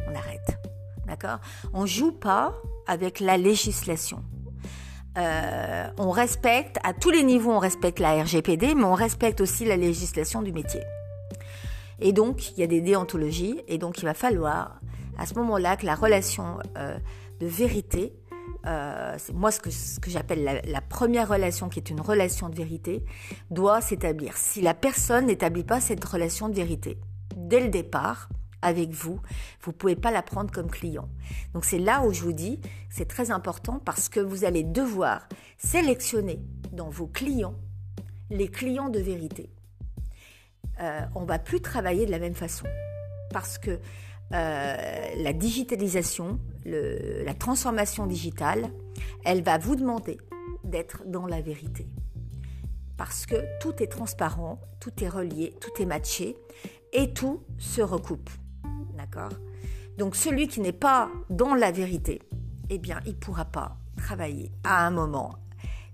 On 0.08 0.16
arrête. 0.16 0.58
D'accord? 1.08 1.40
On 1.74 1.86
joue 1.86 2.12
pas 2.12 2.54
avec 2.88 3.20
la 3.20 3.38
législation 3.38 4.24
euh, 5.18 5.88
on 5.98 6.10
respecte, 6.10 6.78
à 6.84 6.94
tous 6.94 7.12
les 7.12 7.24
niveaux, 7.24 7.52
on 7.52 7.60
respecte 7.60 8.00
la 8.00 8.24
RGPD, 8.24 8.76
mais 8.76 8.84
on 8.84 8.94
respecte 8.94 9.42
aussi 9.42 9.66
la 9.66 9.78
législation 9.78 10.42
du 10.42 10.52
métier. 10.52 10.82
Et 12.00 12.14
donc, 12.14 12.52
il 12.52 12.60
y 12.60 12.64
a 12.64 12.68
des 12.68 12.82
déontologies, 12.82 13.62
et 13.68 13.78
donc 13.78 14.00
il 14.00 14.06
va 14.06 14.14
falloir, 14.14 14.80
à 15.18 15.26
ce 15.26 15.36
moment-là, 15.36 15.78
que 15.78 15.86
la 15.86 15.96
relation 15.96 16.58
euh, 16.78 16.98
de 17.40 17.48
vérité, 17.48 18.14
euh, 18.66 19.14
c'est 19.18 19.34
moi 19.34 19.52
ce 19.52 19.60
que, 19.60 19.70
ce 19.70 20.00
que 20.00 20.10
j'appelle 20.10 20.44
la, 20.44 20.62
la, 20.62 20.82
première 20.82 21.30
relation, 21.30 21.70
qui 21.70 21.80
est 21.80 21.90
une 21.90 22.02
relation 22.02 22.50
de 22.50 22.56
vérité, 22.56 23.04
doit 23.52 23.82
s'établir. 23.82 24.36
Si 24.36 24.62
la 24.62 24.74
personne 24.74 25.28
n'établit 25.28 25.64
pas 25.64 25.80
cette 25.80 26.04
relation 26.04 26.50
de 26.50 26.56
vérité, 26.56 26.98
dès 27.36 27.60
le 27.60 27.70
départ, 27.70 28.30
avec 28.64 28.92
vous. 28.92 29.20
Vous 29.62 29.72
ne 29.72 29.76
pouvez 29.76 29.96
pas 29.96 30.12
la 30.12 30.24
prendre 30.24 30.52
comme 30.52 30.70
client. 30.70 31.10
Donc 31.54 31.66
c'est 31.66 31.80
là 31.80 32.04
où 32.04 32.12
je 32.12 32.22
vous 32.22 32.34
dis, 32.34 32.60
c'est 32.90 33.08
très 33.08 33.30
important 33.30 33.80
parce 33.84 34.10
que 34.10 34.20
vous 34.20 34.46
allez 34.46 34.64
devoir 34.64 35.28
sélectionner 35.58 36.40
dans 36.72 36.90
vos 36.90 37.08
clients 37.08 37.56
les 38.30 38.48
clients 38.48 38.90
de 38.90 39.00
vérité. 39.00 39.52
Euh, 40.82 41.02
on 41.14 41.24
va 41.24 41.38
plus 41.38 41.62
travailler 41.62 42.06
de 42.06 42.12
la 42.12 42.20
même 42.20 42.34
façon 42.34 42.66
parce 43.32 43.58
que 43.58 43.72
euh, 44.34 44.76
la 45.18 45.34
digitalisation, 45.34 46.40
la 46.66 47.34
transformation 47.34 48.08
digitale, 48.08 48.70
elle 49.26 49.44
va 49.44 49.58
vous 49.58 49.76
demander 49.76 50.18
d'être 50.64 51.04
dans 51.06 51.28
la 51.28 51.42
vérité. 51.42 51.88
Parce 52.98 53.26
que 53.26 53.36
tout 53.60 53.82
est 53.84 53.88
transparent, 53.88 54.60
tout 54.80 55.04
est 55.04 55.10
relié, 55.10 55.54
tout 55.60 55.82
est 55.82 55.86
matché 55.86 56.38
et 56.94 57.14
tout 57.14 57.44
se 57.58 57.82
recoupe. 57.82 58.30
Donc 59.98 60.16
celui 60.16 60.48
qui 60.48 60.60
n'est 60.60 60.72
pas 60.72 61.10
dans 61.30 61.54
la 61.54 61.72
vérité, 61.72 62.22
eh 62.70 62.78
bien, 62.78 63.00
il 63.06 63.14
ne 63.14 63.18
pourra 63.18 63.46
pas 63.46 63.78
travailler 63.98 64.52
à 64.64 64.86
un 64.86 64.92
moment. 64.92 65.36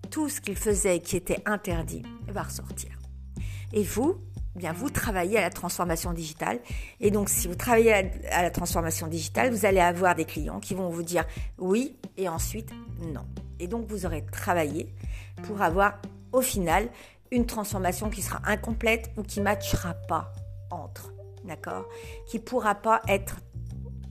Tout 0.10 0.30
ce 0.30 0.41
qu'il 0.41 0.56
faisait 0.56 1.00
qui 1.00 1.17
était 1.17 1.41
interdit 1.45 2.04
va 2.28 2.43
ressortir. 2.43 2.91
Et 3.74 3.84
vous, 3.84 4.15
eh 4.56 4.60
bien, 4.60 4.74
vous 4.74 4.89
travaillez 4.89 5.38
à 5.38 5.41
la 5.41 5.50
transformation 5.50 6.13
digitale. 6.13 6.60
Et 7.00 7.12
donc, 7.12 7.30
si 7.30 7.48
vous 7.48 7.56
travaillez 7.56 7.93
à 8.32 8.41
la 8.41 8.52
transformation 8.52 9.08
digitale, 9.08 9.52
vous 9.52 9.65
allez 9.65 9.80
avoir 9.80 10.15
des 10.15 10.26
clients 10.26 10.60
qui 10.60 10.74
vont 10.74 10.89
vous 10.89 11.04
dire 11.04 11.26
oui 11.58 11.98
et 12.17 12.30
ensuite 12.30 12.72
non. 13.02 13.26
Et 13.60 13.67
donc, 13.67 13.88
vous 13.88 14.06
aurez 14.06 14.26
travaillé 14.26 14.93
pour 15.43 15.62
avoir 15.62 16.02
au 16.32 16.41
final 16.41 16.89
une 17.32 17.45
transformation 17.45 18.10
qui 18.10 18.22
sera 18.22 18.41
incomplète 18.45 19.12
ou 19.17 19.24
qui 19.24 19.39
ne 19.39 19.45
matchera 19.45 19.93
pas 19.93 20.34
entre 20.72 21.13
d'accord, 21.50 21.86
qui 22.28 22.40
pourra 22.40 22.76
pas 22.76 23.02
être 23.08 23.38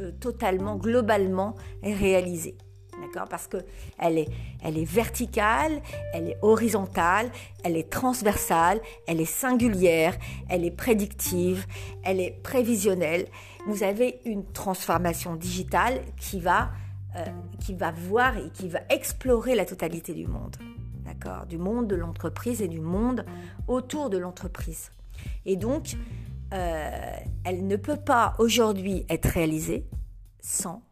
euh, 0.01 0.11
totalement, 0.12 0.77
globalement 0.77 1.55
réalisée. 1.83 2.57
D'accord 3.01 3.29
Parce 3.29 3.46
que 3.46 3.59
elle 3.98 4.18
est, 4.18 4.29
elle 4.62 4.77
est 4.77 4.85
verticale, 4.85 5.81
elle 6.12 6.29
est 6.31 6.37
horizontale, 6.42 7.31
elle 7.64 7.77
est 7.77 7.88
transversale, 7.88 8.81
elle 9.07 9.20
est 9.20 9.24
singulière, 9.24 10.18
elle 10.48 10.64
est 10.64 10.72
prédictive, 10.72 11.66
elle 12.03 12.20
est 12.20 12.42
prévisionnelle. 12.42 13.27
Vous 13.66 13.85
avez 13.85 14.20
une 14.24 14.44
transformation 14.44 15.37
digitale 15.37 16.01
qui 16.16 16.40
va, 16.40 16.70
euh, 17.16 17.24
qui 17.61 17.74
va 17.74 17.92
voir 17.92 18.37
et 18.37 18.51
qui 18.51 18.68
va 18.68 18.81
explorer 18.90 19.55
la 19.55 19.64
totalité 19.64 20.12
du 20.12 20.27
monde. 20.27 20.57
D'accord 21.05 21.46
Du 21.46 21.57
monde 21.57 21.87
de 21.87 21.94
l'entreprise 21.94 22.62
et 22.62 22.68
du 22.68 22.81
monde 22.81 23.24
autour 23.68 24.11
de 24.11 24.18
l'entreprise. 24.18 24.90
Et 25.46 25.57
donc, 25.57 25.96
euh, 26.52 27.16
elle 27.44 27.66
ne 27.66 27.76
peut 27.76 27.96
pas 27.96 28.34
aujourd'hui 28.38 29.04
être 29.08 29.26
réalisée 29.26 29.87
sans 30.40 30.82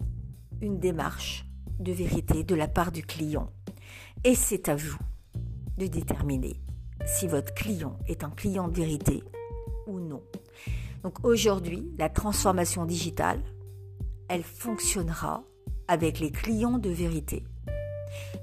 une 0.60 0.78
démarche 0.78 1.46
de 1.78 1.92
vérité 1.92 2.44
de 2.44 2.54
la 2.54 2.68
part 2.68 2.92
du 2.92 3.02
client. 3.02 3.50
Et 4.24 4.34
c'est 4.34 4.68
à 4.68 4.76
vous 4.76 4.98
de 5.78 5.86
déterminer 5.86 6.60
si 7.04 7.26
votre 7.26 7.54
client 7.54 7.98
est 8.06 8.24
un 8.24 8.30
client 8.30 8.68
de 8.68 8.76
vérité 8.76 9.22
ou 9.86 10.00
non. 10.00 10.22
Donc 11.02 11.24
aujourd'hui, 11.24 11.92
la 11.98 12.08
transformation 12.08 12.84
digitale, 12.84 13.40
elle 14.28 14.42
fonctionnera 14.42 15.44
avec 15.88 16.18
les 16.18 16.32
clients 16.32 16.78
de 16.78 16.90
vérité. 16.90 17.44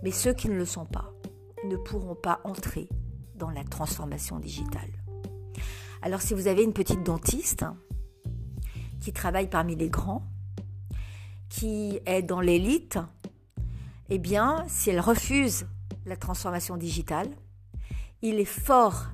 Mais 0.02 0.12
ceux 0.12 0.34
qui 0.34 0.48
ne 0.48 0.56
le 0.56 0.66
sont 0.66 0.86
pas 0.86 1.12
ne 1.66 1.76
pourront 1.76 2.16
pas 2.16 2.40
entrer 2.44 2.88
dans 3.36 3.50
la 3.50 3.64
transformation 3.64 4.40
digitale. 4.40 5.03
Alors 6.04 6.22
si 6.22 6.34
vous 6.34 6.48
avez 6.48 6.64
une 6.64 6.74
petite 6.74 7.02
dentiste 7.02 7.64
qui 9.00 9.14
travaille 9.14 9.48
parmi 9.50 9.78
les 9.78 9.90
grands, 9.90 10.28
qui 11.48 12.02
est 12.06 12.22
dans 12.22 12.42
l'élite, 12.42 13.00
eh 14.10 14.20
bien, 14.20 14.66
si 14.68 14.90
elle 14.90 15.00
refuse 15.00 15.66
la 16.06 16.18
transformation 16.18 16.76
digitale, 16.76 17.30
il 18.22 18.42
est 18.42 18.44
fort 18.44 19.06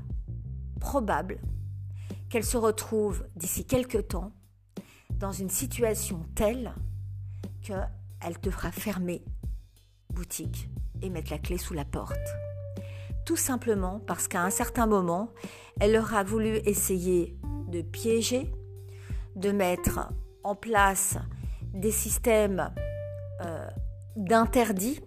probable 0.79 1.37
qu'elle 2.27 2.43
se 2.43 2.57
retrouve 2.57 3.23
d'ici 3.35 3.65
quelques 3.65 4.07
temps 4.07 4.31
dans 5.11 5.31
une 5.31 5.51
situation 5.51 6.25
telle 6.33 6.73
qu'elle 7.61 7.87
devra 8.41 8.71
fermer 8.71 9.23
boutique 10.11 10.67
et 11.03 11.11
mettre 11.11 11.29
la 11.29 11.37
clé 11.37 11.59
sous 11.59 11.75
la 11.75 11.85
porte 11.85 12.17
tout 13.29 13.37
simplement 13.37 14.01
parce 14.07 14.27
qu'à 14.27 14.41
un 14.41 14.49
certain 14.49 14.87
moment, 14.87 15.29
elle 15.79 15.95
aura 15.95 16.23
voulu 16.23 16.55
essayer 16.65 17.37
de 17.67 17.83
piéger, 17.83 18.51
de 19.35 19.51
mettre 19.51 20.11
en 20.43 20.55
place 20.55 21.19
des 21.71 21.91
systèmes 21.91 22.73
euh, 23.45 23.67
d'interdits 24.15 24.99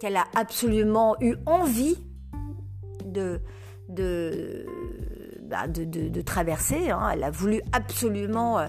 qu'elle 0.00 0.16
a 0.16 0.24
absolument 0.34 1.14
eu 1.20 1.36
envie 1.44 1.98
de, 3.04 3.42
bah, 5.42 5.66
traverser. 6.24 6.88
Hein. 6.88 7.10
Elle 7.12 7.22
a 7.22 7.30
voulu 7.30 7.60
absolument 7.72 8.60
euh, 8.60 8.66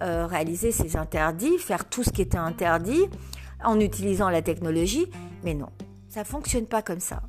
euh, 0.00 0.26
réaliser 0.26 0.72
ces 0.72 0.96
interdits, 0.96 1.58
faire 1.58 1.86
tout 1.86 2.02
ce 2.02 2.08
qui 2.08 2.22
était 2.22 2.38
interdit 2.38 3.04
en 3.62 3.78
utilisant 3.78 4.30
la 4.30 4.40
technologie. 4.40 5.04
Mais 5.44 5.52
non, 5.52 5.68
ça 6.08 6.20
ne 6.20 6.24
fonctionne 6.24 6.64
pas 6.64 6.80
comme 6.80 7.00
ça. 7.00 7.20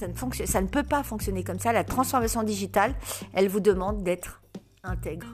Ça 0.00 0.60
ne, 0.60 0.66
peut 0.66 0.82
pas 0.82 1.02
fonctionner 1.02 1.44
comme 1.44 1.58
ça. 1.58 1.72
La 1.72 1.84
transformation 1.84 2.42
digitale, 2.42 2.94
elle 3.34 3.48
vous 3.48 3.60
demande 3.60 4.02
d'être 4.02 4.40
intègre, 4.82 5.26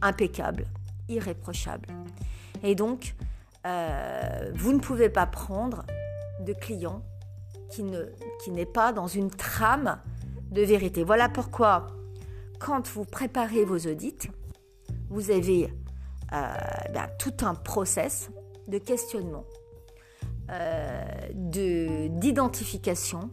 impeccable, 0.00 0.66
irréprochable. 1.08 1.88
Et 2.62 2.74
donc, 2.74 3.14
euh, 3.66 4.50
vous 4.54 4.72
ne 4.72 4.78
pouvez 4.78 5.10
pas 5.10 5.26
prendre 5.26 5.84
de 6.40 6.52
client 6.54 7.02
qui 7.70 8.50
n'est 8.50 8.66
pas 8.66 8.92
dans 8.92 9.06
une 9.06 9.30
trame 9.30 10.00
de 10.50 10.62
vérité. 10.62 11.04
Voilà 11.04 11.28
pourquoi, 11.28 11.86
quand 12.58 12.88
vous 12.88 13.04
préparez 13.04 13.64
vos 13.64 13.78
audits, 13.78 14.30
vous 15.08 15.30
avez 15.30 15.72
euh, 16.32 16.54
ben, 16.92 17.08
tout 17.18 17.34
un 17.42 17.54
process 17.54 18.30
de 18.66 18.78
questionnement, 18.78 19.44
euh, 20.50 21.04
d'identification 21.34 23.30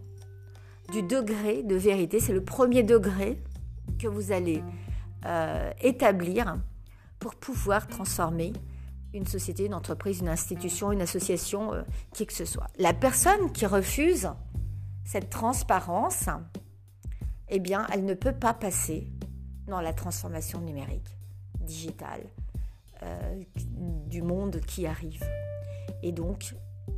du 0.91 1.03
degré 1.03 1.63
de 1.63 1.75
vérité. 1.75 2.19
C'est 2.19 2.33
le 2.33 2.43
premier 2.43 2.83
degré 2.83 3.41
que 3.99 4.07
vous 4.07 4.31
allez 4.31 4.63
euh, 5.25 5.71
établir 5.81 6.57
pour 7.19 7.35
pouvoir 7.35 7.87
transformer 7.87 8.53
une 9.13 9.25
société, 9.25 9.65
une 9.65 9.73
entreprise, 9.73 10.19
une 10.19 10.29
institution, 10.29 10.91
une 10.91 11.01
association, 11.01 11.71
qui 12.13 12.25
que 12.25 12.33
ce 12.33 12.45
soit. 12.45 12.67
La 12.77 12.93
personne 12.93 13.51
qui 13.51 13.65
refuse 13.65 14.29
cette 15.05 15.29
transparence, 15.29 16.29
eh 17.49 17.59
bien, 17.59 17.87
elle 17.91 18.05
ne 18.05 18.13
peut 18.13 18.33
pas 18.33 18.53
passer 18.53 19.07
dans 19.65 19.81
la 19.81 19.93
transformation 19.93 20.61
numérique, 20.61 21.17
digitale, 21.61 22.21
du 24.07 24.21
monde 24.21 24.59
qui 24.67 24.85
arrive. 24.85 25.23
Et 26.03 26.11
donc, 26.11 26.53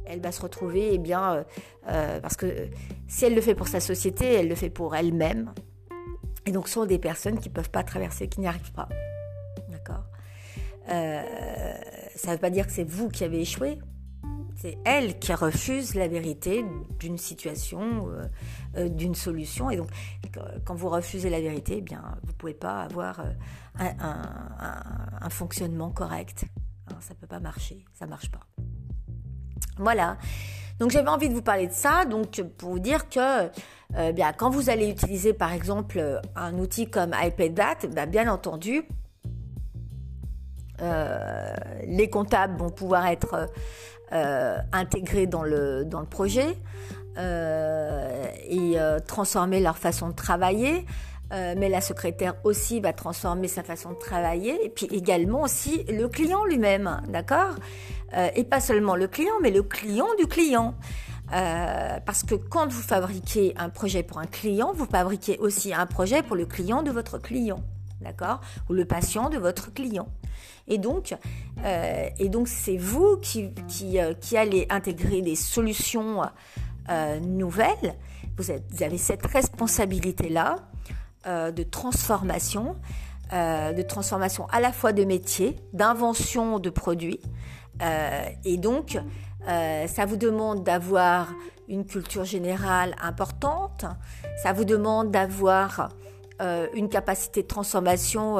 elle 0.09 0.21
va 0.21 0.31
se 0.31 0.41
retrouver, 0.41 0.89
eh 0.93 0.97
bien, 0.97 1.33
euh, 1.33 1.43
euh, 1.87 2.19
parce 2.19 2.35
que 2.35 2.69
si 3.07 3.25
elle 3.25 3.35
le 3.35 3.41
fait 3.41 3.55
pour 3.55 3.67
sa 3.67 3.79
société, 3.79 4.25
elle 4.25 4.47
le 4.47 4.55
fait 4.55 4.69
pour 4.69 4.95
elle-même. 4.95 5.53
Et 6.45 6.51
donc, 6.51 6.67
ce 6.67 6.75
sont 6.75 6.85
des 6.85 6.97
personnes 6.97 7.39
qui 7.39 7.49
ne 7.49 7.53
peuvent 7.53 7.69
pas 7.69 7.83
traverser, 7.83 8.27
qui 8.27 8.41
n'y 8.41 8.47
arrivent 8.47 8.73
pas. 8.73 8.89
D'accord? 9.69 10.03
Euh, 10.89 11.23
Ça 12.15 12.29
ne 12.29 12.33
veut 12.33 12.39
pas 12.39 12.49
dire 12.49 12.65
que 12.65 12.73
c'est 12.73 12.89
vous 12.89 13.09
qui 13.09 13.23
avez 13.23 13.39
échoué. 13.39 13.77
C'est 14.55 14.77
elle 14.83 15.19
qui 15.19 15.33
refuse 15.33 15.95
la 15.95 16.09
vérité 16.09 16.65
d'une 16.99 17.17
situation, 17.17 18.09
d'une 18.75 19.15
solution. 19.15 19.69
Et 19.69 19.77
donc, 19.77 19.89
quand 20.65 20.75
vous 20.75 20.89
refusez 20.89 21.29
la 21.29 21.39
vérité, 21.39 21.75
eh 21.77 21.81
bien, 21.81 22.03
vous 22.23 22.33
ne 22.33 22.37
pouvez 22.37 22.55
pas 22.55 22.81
avoir 22.81 23.23
un, 23.79 25.29
fonctionnement 25.29 25.91
correct. 25.91 26.43
Hein, 26.87 26.97
ça 26.99 27.13
ne 27.13 27.19
peut 27.19 27.27
pas 27.27 27.39
marcher, 27.39 27.85
ça 27.93 28.03
ne 28.03 28.09
marche 28.09 28.31
pas. 28.31 28.41
Voilà. 29.77 30.17
Donc 30.79 30.91
j'avais 30.91 31.09
envie 31.09 31.29
de 31.29 31.33
vous 31.33 31.41
parler 31.41 31.67
de 31.67 31.73
ça, 31.73 32.05
donc 32.05 32.41
pour 32.57 32.69
vous 32.69 32.79
dire 32.79 33.09
que 33.09 33.49
euh, 33.97 34.11
bien, 34.11 34.31
quand 34.33 34.49
vous 34.49 34.69
allez 34.69 34.87
utiliser 34.87 35.33
par 35.33 35.51
exemple 35.51 36.21
un 36.35 36.57
outil 36.57 36.89
comme 36.89 37.11
iPadDat, 37.19 37.87
bien, 37.89 38.05
bien 38.05 38.31
entendu, 38.31 38.83
euh, 40.81 41.53
les 41.85 42.09
comptables 42.09 42.57
vont 42.57 42.69
pouvoir 42.69 43.07
être 43.07 43.49
euh, 44.13 44.57
intégrés 44.71 45.27
dans 45.27 45.43
le, 45.43 45.83
dans 45.85 45.99
le 45.99 46.05
projet 46.05 46.57
et 47.17 48.77
transformer 49.05 49.59
leur 49.59 49.77
façon 49.77 50.07
de 50.07 50.13
travailler. 50.13 50.85
mais 51.31 51.67
la 51.67 51.81
secrétaire 51.81 52.35
aussi 52.45 52.79
va 52.79 52.93
transformer 52.93 53.49
sa 53.49 53.61
façon 53.61 53.89
de 53.89 53.97
travailler 53.97 54.57
et 54.63 54.69
puis 54.69 54.85
également 54.85 55.41
aussi 55.41 55.83
le 55.89 56.07
client 56.07 56.45
lui-même, 56.45 57.01
d'accord? 57.09 57.55
Euh, 58.13 58.29
et 58.35 58.43
pas 58.43 58.59
seulement 58.59 58.95
le 58.95 59.07
client, 59.07 59.33
mais 59.41 59.51
le 59.51 59.63
client 59.63 60.07
du 60.17 60.27
client. 60.27 60.75
Euh, 61.31 61.99
parce 62.05 62.23
que 62.23 62.33
quand 62.33 62.67
vous 62.67 62.81
fabriquez 62.81 63.53
un 63.57 63.69
projet 63.69 64.01
pour 64.01 64.17
un 64.17 64.25
client, 64.25 64.71
vous 64.73 64.87
fabriquez 64.87 65.37
aussi 65.37 65.73
un 65.73 65.85
projet 65.85 66.23
pour 66.23 66.35
le 66.35 66.47
client 66.47 66.81
de 66.81 66.89
votre 66.89 67.19
client, 67.19 67.63
d'accord? 68.01 68.41
Ou 68.67 68.73
le 68.73 68.85
patient 68.85 69.29
de 69.29 69.37
votre 69.37 69.71
client. 69.71 70.07
Et 70.67 70.79
donc, 70.79 71.15
euh, 71.63 72.09
et 72.17 72.29
donc 72.29 72.47
c'est 72.47 72.77
vous 72.77 73.17
qui, 73.17 73.53
qui, 73.67 73.99
qui, 74.19 74.37
allez 74.37 74.65
intégrer 74.71 75.21
des 75.21 75.35
solutions 75.35 76.23
nouvelles. 77.21 77.95
Vous, 78.37 78.45
vous, 78.71 78.83
avez 78.83 78.97
cette 78.97 79.25
responsabilité-là 79.27 80.55
de 81.27 81.63
transformation, 81.63 82.75
de 83.31 83.81
transformation 83.83 84.47
à 84.47 84.59
la 84.59 84.71
fois 84.71 84.93
de 84.93 85.03
métier, 85.03 85.57
d'invention 85.73 86.57
de 86.57 86.69
produits, 86.71 87.19
euh, 87.81 88.25
et 88.45 88.57
donc, 88.57 88.97
euh, 89.47 89.87
ça 89.87 90.05
vous 90.05 90.17
demande 90.17 90.63
d'avoir 90.63 91.33
une 91.67 91.85
culture 91.85 92.25
générale 92.25 92.95
importante, 93.01 93.85
ça 94.41 94.53
vous 94.53 94.65
demande 94.65 95.11
d'avoir 95.11 95.89
euh, 96.41 96.67
une 96.73 96.89
capacité 96.89 97.43
de 97.43 97.47
transformation 97.47 98.37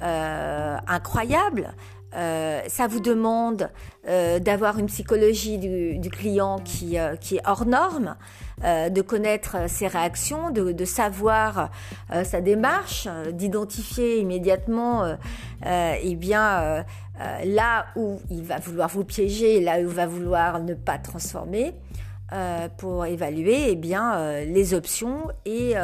incroyable, 0.00 1.74
ça 2.12 2.86
vous 2.88 3.00
demande 3.00 3.70
d'avoir 4.06 4.78
une 4.78 4.86
psychologie 4.86 5.58
du, 5.58 6.10
client 6.10 6.58
qui, 6.58 6.96
est 6.96 7.40
hors 7.46 7.66
norme, 7.66 8.16
de 8.62 9.02
connaître 9.02 9.68
ses 9.68 9.88
réactions, 9.88 10.50
de, 10.50 10.72
de 10.72 10.84
savoir 10.86 11.70
sa 12.24 12.40
démarche, 12.40 13.08
d'identifier 13.32 14.20
immédiatement 14.20 15.16
eh 15.66 16.14
bien, 16.16 16.84
euh, 17.20 17.44
là 17.44 17.86
où 17.96 18.18
il 18.30 18.42
va 18.42 18.58
vouloir 18.58 18.88
vous 18.88 19.04
piéger, 19.04 19.60
là 19.60 19.76
où 19.76 19.80
il 19.80 19.86
va 19.86 20.06
vouloir 20.06 20.60
ne 20.60 20.72
pas 20.72 20.96
transformer, 20.96 21.74
euh, 22.32 22.68
pour 22.78 23.04
évaluer 23.04 23.70
eh 23.70 23.76
bien, 23.76 24.14
euh, 24.14 24.44
les 24.44 24.72
options 24.72 25.28
et 25.44 25.74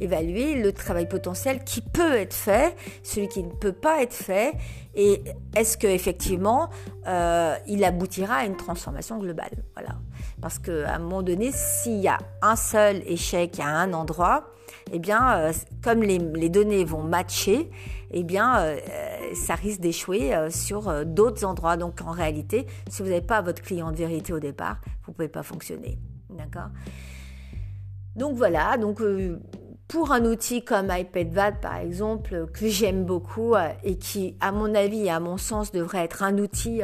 évaluer 0.00 0.54
le 0.54 0.72
travail 0.72 1.08
potentiel 1.08 1.62
qui 1.64 1.82
peut 1.82 2.14
être 2.14 2.34
fait, 2.34 2.74
celui 3.04 3.28
qui 3.28 3.42
ne 3.44 3.50
peut 3.50 3.72
pas 3.72 4.02
être 4.02 4.14
fait, 4.14 4.54
et 4.94 5.22
est-ce 5.54 5.78
qu'effectivement 5.78 6.68
il 7.66 7.84
aboutira 7.84 8.36
à 8.36 8.44
une 8.44 8.56
transformation 8.56 9.18
globale? 9.18 9.52
Voilà. 9.74 9.96
Parce 10.40 10.58
qu'à 10.58 10.94
un 10.94 10.98
moment 10.98 11.22
donné, 11.22 11.50
s'il 11.52 12.00
y 12.00 12.08
a 12.08 12.18
un 12.40 12.56
seul 12.56 13.02
échec 13.06 13.60
à 13.60 13.66
un 13.66 13.92
endroit, 13.92 14.48
eh 14.92 14.98
bien, 14.98 15.52
comme 15.82 16.02
les, 16.02 16.18
les 16.18 16.48
données 16.48 16.84
vont 16.84 17.02
matcher, 17.02 17.70
eh 18.12 18.24
bien, 18.24 18.58
euh, 18.60 18.78
ça 19.34 19.54
risque 19.54 19.80
d'échouer 19.80 20.34
euh, 20.34 20.50
sur 20.50 20.88
euh, 20.88 21.04
d'autres 21.04 21.44
endroits. 21.44 21.76
Donc, 21.76 22.00
en 22.02 22.10
réalité, 22.10 22.66
si 22.88 23.02
vous 23.02 23.08
n'avez 23.08 23.22
pas 23.22 23.40
votre 23.40 23.62
client 23.62 23.90
de 23.90 23.96
vérité 23.96 24.32
au 24.32 24.40
départ, 24.40 24.78
vous 25.04 25.12
ne 25.12 25.16
pouvez 25.16 25.28
pas 25.28 25.42
fonctionner. 25.42 25.98
D'accord? 26.30 26.68
Donc, 28.16 28.36
voilà. 28.36 28.76
Donc, 28.76 29.02
pour 29.88 30.12
un 30.12 30.24
outil 30.24 30.64
comme 30.64 30.88
iPadVAD, 30.90 31.60
par 31.60 31.76
exemple, 31.76 32.46
que 32.52 32.68
j'aime 32.68 33.04
beaucoup 33.04 33.54
et 33.82 33.96
qui, 33.96 34.36
à 34.40 34.52
mon 34.52 34.74
avis 34.74 35.06
et 35.06 35.10
à 35.10 35.20
mon 35.20 35.38
sens, 35.38 35.72
devrait 35.72 36.04
être 36.04 36.22
un 36.22 36.38
outil 36.38 36.82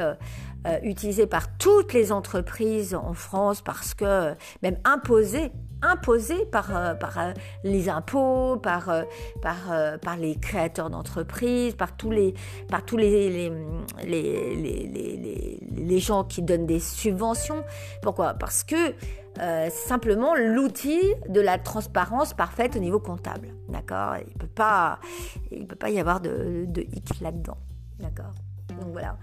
utilisé 0.82 1.26
par 1.26 1.56
toutes 1.56 1.92
les 1.92 2.12
entreprises 2.12 2.94
en 2.94 3.14
France 3.14 3.62
parce 3.62 3.94
que 3.94 4.34
même 4.62 4.78
imposé 4.84 5.52
imposé 5.82 6.46
par, 6.46 6.76
euh, 6.76 6.94
par 6.94 7.18
euh, 7.18 7.32
les 7.64 7.88
impôts, 7.88 8.56
par, 8.56 8.88
euh, 8.88 9.02
par, 9.42 9.56
par 10.00 10.16
les 10.16 10.36
créateurs 10.36 10.90
d'entreprises, 10.90 11.74
par 11.74 11.96
tous, 11.96 12.10
les, 12.10 12.34
par 12.68 12.84
tous 12.84 12.96
les, 12.96 13.30
les, 13.30 13.52
les, 14.04 15.60
les, 15.76 15.98
gens 15.98 16.24
qui 16.24 16.42
donnent 16.42 16.66
des 16.66 16.80
subventions. 16.80 17.64
Pourquoi? 18.02 18.34
Parce 18.34 18.64
que 18.64 18.94
c'est 19.36 19.70
simplement 19.70 20.34
l'outil 20.34 21.00
de 21.28 21.40
la 21.40 21.58
transparence 21.58 22.34
parfaite 22.34 22.74
au 22.74 22.80
niveau 22.80 22.98
comptable. 22.98 23.54
Il 23.68 23.74
ne 23.74 24.36
peut, 24.36 24.46
pas, 25.76 25.90
y 25.90 26.00
avoir 26.00 26.20
de, 26.20 26.66
hic 26.76 27.20
là-dedans. 27.20 27.58
Donc 28.00 28.88
voilà. 28.92 29.16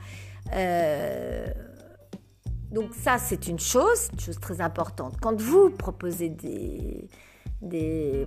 Donc 2.75 2.93
ça, 2.93 3.17
c'est 3.17 3.47
une 3.47 3.57
chose, 3.57 4.09
une 4.11 4.19
chose 4.19 4.37
très 4.37 4.59
importante. 4.59 5.15
Quand 5.21 5.39
vous 5.39 5.69
proposez 5.69 6.27
des, 6.27 7.07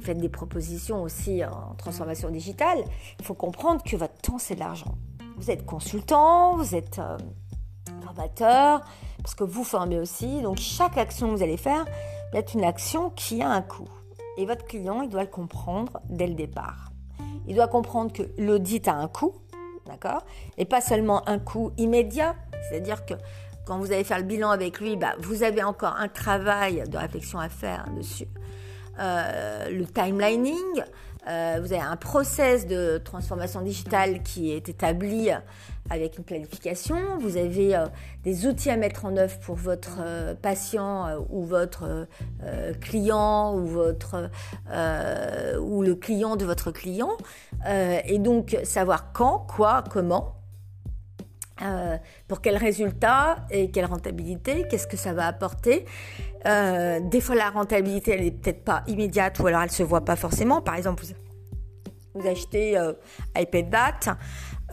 faites 0.00 0.16
des 0.16 0.30
propositions 0.30 1.02
aussi 1.02 1.44
en 1.44 1.74
transformation 1.74 2.30
digitale, 2.30 2.82
il 3.18 3.26
faut 3.26 3.34
comprendre 3.34 3.82
que 3.84 3.94
votre 3.94 4.16
temps, 4.22 4.38
c'est 4.38 4.54
de 4.54 4.60
l'argent. 4.60 4.94
Vous 5.36 5.50
êtes 5.50 5.66
consultant, 5.66 6.56
vous 6.56 6.74
êtes 6.74 6.98
euh, 6.98 7.18
formateur, 8.02 8.80
parce 9.18 9.34
que 9.34 9.44
vous 9.44 9.64
formez 9.64 9.98
aussi. 9.98 10.40
Donc 10.40 10.56
chaque 10.56 10.96
action 10.96 11.28
que 11.28 11.36
vous 11.36 11.42
allez 11.42 11.58
faire 11.58 11.84
va 12.32 12.38
être 12.38 12.54
une 12.54 12.64
action 12.64 13.10
qui 13.10 13.42
a 13.42 13.50
un 13.50 13.60
coût. 13.60 13.90
Et 14.38 14.46
votre 14.46 14.64
client, 14.64 15.02
il 15.02 15.10
doit 15.10 15.24
le 15.24 15.28
comprendre 15.28 16.00
dès 16.08 16.26
le 16.26 16.34
départ. 16.34 16.90
Il 17.46 17.54
doit 17.54 17.68
comprendre 17.68 18.14
que 18.14 18.22
l'audit 18.38 18.88
a 18.88 18.94
un 18.94 19.08
coût, 19.08 19.34
d'accord? 19.84 20.24
Et 20.56 20.64
pas 20.64 20.80
seulement 20.80 21.28
un 21.28 21.38
coût 21.38 21.72
immédiat, 21.76 22.34
c'est-à-dire 22.70 23.04
que 23.04 23.12
quand 23.68 23.78
vous 23.78 23.92
allez 23.92 24.02
faire 24.02 24.18
le 24.18 24.24
bilan 24.24 24.48
avec 24.48 24.80
lui, 24.80 24.96
bah, 24.96 25.14
vous 25.18 25.42
avez 25.42 25.62
encore 25.62 25.94
un 25.98 26.08
travail 26.08 26.84
de 26.88 26.96
réflexion 26.96 27.38
à 27.38 27.50
faire 27.50 27.84
dessus. 27.94 28.26
Euh, 28.98 29.68
le 29.68 29.84
timelining, 29.84 30.54
euh, 31.28 31.58
vous 31.60 31.74
avez 31.74 31.82
un 31.82 31.96
process 31.96 32.66
de 32.66 32.96
transformation 32.96 33.60
digitale 33.60 34.22
qui 34.22 34.52
est 34.52 34.70
établi 34.70 35.28
avec 35.90 36.16
une 36.16 36.24
planification. 36.24 36.96
Vous 37.20 37.36
avez 37.36 37.76
euh, 37.76 37.84
des 38.24 38.46
outils 38.46 38.70
à 38.70 38.78
mettre 38.78 39.04
en 39.04 39.18
œuvre 39.18 39.38
pour 39.40 39.56
votre 39.56 39.98
patient 40.40 41.18
ou 41.28 41.44
votre 41.44 42.06
client 42.80 43.54
ou 43.54 43.66
le 45.82 45.94
client 45.94 46.36
de 46.36 46.46
votre 46.46 46.70
client. 46.70 47.18
et 47.68 48.18
donc 48.18 48.56
savoir 48.64 49.12
quand, 49.12 49.46
quoi, 49.46 49.84
comment. 49.90 50.37
Euh, 51.62 51.96
pour 52.28 52.40
quel 52.40 52.56
résultat 52.56 53.36
et 53.50 53.70
quelle 53.70 53.86
rentabilité, 53.86 54.66
qu'est-ce 54.70 54.86
que 54.86 54.96
ça 54.96 55.12
va 55.12 55.26
apporter. 55.26 55.86
Euh, 56.46 57.00
des 57.00 57.20
fois, 57.20 57.34
la 57.34 57.50
rentabilité, 57.50 58.12
elle 58.12 58.24
n'est 58.24 58.30
peut-être 58.30 58.64
pas 58.64 58.84
immédiate 58.86 59.38
ou 59.40 59.46
alors 59.46 59.62
elle 59.62 59.68
ne 59.68 59.72
se 59.72 59.82
voit 59.82 60.04
pas 60.04 60.16
forcément. 60.16 60.60
Par 60.60 60.76
exemple, 60.76 61.02
vous, 62.14 62.26
achetez 62.28 62.78
euh, 62.78 62.92
iPad 63.36 63.74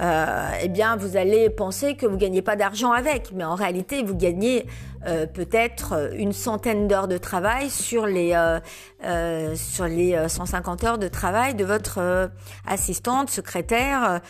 euh, 0.02 0.50
eh 0.62 0.68
bien, 0.68 0.98
vous 0.98 1.16
allez 1.16 1.50
penser 1.50 1.96
que 1.96 2.06
vous 2.06 2.18
gagnez 2.18 2.42
pas 2.42 2.58
d'argent 2.58 2.92
avec, 2.92 3.32
mais 3.32 3.46
en 3.46 3.56
réalité, 3.56 4.04
vous 4.04 4.16
gagnez 4.16 4.66
euh, 5.06 5.26
peut-être 5.26 6.12
une 6.14 6.34
centaine 6.34 6.88
d'heures 6.88 7.08
de 7.08 7.18
travail 7.18 7.70
sur 7.70 8.06
les 8.06 8.34
euh, 8.34 9.56
sur 9.56 9.86
les 9.86 10.28
150 10.28 10.84
heures 10.84 10.98
de 10.98 11.08
travail 11.08 11.56
de 11.56 11.64
votre 11.66 12.30
assistante, 12.66 13.30
secrétaire, 13.30 14.22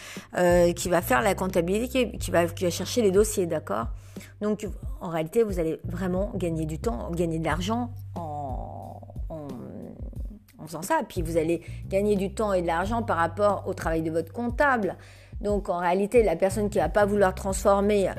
qui 0.75 0.89
va 0.89 1.01
faire 1.01 1.21
la 1.21 1.35
comptabilité, 1.35 2.11
qui 2.17 2.31
va, 2.31 2.45
qui 2.45 2.65
va 2.65 2.69
chercher 2.69 3.01
les 3.01 3.11
dossiers, 3.11 3.45
d'accord? 3.45 3.87
Donc, 4.41 4.67
en 5.01 5.09
réalité, 5.09 5.43
vous 5.43 5.59
allez 5.59 5.79
vraiment 5.85 6.31
gagner 6.35 6.65
du 6.65 6.79
temps, 6.79 7.09
gagner 7.11 7.39
de 7.39 7.45
l'argent 7.45 7.91
en, 8.15 8.99
en 9.29 9.47
en 10.65 10.67
faisant 10.67 10.81
ça. 10.81 10.99
Puis 11.07 11.21
vous 11.21 11.37
allez 11.37 11.61
gagner 11.87 12.15
du 12.15 12.33
temps 12.33 12.53
et 12.53 12.61
de 12.61 12.67
l'argent 12.67 13.03
par 13.03 13.17
rapport 13.17 13.63
au 13.67 13.73
travail 13.73 14.01
de 14.01 14.11
votre 14.11 14.33
comptable. 14.33 14.97
Donc 15.41 15.69
en 15.69 15.79
réalité, 15.79 16.23
la 16.23 16.35
personne 16.35 16.69
qui 16.69 16.79
va 16.79 16.89
pas 16.89 17.05
vouloir 17.05 17.35
transformer 17.35 18.09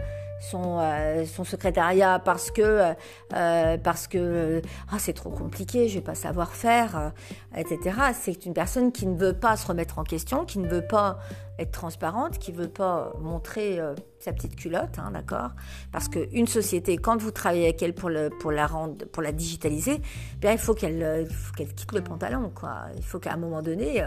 son, 0.41 0.79
euh, 0.81 1.25
son 1.25 1.45
secrétariat 1.45 2.19
parce 2.19 2.51
que 2.51 2.95
euh, 3.35 3.77
parce 3.79 4.07
que 4.07 4.63
ah, 4.91 4.97
c'est 4.99 5.13
trop 5.13 5.31
compliqué, 5.31 5.89
je 5.89 5.97
vais 5.97 6.05
pas 6.05 6.15
savoir 6.15 6.53
faire, 6.53 6.97
euh, 6.97 7.11
etc. 7.57 7.99
C'est 8.15 8.47
une 8.47 8.55
personne 8.55 8.93
qui 8.93 9.07
ne 9.07 9.17
veut 9.17 9.33
pas 9.33 9.57
se 9.57 9.67
remettre 9.67 9.99
en 9.99 10.05
question, 10.05 10.45
qui 10.45 10.59
ne 10.59 10.69
veut 10.69 10.87
pas 10.87 11.19
être 11.59 11.73
transparente, 11.73 12.39
qui 12.39 12.53
veut 12.53 12.69
pas 12.69 13.15
montrer 13.19 13.81
sa 14.19 14.35
petite 14.35 14.57
culotte, 14.57 14.99
hein, 14.99 15.11
d'accord? 15.11 15.53
Parce 15.91 16.09
qu'une 16.09 16.47
société, 16.47 16.99
quand 16.99 17.17
vous 17.17 17.31
travaillez 17.31 17.65
avec 17.65 17.83
elle 17.83 17.95
pour 17.95 18.11
la 18.11 18.67
rendre, 18.67 19.07
pour 19.07 19.23
la 19.23 19.33
digitaliser, 19.33 20.03
eh 20.03 20.37
bien 20.39 20.53
il 20.53 20.59
faut 20.59 20.75
qu'elle 20.75 21.27
qu'elle 21.57 21.73
quitte 21.73 21.93
le 21.93 22.03
pantalon, 22.03 22.53
quoi. 22.55 22.83
Il 22.97 23.05
faut 23.05 23.19
qu'à 23.19 23.33
un 23.33 23.39
moment 23.39 23.63
donné 23.63 24.05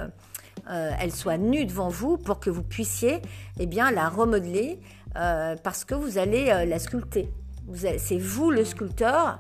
euh, 0.70 0.92
elle 1.00 1.12
soit 1.12 1.38
nue 1.38 1.66
devant 1.66 1.90
vous 1.90 2.18
pour 2.18 2.40
que 2.40 2.50
vous 2.50 2.64
puissiez 2.64 3.22
eh 3.60 3.66
bien, 3.66 3.92
la 3.92 4.10
remodeler 4.10 4.80
euh, 5.20 5.56
parce 5.64 5.86
que 5.86 5.96
vous 5.96 6.18
allez 6.18 6.50
euh, 6.50 6.66
la 6.66 6.80
sculpter. 6.80 7.30
C'est 7.74 8.18
vous 8.18 8.50
le 8.50 8.66
sculpteur 8.66 9.40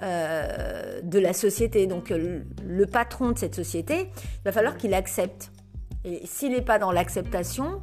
de 0.00 1.18
la 1.18 1.32
société. 1.32 1.86
Donc 1.86 2.10
le, 2.10 2.86
patron 2.86 3.30
de 3.30 3.38
cette 3.38 3.54
société, 3.54 4.10
il 4.16 4.44
va 4.44 4.50
falloir 4.50 4.76
qu'il 4.76 4.92
accepte. 4.94 5.52
Et 6.04 6.26
s'il 6.26 6.52
n'est 6.52 6.62
pas 6.62 6.80
dans 6.80 6.90
l'acceptation, 6.90 7.82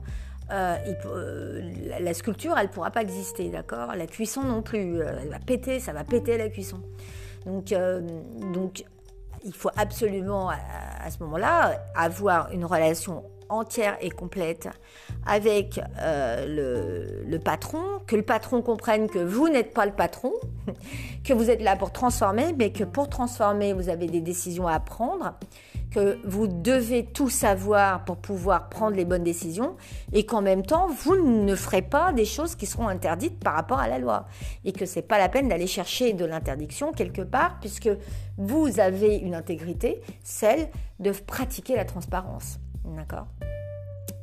la 0.50 2.13
sculpture, 2.13 2.58
elle 2.58 2.67
ne 2.67 2.71
pourra 2.71 2.91
pas 2.91 3.02
exister, 3.02 3.50
d'accord? 3.50 3.95
La 3.95 4.08
cuisson 4.08 4.41
non 4.43 4.62
plus. 4.62 5.00
elle 5.00 5.30
va 5.30 5.39
péter, 5.39 5.80
ça 5.80 5.93
va 5.93 6.04
péter 6.04 6.38
la 6.38 6.50
cuisson. 6.50 6.82
Donc, 7.45 7.73
donc 8.52 8.84
il 9.45 9.54
faut 9.54 9.71
absolument 9.78 10.50
à, 10.50 11.10
ce 11.10 11.23
moment-là 11.23 11.82
avoir 11.95 12.52
une 12.52 12.65
relation 12.65 13.23
entière 13.49 13.97
et 14.01 14.10
complète 14.10 14.69
avec 15.25 15.79
euh, 15.99 17.23
le, 17.25 17.39
patron, 17.39 17.81
que 18.05 18.15
le 18.15 18.23
patron 18.23 18.62
comprenne 18.62 19.10
que 19.10 19.19
vous 19.19 19.49
n'êtes 19.49 19.73
pas 19.73 19.86
le 19.86 19.91
patron, 19.91 20.31
que 21.23 21.33
vous 21.33 21.49
êtes 21.49 21.62
là 21.62 21.75
pour 21.75 21.91
transformer, 21.91 22.53
mais 22.57 22.71
que 22.71 22.83
pour 22.83 23.10
transformer, 23.10 23.73
vous 23.73 23.89
avez 23.89 24.07
des 24.07 24.21
décisions 24.21 24.67
à 24.67 24.79
prendre, 24.79 25.33
que 25.91 26.19
vous 26.25 26.47
devez 26.47 27.05
tout 27.05 27.29
savoir 27.29 28.03
pour 28.05 28.17
pouvoir 28.17 28.69
prendre 28.69 28.95
les 28.95 29.05
bonnes 29.05 29.23
décisions 29.23 29.75
et 30.13 30.25
qu'en 30.25 30.41
même 30.41 30.65
temps, 30.65 30.88
vous 30.88 31.15
ne 31.15 31.55
ferez 31.55 31.81
pas 31.81 32.12
des 32.13 32.25
choses 32.25 32.55
qui 32.55 32.65
seront 32.65 32.88
interdites 32.88 33.39
par 33.39 33.53
rapport 33.53 33.79
à 33.79 33.88
la 33.88 33.97
loi 33.97 34.27
et 34.65 34.73
que 34.73 34.86
c'est 34.86 35.01
pas 35.01 35.17
la 35.17 35.29
peine 35.29 35.47
d'aller 35.47 35.67
chercher 35.67 36.13
de 36.13 36.25
l'interdiction 36.25 36.91
quelque 36.91 37.21
part 37.21 37.60
puisque 37.60 37.89
vous 38.38 38.79
avez 38.79 39.15
une 39.17 39.33
intégrité, 39.33 40.01
celle 40.23 40.69
de 40.99 41.12
pratiquer 41.12 41.75
la 41.75 41.86
transparence. 41.86 42.60
D'accord 42.95 43.28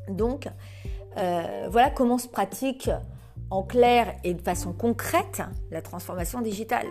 Donc, 0.09 0.49
euh, 1.17 1.69
voilà 1.71 1.91
comment 1.91 2.19
se 2.19 2.29
pratique 2.29 2.91
en 3.51 3.63
clair 3.63 4.15
et 4.25 4.35
de 4.35 4.43
façon 4.43 4.73
concrète 4.73 5.43
la 5.71 5.83
transformation 5.83 6.41
digitale. 6.41 6.87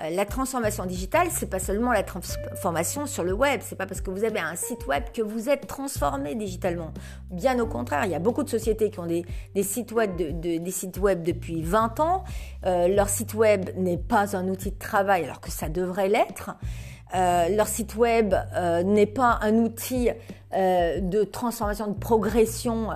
Euh, 0.00 0.10
la 0.10 0.24
transformation 0.24 0.86
digitale, 0.86 1.28
c'est 1.30 1.50
pas 1.50 1.58
seulement 1.58 1.92
la 1.92 2.04
transformation 2.04 3.06
sur 3.06 3.24
le 3.24 3.32
web. 3.32 3.60
C'est 3.64 3.74
pas 3.76 3.86
parce 3.86 4.00
que 4.00 4.10
vous 4.10 4.22
avez 4.22 4.38
un 4.38 4.54
site 4.54 4.86
web 4.86 5.02
que 5.12 5.22
vous 5.22 5.48
êtes 5.48 5.66
transformé 5.66 6.36
digitalement. 6.36 6.92
Bien 7.30 7.58
au 7.58 7.66
contraire, 7.66 8.04
il 8.04 8.12
y 8.12 8.14
a 8.14 8.20
beaucoup 8.20 8.44
de 8.44 8.48
sociétés 8.48 8.90
qui 8.90 9.00
ont 9.00 9.06
des, 9.06 9.24
sites 9.62 9.92
web 9.92 11.22
depuis 11.22 11.62
20 11.62 12.00
ans. 12.00 12.24
Euh, 12.64 12.86
leur 12.88 13.08
site 13.08 13.34
web 13.34 13.70
n'est 13.76 13.98
pas 13.98 14.36
un 14.36 14.46
outil 14.48 14.70
de 14.70 14.78
travail 14.78 15.24
alors 15.24 15.40
que 15.40 15.50
ça 15.50 15.68
devrait 15.68 16.08
l'être. 16.08 16.52
Euh, 17.14 17.48
leur 17.48 17.68
site 17.68 17.96
web 17.96 18.34
n'est 18.84 19.06
pas 19.06 19.38
un 19.42 19.54
outil 19.54 20.10
de 20.52 21.24
transformation, 21.24 21.88
de 21.88 21.98
progression 21.98 22.90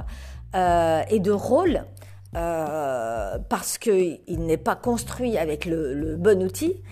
et 0.54 1.18
de 1.20 1.30
rôle. 1.30 1.84
Euh, 2.34 3.36
parce 3.50 3.76
qu'il 3.76 4.20
n'est 4.26 4.56
pas 4.56 4.74
construit 4.74 5.36
avec 5.36 5.66
le, 5.66 6.16
bon 6.16 6.42
outil. 6.42 6.82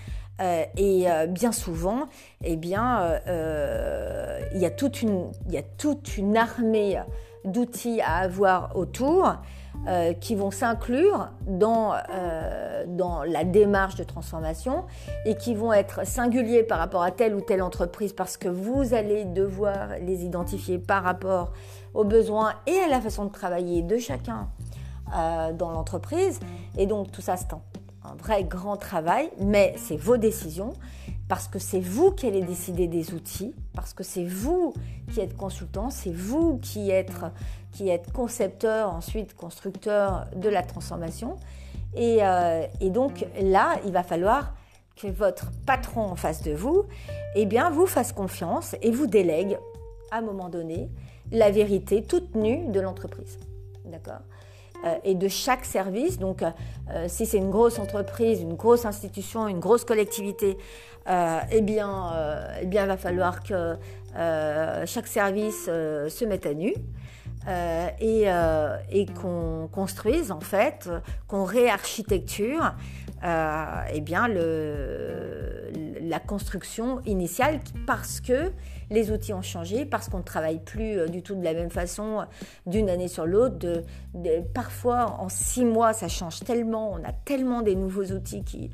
Euh, 0.41 0.65
et 0.77 1.11
euh, 1.11 1.27
bien 1.27 1.53
souvent, 1.53 2.09
eh 2.45 2.57
bien, 2.57 3.21
il 3.27 4.61
y 4.61 4.67
a 4.67 4.71
toute 4.71 5.03
une 5.03 6.37
armée 6.37 7.01
d'outils 7.45 8.01
à 8.03 8.17
avoir 8.17 8.77
autour 8.77 9.37
qui 10.21 10.35
vont 10.35 10.51
s'inclure 10.51 11.29
dans, 11.47 11.95
dans 12.87 13.23
la 13.23 13.45
démarche 13.45 13.95
de 13.95 14.05
transformation 14.05 14.85
et 15.25 15.35
qui 15.37 15.55
vont 15.55 15.73
être 15.73 16.07
singuliers 16.07 16.63
par 16.63 16.79
rapport 16.79 17.03
à 17.03 17.11
telle 17.11 17.35
ou 17.35 17.41
telle 17.41 17.63
entreprise 17.63 18.13
parce 18.13 18.37
que 18.37 18.49
vous 18.49 18.93
allez 18.95 19.25
devoir 19.25 19.99
les 20.03 20.25
identifier 20.25 20.79
par 20.79 21.03
rapport 21.03 21.53
aux 21.95 22.05
besoins 22.05 22.55
et 22.67 22.79
à 22.79 22.89
la 22.89 23.01
façon 23.01 23.25
de 23.25 23.33
travailler 23.33 23.83
de 23.83 23.99
chacun 23.99 24.49
euh, 25.17 25.53
dans 25.53 25.73
l'entreprise. 25.73 26.39
Et 26.79 26.87
donc 26.87 27.11
tout 27.11 27.21
ça, 27.21 27.37
c'est 27.37 27.53
un, 27.53 27.61
vrai 28.17 28.45
grand 28.45 28.77
travail, 28.77 29.31
mais 29.41 29.75
c'est 29.77 29.97
vos 29.97 30.17
décisions, 30.17 30.73
parce 31.29 31.49
que 31.49 31.59
c'est 31.59 31.81
vous 31.81 32.13
qui 32.13 32.27
allez 32.27 32.43
décider 32.43 32.87
des 32.87 33.13
outils, 33.13 33.55
parce 33.75 33.95
que 33.95 34.03
c'est 34.03 34.25
vous 34.25 34.75
qui 35.13 35.21
êtes 35.21 35.37
consultant, 35.37 35.91
c'est 35.91 36.13
vous 36.13 36.59
qui 36.59 36.91
êtes, 36.91 37.13
qui 37.73 37.89
êtes 37.89 38.13
concepteur, 38.13 38.93
ensuite 38.93 39.35
constructeur 39.35 40.27
de 40.37 40.49
la 40.49 40.63
transformation. 40.63 41.37
Et, 41.95 42.19
euh, 42.23 42.67
et 42.81 42.91
donc 42.91 43.27
là, 43.41 43.77
il 43.85 43.93
va 43.93 44.03
falloir 44.03 44.55
que 44.97 45.09
votre 45.09 45.51
patron 45.67 46.03
en 46.03 46.17
face 46.17 46.43
de 46.43 46.53
vous, 46.53 46.85
eh 47.35 47.47
bien, 47.47 47.71
vous 47.71 47.87
fasse 47.87 48.13
confiance 48.13 48.77
et 48.83 48.91
vous 48.91 49.07
délègue 49.07 49.59
à 50.11 50.19
un 50.19 50.23
moment 50.23 50.49
donné 50.49 50.91
la 51.33 51.51
vérité 51.51 52.03
toute 52.03 52.35
nue 52.35 52.67
de 52.69 52.81
l'entreprise. 52.81 53.39
D'accord? 53.85 54.21
Et 55.05 55.15
de 55.15 55.29
chaque 55.29 55.65
service. 55.65 56.19
Donc, 56.19 56.43
euh, 56.43 56.51
euh, 56.91 57.05
si 57.09 57.27
c'est 57.27 57.39
une 57.39 57.51
grosse 57.51 57.79
entreprise, 57.79 58.41
une 58.41 58.55
grosse 58.55 58.85
institution, 58.85 59.49
une 59.49 59.61
grosse 59.61 59.85
collectivité, 59.85 60.57
eh 61.51 61.61
bien, 61.61 62.13
eh 62.61 62.67
bien, 62.67 62.85
il 62.85 62.89
va 62.89 62.97
falloir 62.97 63.43
que 63.43 63.77
chaque 64.87 65.09
service 65.09 65.65
se 65.65 66.25
mette 66.25 66.47
à 66.47 66.55
nu. 66.55 66.73
et, 68.01 69.07
qu'on 69.21 69.69
construise 69.73 70.31
en 70.31 70.39
fait, 70.39 70.89
qu'on 71.27 71.43
réarchitecture 71.43 72.75
eh 73.25 74.01
bien 74.03 74.29
la 74.29 76.21
construction 76.21 77.01
initiale 77.07 77.59
parce 77.89 78.21
que 78.21 78.53
les 78.91 79.13
outils 79.13 79.33
ont 79.33 79.43
changé, 79.43 79.85
parce 79.85 80.09
qu'on 80.09 80.19
ne 80.19 80.25
travaille 80.25 80.59
plus 80.59 80.99
euh, 80.99 81.09
du 81.09 81.23
tout 81.23 81.35
de 81.35 81.45
la 81.45 81.55
même 81.55 81.71
façon 81.71 82.21
euh, 82.21 82.25
d'une 82.67 82.91
année 82.91 83.09
sur 83.09 83.25
l'autre. 83.25 83.57
De, 83.57 83.85
parfois, 84.53 85.17
en 85.21 85.29
six 85.29 85.65
mois, 85.65 85.93
ça 85.93 86.09
change 86.09 86.41
tellement, 86.41 86.93
on 86.93 87.05
a 87.05 87.13
tellement 87.13 87.63
des 87.63 87.77
nouveaux 87.77 88.07
outils 88.07 88.43
qui, 88.45 88.71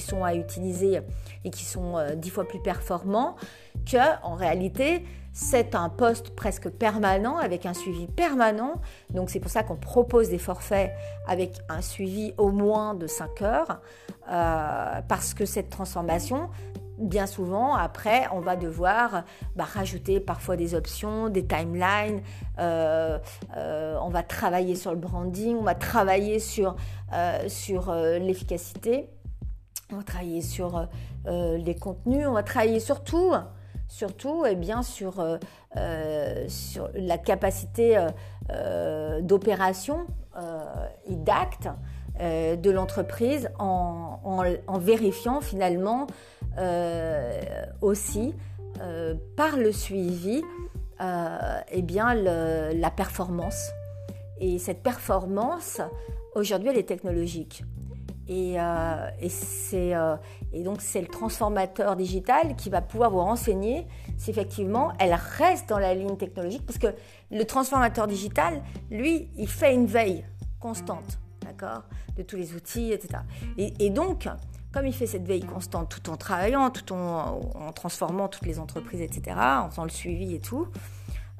sont 0.00 0.22
à 0.22 0.34
utiliser 0.34 1.00
et 1.44 1.50
qui 1.50 1.64
sont 1.64 1.96
euh, 1.96 2.14
dix 2.14 2.30
fois 2.30 2.46
plus 2.46 2.60
performants 2.60 3.36
que, 3.90 4.22
en 4.22 4.34
réalité, 4.34 5.04
c'est 5.32 5.74
un 5.74 5.88
poste 5.88 6.30
presque 6.30 6.68
permanent 6.68 7.38
avec 7.38 7.66
un 7.66 7.74
suivi 7.74 8.06
permanent. 8.06 8.74
Donc 9.10 9.30
c'est 9.30 9.40
pour 9.40 9.50
ça 9.50 9.62
qu'on 9.62 9.76
propose 9.76 10.28
des 10.28 10.38
forfaits 10.38 10.92
avec 11.26 11.58
un 11.68 11.80
suivi 11.80 12.34
au 12.36 12.50
moins 12.50 12.94
de 12.94 13.08
5 13.08 13.42
heures, 13.42 13.80
parce 14.28 15.34
que 15.34 15.44
cette 15.44 15.70
transformation 15.70 16.50
bien 16.98 17.26
souvent, 17.26 17.74
après, 17.74 18.26
on 18.32 18.40
va 18.40 18.56
devoir 18.56 19.24
bah, 19.56 19.64
rajouter 19.64 20.20
parfois 20.20 20.56
des 20.56 20.74
options, 20.74 21.28
des 21.28 21.46
timelines, 21.46 22.22
euh, 22.58 23.18
euh, 23.56 23.96
on 24.00 24.08
va 24.08 24.22
travailler 24.22 24.74
sur 24.74 24.92
le 24.92 24.98
branding, 24.98 25.56
on 25.56 25.62
va 25.62 25.74
travailler 25.74 26.38
sur, 26.38 26.76
euh, 27.12 27.48
sur 27.48 27.92
l'efficacité, 27.94 29.08
on 29.92 29.96
va 29.96 30.02
travailler 30.02 30.42
sur 30.42 30.88
les 31.26 31.76
contenus, 31.76 32.26
on 32.26 32.32
va 32.32 32.42
travailler 32.42 32.80
surtout, 32.80 33.32
surtout 33.88 34.46
et 34.46 34.50
eh 34.52 34.56
bien, 34.56 34.82
sur, 34.82 35.14
sur 36.48 36.90
la 36.94 37.18
capacité 37.18 38.06
d'opération 39.22 40.06
et 41.06 41.16
d'acte 41.16 41.68
de 42.20 42.70
l'entreprise 42.70 43.50
en, 43.58 44.18
vérifiant 44.78 45.40
finalement 45.40 46.06
euh, 46.58 47.40
aussi 47.80 48.34
euh, 48.80 49.14
par 49.36 49.56
le 49.56 49.72
suivi 49.72 50.42
euh, 51.00 51.60
eh 51.72 51.82
bien, 51.82 52.14
la 52.14 52.90
performance. 52.90 53.70
Et 54.38 54.58
cette 54.58 54.82
performance, 54.82 55.80
aujourd'hui, 56.34 56.70
elle 56.70 56.78
est 56.78 56.88
technologique. 56.88 57.64
Et, 58.26 58.58
euh, 58.58 59.10
euh, 59.74 60.16
et, 60.52 60.62
donc 60.62 60.80
c'est 60.80 61.02
le 61.02 61.08
transformateur 61.08 61.94
digital 61.94 62.56
qui 62.56 62.70
va 62.70 62.80
pouvoir 62.80 63.10
vous 63.10 63.20
renseigner 63.20 63.86
si 64.16 64.30
effectivement 64.30 64.92
elle 64.98 65.12
reste 65.12 65.68
dans 65.68 65.78
la 65.78 65.94
ligne 65.94 66.16
technologique, 66.16 66.64
parce 66.64 66.78
que 66.78 66.86
le 67.30 67.44
transformateur 67.44 68.06
digital, 68.06 68.62
lui, 68.90 69.28
il 69.36 69.48
fait 69.48 69.74
une 69.74 69.86
veille 69.86 70.24
constante, 70.58 71.18
d'accord, 71.44 71.82
de 72.16 72.22
tous 72.22 72.36
les 72.36 72.54
outils, 72.54 72.92
etc. 72.92 73.22
Et, 73.56 73.90
donc, 73.90 74.28
comme 74.72 74.86
il 74.86 74.94
fait 74.94 75.06
cette 75.06 75.26
veille 75.26 75.44
constante 75.44 75.88
tout 75.88 76.10
en 76.10 76.16
travaillant, 76.16 76.70
tout 76.70 76.92
en, 76.92 77.72
transformant 77.74 78.28
toutes 78.28 78.46
les 78.46 78.58
entreprises, 78.58 79.00
etc., 79.00 79.36
en 79.38 79.70
faisant 79.70 79.84
le 79.84 79.90
suivi 79.90 80.34
et 80.34 80.40
tout, 80.40 80.66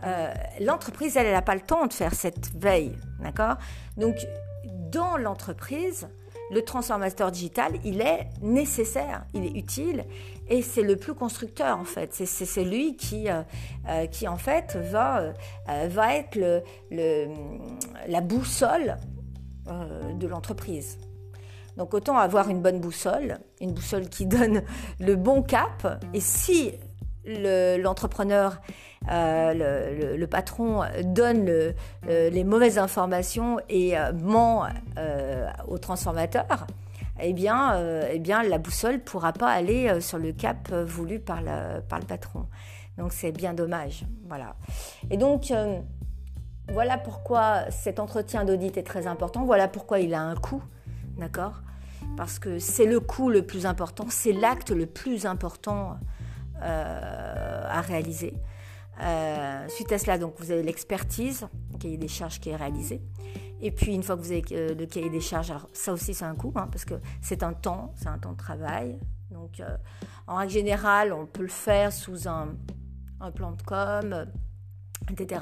euh, 0.05 0.33
l'entreprise, 0.61 1.17
elle 1.17 1.33
n'a 1.33 1.43
pas 1.43 1.55
le 1.55 1.61
temps 1.61 1.87
de 1.87 1.93
faire 1.93 2.15
cette 2.15 2.55
veille, 2.55 2.97
d'accord? 3.21 3.57
Donc, 3.97 4.17
dans 4.65 5.17
l'entreprise, 5.17 6.09
le 6.51 6.63
transformateur 6.63 7.33
digital, 7.33 7.73
il 7.85 8.01
est 8.01 8.29
nécessaire, 8.43 9.25
il 9.33 9.45
est 9.47 9.59
utile 9.59 10.05
et 10.49 10.61
c'est 10.61 10.83
le 10.83 10.97
plus 10.97 11.15
constructeur 11.15 11.79
en 11.79 11.85
fait. 11.85 12.13
C'est 12.13 12.65
lui 12.65 12.97
qui, 12.97 13.31
euh, 13.31 13.43
euh, 13.89 14.07
qui 14.07 14.29
en 14.29 14.37
fait 14.37 14.77
va, 14.77 15.33
va 15.67 16.15
être 16.15 16.63
la 18.07 18.21
boussole 18.21 18.97
de 19.67 20.27
l'entreprise. 20.27 20.99
Donc 21.77 21.95
autant 21.95 22.17
avoir 22.19 22.49
une 22.49 22.63
bonne 22.63 22.81
boussole, 22.81 23.39
une 23.61 23.73
boussole 23.73 24.09
qui 24.09 24.27
donne 24.27 24.63
le 25.01 25.17
bon 25.17 25.43
cap 25.43 26.01
et 26.13 26.21
si 26.21 26.73
l'entrepreneur 27.27 28.61
euh, 29.11 30.17
le, 30.17 30.27
patron 30.27 30.83
donne 31.05 31.51
les 32.07 32.45
mauvaises 32.45 32.79
informations 32.79 33.59
et 33.69 33.99
euh, 33.99 34.13
ment 34.13 34.67
euh, 34.99 35.47
au 35.69 35.79
transformateur, 35.79 36.67
eh 37.21 37.33
bien, 37.33 37.81
eh 38.11 38.19
bien, 38.19 38.43
la 38.43 38.59
boussole 38.59 38.95
ne 38.95 38.99
pourra 38.99 39.33
pas 39.33 39.49
aller 39.49 40.01
sur 40.01 40.19
le 40.19 40.33
cap 40.33 40.73
voulu 40.73 41.21
par, 41.21 41.43
par 41.89 42.01
le 42.01 42.07
patron. 42.07 42.47
Donc 42.99 43.13
c'est 43.13 43.31
bien 43.31 43.55
dommage. 43.55 44.05
Voilà. 44.27 44.57
Et 45.11 45.17
donc, 45.17 45.53
voilà 46.73 46.99
pourquoi 46.99 47.71
cet 47.71 48.01
entretien 48.01 48.45
d'audit 48.45 48.77
est 48.77 48.83
très 48.83 49.07
important. 49.07 49.45
Voilà 49.45 49.69
pourquoi 49.69 50.01
il 50.01 50.15
a 50.15 50.23
un 50.23 50.35
coût. 50.35 50.63
D'accord? 51.19 51.63
Parce 52.17 52.39
que 52.39 52.59
c'est 52.59 52.87
le 52.87 53.01
coût 53.01 53.29
le 53.29 53.47
plus 53.47 53.67
important, 53.67 54.07
c'est 54.09 54.33
l'acte 54.33 54.71
le 54.71 54.87
plus 54.87 55.27
important 55.27 55.99
à 56.61 57.81
réaliser. 57.83 58.35
Euh, 59.03 59.69
suite 59.69 59.91
à 59.93 59.99
cela, 59.99 60.19
donc, 60.19 60.35
vous 60.39 60.51
avez 60.51 60.63
l'expertise, 60.63 61.49
le 61.73 61.79
cahier 61.79 61.97
des 61.97 62.09
charges 62.09 62.41
qui 62.41 62.51
est 62.51 62.57
réalisé. 62.57 63.03
Et 63.61 63.71
puis, 63.71 63.95
une 63.95 64.03
fois 64.03 64.17
que 64.17 64.23
vous 64.23 64.33
avez 64.33 64.45
euh, 64.53 64.75
le 64.75 64.87
cahier 64.87 65.11
des 65.11 65.21
charges, 65.21 65.53
ça 65.73 65.93
aussi, 65.93 66.15
c'est 66.15 66.25
un 66.25 66.35
coût, 66.35 66.53
hein, 66.57 66.69
parce 66.71 66.85
que 66.85 66.95
c'est 67.21 67.43
un 67.43 67.53
temps, 67.53 67.93
c'est 67.97 68.09
un 68.09 68.19
temps 68.19 68.33
de 68.33 68.37
travail. 68.37 68.99
Donc, 69.31 69.61
euh, 69.61 69.77
en 70.27 70.37
règle 70.37 70.53
générale, 70.53 71.13
on 71.13 71.27
peut 71.27 71.43
le 71.43 71.49
faire 71.49 71.93
sous 71.93 72.29
un 72.29 72.49
plan 73.35 73.53
de 73.53 73.63
com, 73.63 74.27
etc 75.11 75.41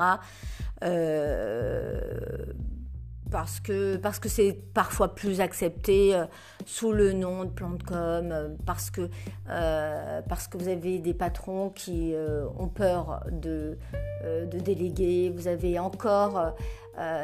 parce 3.32 3.60
que 3.60 3.96
parce 3.96 4.18
que 4.18 4.28
c'est 4.28 4.52
parfois 4.52 5.14
plus 5.14 5.40
accepté 5.40 6.14
euh, 6.14 6.26
sous 6.66 6.92
le 6.92 7.12
nom 7.12 7.44
de 7.44 7.50
plan 7.50 7.70
de 7.70 7.82
com, 7.82 7.98
euh, 7.98 8.48
parce 8.66 8.90
que 8.90 9.08
euh, 9.48 10.20
parce 10.28 10.46
que 10.46 10.58
vous 10.58 10.68
avez 10.68 10.98
des 10.98 11.14
patrons 11.14 11.70
qui 11.70 12.14
ont 12.58 12.68
peur 12.68 13.24
de 13.32 13.78
de 14.24 14.58
déléguer, 14.58 15.32
vous 15.34 15.48
avez 15.48 15.78
encore 15.78 16.54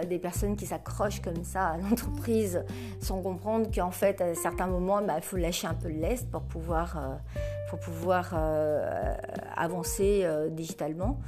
des 0.09 0.19
personnes 0.19 0.57
qui 0.57 0.65
s'accrochent 0.65 1.21
comme 1.21 1.45
ça 1.45 1.67
à 1.67 1.77
l'entreprise 1.77 2.65
sans 3.01 3.21
comprendre 3.21 3.69
qu'en 3.73 3.91
fait 3.91 4.21
à 4.23 4.35
certains 4.35 4.67
moments 4.67 5.03
bah, 5.03 5.15
il 5.17 5.23
faut 5.23 5.37
lâcher 5.37 5.67
un 5.67 5.75
peu 5.75 5.89
le 5.89 6.01
lest 6.01 6.31
pour 6.31 6.43
pouvoir 6.43 7.21
pour 7.69 7.79
pouvoir 7.79 8.35
avancer 9.57 10.27
digitalement 10.51 11.21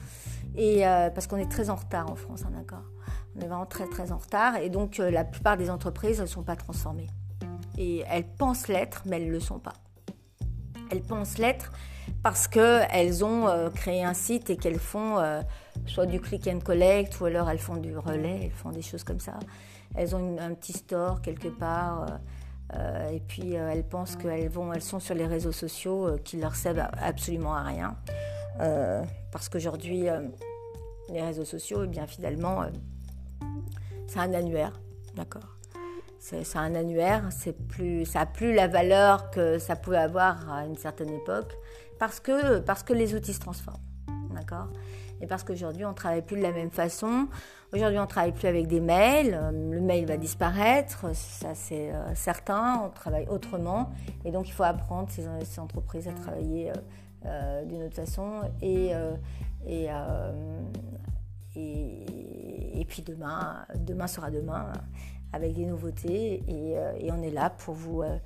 et 0.56 0.82
parce 1.14 1.26
qu'on 1.26 1.36
est 1.36 1.50
très 1.50 1.70
en 1.70 1.76
retard 1.76 2.10
en 2.10 2.16
France, 2.16 2.42
hein, 2.46 2.50
d'accord. 2.54 2.82
On 3.36 3.40
est 3.40 3.46
vraiment 3.46 3.66
très 3.66 3.86
très 3.86 4.12
en 4.12 4.18
retard 4.18 4.56
et 4.56 4.70
donc 4.70 4.98
euh, 4.98 5.10
la 5.10 5.24
plupart 5.24 5.56
des 5.56 5.70
entreprises 5.70 6.20
ne 6.20 6.26
sont 6.26 6.42
pas 6.42 6.56
transformées. 6.56 7.08
Et 7.78 8.04
elles 8.08 8.26
pensent 8.26 8.68
l'être, 8.68 9.02
mais 9.06 9.16
elles 9.16 9.28
ne 9.28 9.32
le 9.32 9.40
sont 9.40 9.58
pas. 9.58 9.74
Elles 10.90 11.02
pensent 11.02 11.38
l'être 11.38 11.70
parce 12.22 12.48
qu'elles 12.48 13.24
ont 13.24 13.48
euh, 13.48 13.70
créé 13.70 14.02
un 14.02 14.14
site 14.14 14.50
et 14.50 14.56
qu'elles 14.56 14.80
font 14.80 15.18
euh, 15.18 15.42
soit 15.86 16.06
du 16.06 16.20
click 16.20 16.48
and 16.48 16.58
collect 16.58 17.20
ou 17.20 17.26
alors 17.26 17.48
elles 17.48 17.60
font 17.60 17.76
du 17.76 17.96
relais, 17.96 18.40
elles 18.44 18.50
font 18.50 18.70
des 18.70 18.82
choses 18.82 19.04
comme 19.04 19.20
ça. 19.20 19.38
Elles 19.94 20.14
ont 20.16 20.36
un 20.38 20.54
petit 20.54 20.72
store 20.72 21.20
quelque 21.20 21.48
part 21.48 22.06
et 23.12 23.18
puis 23.18 23.54
elles 23.54 23.82
pensent 23.82 24.14
qu'elles 24.14 24.48
elles 24.72 24.82
sont 24.82 25.00
sur 25.00 25.16
les 25.16 25.26
réseaux 25.26 25.50
sociaux 25.50 26.16
qui 26.22 26.36
leur 26.36 26.54
servent 26.54 26.86
absolument 27.02 27.54
à 27.54 27.62
rien. 27.62 27.96
Parce 29.32 29.48
qu'aujourd'hui, 29.48 30.06
les 31.08 31.22
réseaux 31.22 31.44
sociaux, 31.44 31.82
eh 31.84 31.86
bien 31.86 32.06
finalement, 32.06 32.62
c'est 34.06 34.18
un 34.18 34.34
annuaire, 34.34 34.80
d'accord. 35.14 35.56
C'est 36.18 36.56
un 36.56 36.74
annuaire, 36.74 37.30
plus, 37.68 38.04
ça 38.04 38.20
n'a 38.20 38.26
plus 38.26 38.52
la 38.52 38.68
valeur 38.68 39.30
que 39.30 39.58
ça 39.58 39.74
pouvait 39.74 39.96
avoir 39.96 40.52
à 40.52 40.66
une 40.66 40.76
certaine 40.76 41.10
époque, 41.10 41.56
parce 41.98 42.20
que, 42.20 42.58
parce 42.58 42.82
que 42.82 42.92
les 42.92 43.14
outils 43.14 43.32
se 43.32 43.40
transforment, 43.40 43.80
d'accord. 44.34 44.68
Et 45.22 45.26
parce 45.26 45.44
qu'aujourd'hui, 45.44 45.84
on 45.84 45.90
ne 45.90 45.94
travaille 45.94 46.22
plus 46.22 46.36
de 46.36 46.42
la 46.42 46.52
même 46.52 46.70
façon. 46.70 47.28
Aujourd'hui, 47.72 47.98
on 47.98 48.02
ne 48.02 48.08
travaille 48.08 48.32
plus 48.32 48.48
avec 48.48 48.66
des 48.66 48.80
mails, 48.80 49.38
le 49.52 49.80
mail 49.80 50.06
va 50.06 50.16
disparaître, 50.16 51.06
ça 51.14 51.54
c'est 51.54 51.92
euh, 51.92 52.14
certain, 52.14 52.82
on 52.84 52.90
travaille 52.90 53.28
autrement, 53.28 53.90
et 54.24 54.32
donc 54.32 54.48
il 54.48 54.52
faut 54.52 54.64
apprendre 54.64 55.08
ces, 55.10 55.60
entreprises 55.60 56.08
à 56.08 56.12
travailler 56.12 56.70
euh, 56.70 56.74
euh, 56.74 56.78
d'une 57.66 57.82
autre 57.82 57.96
façon, 57.96 58.42
et, 58.62 58.92
et, 59.66 59.88
et, 61.54 62.84
puis 62.86 63.02
demain, 63.02 63.64
demain 63.76 64.06
sera 64.06 64.30
demain 64.30 64.72
avec 65.32 65.54
des 65.54 65.64
nouveautés 65.64 66.42
et, 66.48 66.78
euh, 66.78 66.92
on 67.12 67.22
est 67.22 67.30
là 67.30 67.50
pour 67.50 67.74
vous, 67.74 68.02
euh, 68.02 68.16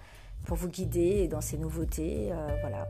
pour 0.45 0.57
vous 0.57 0.69
guider 0.69 1.29
dans 1.29 1.41
ces 1.41 1.59
nouveautés. 1.59 2.31
Euh, 2.33 2.57
voilà. 2.61 2.89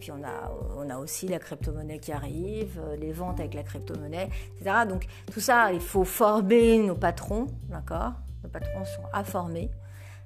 puis 0.00 0.10
on 0.12 0.22
a, 0.24 0.50
on 0.76 0.90
a 0.90 0.98
aussi 0.98 1.28
la 1.28 1.38
crypto-monnaie 1.38 1.98
qui 1.98 2.12
arrive, 2.12 2.80
les 2.98 3.12
ventes 3.12 3.40
avec 3.40 3.54
la 3.54 3.62
crypto-monnaie, 3.62 4.28
etc. 4.58 4.78
Donc 4.88 5.06
tout 5.32 5.40
ça, 5.40 5.72
il 5.72 5.80
faut 5.80 6.04
former 6.04 6.78
nos 6.78 6.96
patrons, 6.96 7.46
d'accord? 7.68 8.12
Nos 8.42 8.48
patrons 8.48 8.84
sont 8.84 9.04
à 9.12 9.22
former 9.22 9.70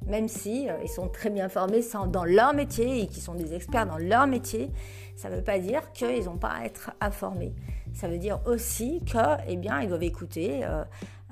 même 0.07 0.29
si 0.29 0.69
ils 0.83 0.89
sont 0.89 1.09
très 1.09 1.31
bien 1.31 1.49
formés 1.49 1.81
dans 2.09 2.25
leur 2.25 2.55
métier 2.55 3.03
et 3.03 3.07
qui 3.07 3.21
sont 3.21 3.35
des 3.35 3.55
experts 3.55 3.87
dans 3.87 3.99
leur 3.99 4.27
métier, 4.27 4.71
ça 5.17 5.31
ne 5.31 5.37
veut 5.37 5.45
pas 5.45 5.59
dire 5.59 5.93
qu'ils 5.93 6.25
n'ont 6.25 6.37
pas 6.37 6.53
à 6.61 6.65
être 6.65 6.91
informés 7.01 7.55
ça 7.95 8.09
veut 8.09 8.19
dire 8.19 8.41
aussi 8.47 9.01
que, 9.05 9.41
eh 9.47 9.57
bien, 9.57 9.81
ils 9.81 9.89
doivent 9.89 10.03
écouter 10.03 10.65
euh, 10.65 10.85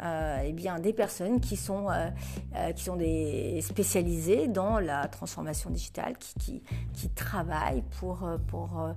euh, 0.02 0.42
eh 0.44 0.52
bien, 0.52 0.78
des 0.78 0.92
personnes 0.92 1.40
qui 1.40 1.56
sont, 1.56 1.88
euh, 1.90 2.72
qui 2.72 2.84
sont 2.84 2.96
des 2.96 3.60
spécialisées 3.60 4.48
dans 4.48 4.78
la 4.78 5.08
transformation 5.08 5.70
digitale, 5.70 6.16
qui, 6.18 6.62
qui, 6.92 7.08
travaillent 7.10 7.84
pour, 7.98 8.28
pour 8.46 8.94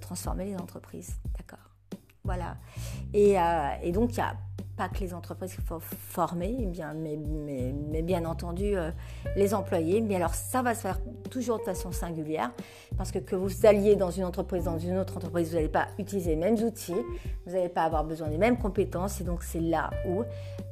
transformer 0.00 0.44
les 0.44 0.56
entreprises. 0.56 1.16
D'accord 1.36 1.70
Voilà. 2.22 2.56
Et 3.12 3.92
donc, 3.92 4.12
il 4.12 4.18
y 4.18 4.20
a 4.20 4.36
pas 4.76 4.88
que 4.88 4.98
les 5.00 5.14
entreprises 5.14 5.54
qu'il 5.54 5.64
faut 5.64 5.80
former, 5.80 6.56
eh 6.58 6.66
bien, 6.66 6.94
mais, 6.94 7.16
mais, 7.16 8.02
bien 8.02 8.24
entendu 8.24 8.76
euh, 8.76 8.90
les 9.36 9.54
employés. 9.54 10.00
Mais 10.00 10.16
alors 10.16 10.34
ça 10.34 10.62
va 10.62 10.74
se 10.74 10.80
faire 10.80 10.98
toujours 11.30 11.58
de 11.58 11.64
façon 11.64 11.92
singulière, 11.92 12.50
parce 12.96 13.12
que 13.12 13.18
que 13.18 13.36
vous 13.36 13.66
alliez 13.66 13.96
dans 13.96 14.10
une 14.10 14.24
entreprise, 14.24 14.64
dans 14.64 14.78
une 14.78 14.98
autre 14.98 15.16
entreprise, 15.16 15.50
vous 15.50 15.54
n'allez 15.56 15.68
pas 15.68 15.86
utiliser 15.98 16.30
les 16.30 16.36
mêmes 16.36 16.56
outils, 16.56 16.94
vous 17.46 17.52
n'allez 17.52 17.68
pas 17.68 17.82
avoir 17.82 18.04
besoin 18.04 18.28
des 18.28 18.38
mêmes 18.38 18.58
compétences, 18.58 19.20
et 19.20 19.24
donc 19.24 19.42
c'est 19.42 19.60
là 19.60 19.90
où 20.08 20.22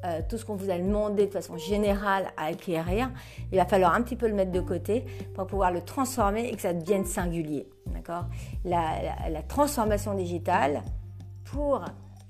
euh, 0.05 0.21
tout 0.29 0.37
ce 0.37 0.45
qu'on 0.45 0.57
vous 0.57 0.71
a 0.71 0.79
demandé 0.79 1.27
de 1.27 1.33
façon 1.33 1.57
générale 1.57 2.27
à 2.37 2.47
acquérir, 2.47 3.11
il 3.53 3.59
va 3.59 3.67
falloir 3.67 3.95
un 3.95 4.03
petit 4.03 4.17
peu 4.17 4.27
le 4.27 4.35
mettre 4.35 4.53
de 4.53 4.61
côté 4.61 5.05
pour 5.35 5.47
pouvoir 5.47 5.71
le 5.71 5.83
transformer 5.83 6.49
et 6.49 6.57
que 6.57 6.63
ça 6.63 6.75
devienne 6.75 7.05
singulier. 7.05 7.69
D'accord? 7.87 8.27
La, 8.65 9.29
la 9.31 9.43
transformation 9.43 10.15
digitale 10.15 10.83
pour 11.45 11.85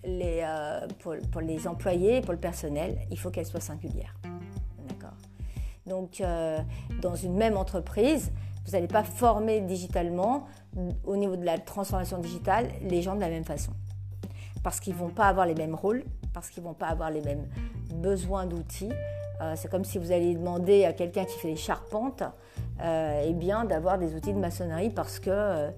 les, 0.04 0.40
euh, 0.42 0.86
pour, 1.30 1.40
les 1.40 1.66
employés, 1.66 2.20
pour 2.20 2.32
le 2.32 2.38
personnel, 2.38 2.98
il 3.10 3.18
faut 3.18 3.30
qu'elle 3.30 3.46
soit 3.46 3.60
singulière. 3.60 4.14
Donc, 5.84 6.20
euh, 6.20 6.60
dans 7.00 7.16
une 7.16 7.34
même 7.34 7.56
entreprise, 7.56 8.30
vous 8.64 8.72
n'allez 8.72 8.86
pas 8.86 9.02
former 9.02 9.60
digitalement, 9.60 10.46
au 11.04 11.16
niveau 11.16 11.34
de 11.34 11.44
la 11.44 11.58
transformation 11.58 12.18
digitale, 12.18 12.68
les 12.82 13.02
gens 13.02 13.16
de 13.16 13.20
la 13.20 13.28
même 13.28 13.44
façon. 13.44 13.72
Parce 14.62 14.78
qu'ils 14.78 14.92
ne 14.92 14.98
vont 14.98 15.08
pas 15.08 15.26
avoir 15.26 15.44
les 15.44 15.56
mêmes 15.56 15.74
rôles, 15.74 16.04
parce 16.32 16.50
qu'ils 16.50 16.62
ne 16.62 16.68
vont 16.68 16.74
pas 16.74 16.86
avoir 16.86 17.10
les 17.10 17.20
mêmes 17.20 17.48
besoins 17.94 18.46
d'outils. 18.46 18.92
Euh, 19.40 19.54
c'est 19.56 19.68
comme 19.68 19.84
si 19.84 19.98
vous 19.98 20.12
alliez 20.12 20.36
demander 20.36 20.84
à 20.84 20.92
quelqu'un 20.92 21.24
qui 21.24 21.36
fait 21.36 21.48
des 21.50 21.56
charpentes 21.56 22.22
eh 22.80 23.32
bien, 23.32 23.64
d'avoir 23.64 23.98
des 23.98 24.14
outils 24.14 24.32
de 24.32 24.38
maçonnerie 24.38 24.90
parce 24.90 25.20
que 25.20 25.68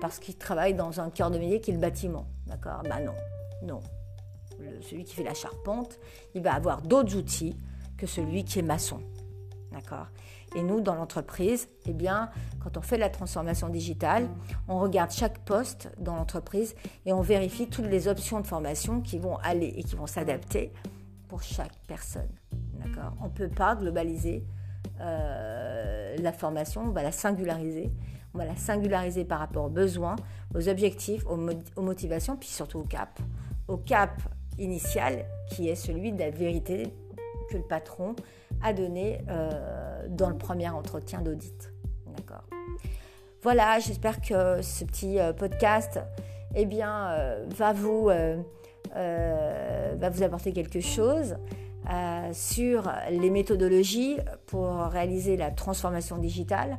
parce 0.00 0.18
qu'il 0.18 0.36
travaille 0.36 0.74
dans 0.74 1.00
un 1.00 1.08
cœur 1.08 1.30
de 1.30 1.38
métier 1.38 1.60
qui 1.60 1.70
est 1.70 1.74
le 1.74 1.80
bâtiment. 1.80 2.26
D'accord 2.50 2.82
Bah 2.84 3.00
non, 3.00 3.14
non. 3.62 3.80
celui 4.82 5.04
qui 5.04 5.14
fait 5.14 5.22
la 5.22 5.34
charpente, 5.34 5.98
il 6.34 6.42
va 6.42 6.54
avoir 6.54 6.82
d'autres 6.82 7.16
outils 7.16 7.56
que 7.96 8.06
celui 8.06 8.44
qui 8.44 8.58
est 8.58 8.62
maçon. 8.62 9.00
D'accord 9.72 10.08
Et 10.56 10.62
nous, 10.62 10.80
dans 10.80 10.94
l'entreprise, 10.94 11.68
eh 11.86 11.92
bien, 11.92 12.30
quand 12.62 12.76
on 12.76 12.82
fait 12.82 12.98
la 12.98 13.08
transformation 13.08 13.68
digitale, 13.68 14.28
on 14.68 14.80
regarde 14.80 15.12
chaque 15.12 15.38
poste 15.44 15.90
dans 15.98 16.16
l'entreprise 16.16 16.74
et 17.06 17.12
on 17.12 17.20
vérifie 17.20 17.68
toutes 17.68 17.86
les 17.86 18.08
options 18.08 18.40
de 18.40 18.46
formation 18.46 19.00
qui 19.00 19.18
vont 19.18 19.36
aller 19.36 19.72
et 19.76 19.84
qui 19.84 19.94
vont 19.94 20.06
s'adapter 20.08 20.72
pour 21.28 21.42
chaque 21.42 21.76
personne. 21.86 22.28
D'accord 22.74 23.12
On 23.20 23.26
ne 23.26 23.30
peut 23.30 23.48
pas 23.48 23.76
globaliser 23.76 24.44
euh, 25.00 26.16
la 26.18 26.32
formation, 26.32 26.82
on 26.82 26.90
va 26.90 27.02
la 27.02 27.12
singulariser. 27.12 27.92
On 28.34 28.38
va 28.38 28.44
la 28.44 28.56
singulariser 28.56 29.24
par 29.24 29.40
rapport 29.40 29.64
aux 29.64 29.70
besoins, 29.70 30.16
aux 30.54 30.68
objectifs, 30.68 31.24
aux, 31.26 31.82
motivations, 31.82 32.36
puis 32.36 32.48
surtout 32.48 32.78
au 32.78 32.84
cap. 32.84 33.18
Au 33.68 33.76
cap 33.76 34.20
initial 34.58 35.24
qui 35.50 35.68
est 35.68 35.74
celui 35.74 36.12
de 36.12 36.18
la 36.18 36.30
vérité 36.30 36.94
que 37.50 37.56
le 37.56 37.62
patron 37.62 38.14
a 38.62 38.72
donné 38.72 39.20
euh, 39.28 40.06
dans 40.08 40.28
le 40.28 40.36
premier 40.36 40.68
entretien 40.68 41.22
d'audit. 41.22 41.72
D'accord. 42.16 42.44
Voilà, 43.42 43.78
j'espère 43.78 44.20
que 44.20 44.62
ce 44.62 44.84
petit 44.84 45.18
euh, 45.18 45.32
podcast 45.32 45.98
eh 46.54 46.66
bien, 46.66 47.16
va, 47.56 47.72
vous, 47.72 48.10
va 48.94 50.10
vous 50.10 50.22
apporter 50.22 50.52
quelque 50.52 50.80
chose. 50.80 51.36
Euh, 51.90 52.28
sur 52.32 52.92
les 53.10 53.30
méthodologies 53.30 54.18
pour 54.46 54.76
réaliser 54.76 55.36
la 55.36 55.50
transformation 55.50 56.18
digitale. 56.18 56.78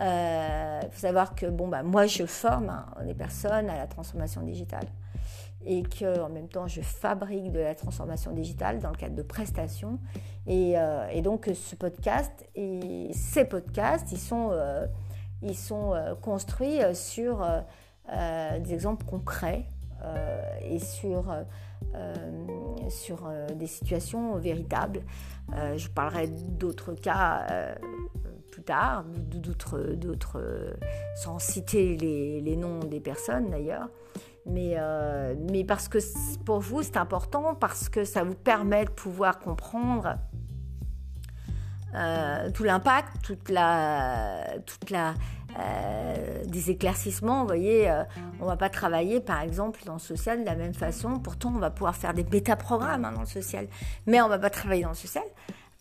Il 0.00 0.02
euh, 0.02 0.80
faut 0.90 1.00
savoir 1.00 1.34
que 1.34 1.46
bon, 1.46 1.68
bah, 1.68 1.82
moi, 1.82 2.06
je 2.06 2.26
forme 2.26 2.68
hein, 2.68 2.86
les 3.04 3.14
personnes 3.14 3.70
à 3.70 3.76
la 3.76 3.86
transformation 3.86 4.42
digitale 4.42 4.86
et 5.64 5.82
qu'en 5.82 6.28
même 6.28 6.48
temps, 6.48 6.66
je 6.66 6.82
fabrique 6.82 7.50
de 7.50 7.60
la 7.60 7.74
transformation 7.74 8.32
digitale 8.32 8.80
dans 8.80 8.90
le 8.90 8.96
cadre 8.96 9.14
de 9.14 9.22
prestations. 9.22 9.98
Et, 10.46 10.74
euh, 10.76 11.20
donc, 11.22 11.48
ce 11.54 11.74
podcast 11.74 12.46
et 12.54 13.10
ces 13.14 13.44
podcasts, 13.44 14.12
ils 14.12 14.18
sont, 14.18 14.52
ils 15.40 15.56
sont 15.56 15.94
construits 16.20 16.80
sur 16.92 17.46
des 18.12 18.74
exemples 18.74 19.06
concrets 19.06 19.64
et 20.60 20.78
sur 20.80 21.32
euh, 21.94 22.88
sur 22.90 23.26
euh, 23.26 23.46
des 23.54 23.68
situations 23.68 24.36
véritables. 24.36 25.02
Euh, 25.54 25.78
je 25.78 25.88
parlerai 25.88 26.26
d'autres 26.26 26.92
cas 26.92 27.46
plus 28.54 28.62
tard, 28.62 29.04
d'autres, 29.04 29.80
d'autres, 29.96 30.76
sans 31.16 31.40
citer 31.40 31.96
les, 31.96 32.56
noms 32.56 32.78
des 32.78 33.00
personnes 33.00 33.50
d'ailleurs. 33.50 33.88
Mais, 34.46 34.76
mais 35.50 35.64
parce 35.64 35.88
que 35.88 35.98
pour 36.44 36.60
vous 36.60 36.84
c'est 36.84 36.96
important, 36.96 37.56
parce 37.56 37.88
que 37.88 38.04
ça 38.04 38.22
vous 38.22 38.36
permet 38.36 38.84
de 38.84 38.90
pouvoir 38.90 39.40
comprendre 39.40 40.16
tout 42.54 42.62
l'impact, 42.62 43.22
toute 43.24 43.48
la, 43.48 44.44
toute 44.66 44.90
la, 44.90 45.14
euh, 45.60 46.42
des 46.46 46.70
éclaircissements. 46.70 47.42
Vous 47.42 47.46
voyez, 47.46 47.88
euh, 47.88 48.02
on 48.40 48.46
va 48.46 48.56
pas 48.56 48.68
travailler, 48.68 49.20
par 49.20 49.40
exemple, 49.40 49.80
dans 49.84 49.92
le 49.94 49.98
social 50.00 50.40
de 50.40 50.44
la 50.44 50.56
même 50.56 50.74
façon. 50.74 51.20
Pourtant, 51.20 51.52
on 51.54 51.60
va 51.60 51.70
pouvoir 51.70 51.94
faire 51.94 52.12
des 52.12 52.24
bêta-programmes 52.24 53.04
hein, 53.04 53.12
dans 53.12 53.20
le 53.20 53.26
social. 53.26 53.68
Mais 54.06 54.20
on 54.20 54.24
ne 54.24 54.30
va 54.30 54.38
pas 54.40 54.50
travailler 54.50 54.82
dans 54.82 54.88
le 54.88 54.94
social 54.96 55.22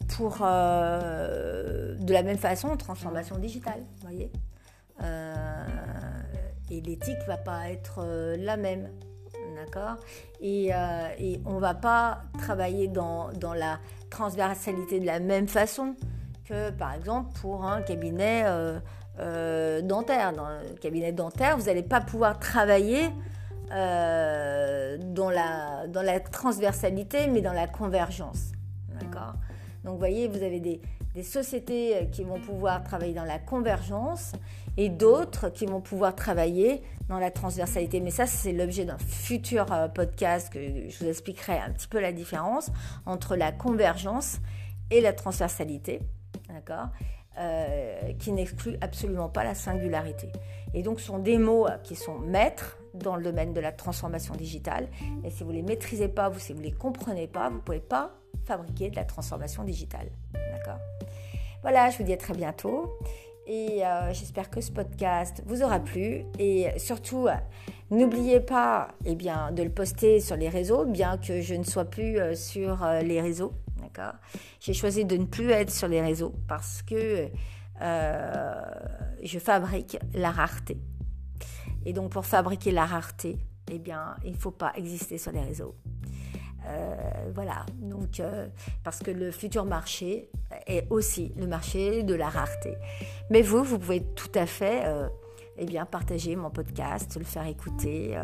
pour, 0.07 0.37
euh, 0.41 1.95
de 1.95 2.13
la 2.13 2.23
même 2.23 2.37
façon, 2.37 2.75
transformation 2.77 3.37
digitale. 3.37 3.83
Voyez 4.01 4.31
Et 6.69 6.81
l'éthique 6.81 7.17
va 7.27 7.37
pas 7.37 7.69
être 7.69 8.05
la 8.37 8.57
même. 8.57 8.89
D'accord 9.55 9.97
et, 10.41 10.71
et, 11.19 11.41
on 11.45 11.57
va 11.57 11.73
pas 11.73 12.23
travailler 12.39 12.87
dans, 12.87 13.29
la 13.55 13.79
transversalité 14.09 14.99
de 14.99 15.05
la 15.05 15.19
même 15.19 15.47
façon 15.47 15.95
que, 16.45 16.71
par 16.71 16.93
exemple, 16.93 17.31
pour 17.39 17.65
un 17.65 17.81
cabinet 17.81 18.45
euh, 19.19 19.81
dentaire. 19.81 20.33
Dans 20.33 20.47
le 20.49 20.75
cabinet 20.81 21.11
dentaire, 21.11 21.55
vous 21.57 21.65
n'allez 21.65 21.83
pas 21.83 22.01
pouvoir 22.01 22.39
travailler 22.39 23.11
euh, 23.71 24.97
dans, 24.99 25.29
la, 25.29 25.87
dans 25.87 26.01
la 26.01 26.19
transversalité, 26.19 27.27
mais 27.27 27.41
dans 27.41 27.53
la 27.53 27.67
convergence. 27.67 28.51
D'accord 28.99 29.35
Donc, 29.83 29.93
vous 29.93 29.99
voyez, 29.99 30.27
vous 30.27 30.43
avez 30.43 30.59
des, 30.59 30.81
sociétés 31.21 32.09
qui 32.11 32.23
vont 32.23 32.39
pouvoir 32.39 32.83
travailler 32.83 33.13
dans 33.13 33.23
la 33.23 33.37
convergence 33.37 34.31
et 34.77 34.89
d'autres 34.89 35.49
qui 35.49 35.67
vont 35.67 35.79
pouvoir 35.79 36.15
travailler 36.15 36.81
dans 37.07 37.19
la 37.19 37.29
transversalité. 37.29 37.99
Mais 37.99 38.09
ça, 38.09 38.25
c'est 38.25 38.51
l'objet 38.51 38.83
d'un 38.83 38.97
futur 38.97 39.71
euh, 39.71 39.87
podcast 39.87 40.51
que 40.51 40.59
je 40.89 40.97
vous 40.97 41.07
expliquerai 41.07 41.59
un 41.59 41.69
petit 41.69 41.87
peu 41.87 41.99
la 41.99 42.11
différence 42.11 42.71
entre 43.05 43.35
la 43.35 43.51
convergence 43.51 44.39
et 44.89 45.01
la 45.01 45.13
transversalité. 45.13 46.01
D'accord 46.49 46.87
euh, 47.39 48.13
qui 48.19 48.31
n'exclut 48.31 48.77
absolument 48.81 49.27
pas 49.27 49.43
la 49.43 49.55
singularité. 49.55 50.31
Et 50.75 50.83
donc, 50.83 50.99
ce 50.99 51.07
sont 51.07 51.17
des 51.17 51.39
mots 51.39 51.67
qui 51.83 51.95
sont 51.95 52.19
maîtres 52.19 52.77
dans 52.93 53.15
le 53.15 53.23
domaine 53.23 53.53
de 53.53 53.59
la 53.59 53.71
transformation 53.71 54.35
digitale. 54.35 54.87
Et 55.23 55.31
si 55.31 55.43
vous 55.43 55.49
ne 55.49 55.55
les 55.55 55.63
maîtrisez 55.63 56.09
pas, 56.09 56.29
vous, 56.29 56.37
si 56.37 56.53
vous 56.53 56.59
ne 56.59 56.65
les 56.65 56.71
comprenez 56.71 57.25
pas, 57.25 57.49
vous 57.49 57.55
ne 57.55 57.61
pouvez 57.61 57.79
pas 57.79 58.11
fabriquer 58.45 58.89
de 58.89 58.95
la 58.95 59.05
transformation 59.05 59.63
digitale. 59.63 60.09
D'accord? 60.33 60.79
Voilà, 61.61 61.89
je 61.89 61.97
vous 61.97 62.03
dis 62.03 62.13
à 62.13 62.17
très 62.17 62.33
bientôt. 62.33 62.97
Et 63.45 63.85
euh, 63.85 64.13
j'espère 64.13 64.49
que 64.49 64.61
ce 64.61 64.71
podcast 64.71 65.43
vous 65.45 65.63
aura 65.63 65.79
plu. 65.79 66.23
Et 66.39 66.67
surtout, 66.77 67.27
n'oubliez 67.91 68.39
pas 68.39 68.89
eh 69.05 69.15
bien, 69.15 69.51
de 69.51 69.63
le 69.63 69.69
poster 69.69 70.19
sur 70.19 70.37
les 70.37 70.49
réseaux, 70.49 70.85
bien 70.85 71.17
que 71.17 71.41
je 71.41 71.55
ne 71.55 71.63
sois 71.63 71.85
plus 71.85 72.19
euh, 72.19 72.35
sur 72.35 72.85
les 73.03 73.21
réseaux. 73.21 73.53
J'ai 74.59 74.73
choisi 74.73 75.05
de 75.05 75.17
ne 75.17 75.25
plus 75.25 75.51
être 75.51 75.71
sur 75.71 75.87
les 75.87 76.01
réseaux 76.01 76.33
parce 76.47 76.81
que 76.81 77.27
euh, 77.81 78.61
je 79.21 79.39
fabrique 79.39 79.97
la 80.13 80.31
rareté. 80.31 80.77
Et 81.85 81.93
donc 81.93 82.11
pour 82.11 82.25
fabriquer 82.25 82.71
la 82.71 82.85
rareté, 82.85 83.37
eh 83.71 83.79
bien, 83.79 84.15
il 84.23 84.31
ne 84.31 84.37
faut 84.37 84.51
pas 84.51 84.73
exister 84.75 85.17
sur 85.17 85.31
les 85.31 85.41
réseaux. 85.41 85.75
Euh, 86.65 86.95
voilà, 87.33 87.65
donc 87.81 88.19
euh, 88.19 88.47
parce 88.83 88.99
que 88.99 89.11
le 89.11 89.31
futur 89.31 89.65
marché 89.65 90.29
est 90.67 90.87
aussi 90.89 91.33
le 91.37 91.47
marché 91.47 92.03
de 92.03 92.13
la 92.13 92.29
rareté. 92.29 92.75
Mais 93.29 93.41
vous, 93.41 93.63
vous 93.63 93.79
pouvez 93.79 94.01
tout 94.15 94.31
à 94.35 94.45
fait 94.45 94.83
eh 95.57 95.65
bien, 95.65 95.85
partager 95.85 96.35
mon 96.35 96.49
podcast, 96.49 97.17
le 97.17 97.25
faire 97.25 97.47
écouter 97.47 98.17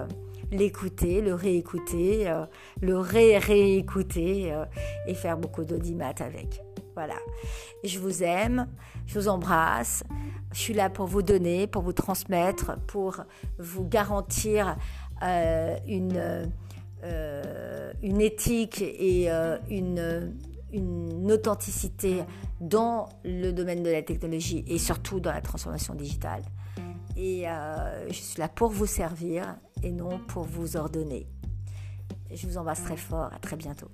l'écouter, 0.52 1.22
le 1.22 1.34
réécouter, 1.34 2.30
euh, 2.30 2.46
le 2.82 2.98
ré-réécouter 2.98 4.52
euh, 4.52 4.66
et 5.08 5.14
faire 5.14 5.38
beaucoup 5.38 5.64
d'audimat 5.64 6.14
avec. 6.20 6.62
Voilà. 6.96 7.16
Je 7.84 8.00
vous 8.00 8.24
aime, 8.24 8.68
je 9.06 9.20
vous 9.20 9.28
embrasse. 9.28 10.04
Je 10.52 10.60
suis 10.60 10.74
là 10.74 10.90
pour 10.90 11.06
vous 11.06 11.22
donner, 11.22 11.68
pour 11.68 11.84
vous 11.84 11.94
transmettre, 11.94 12.78
pour 12.88 13.24
vous 13.58 13.88
garantir 13.88 14.76
euh, 17.04 17.94
une, 18.02 18.22
éthique 18.22 18.82
et 18.82 19.30
une, 19.70 20.36
une 20.72 21.32
authenticité 21.32 22.24
dans 22.62 23.10
le 23.24 23.52
domaine 23.52 23.84
de 23.84 23.90
la 23.90 24.02
technologie 24.02 24.64
et 24.68 24.78
surtout 24.78 25.20
dans 25.20 25.32
la 25.32 25.42
transformation 25.42 25.96
digitale. 25.96 26.42
Et 27.18 27.46
je 28.08 28.14
suis 28.14 28.40
là 28.40 28.48
pour 28.48 28.70
vous 28.70 28.86
servir 28.86 29.58
et 29.84 29.92
non 29.92 30.20
pour 30.28 30.44
vous 30.44 30.78
ordonner. 30.78 31.28
Je 32.32 32.46
vous 32.46 32.58
embrasse 32.58 32.84
très 32.84 32.98
fort, 32.98 33.32
à 33.34 33.40
très 33.40 33.56
bientôt. 33.56 33.90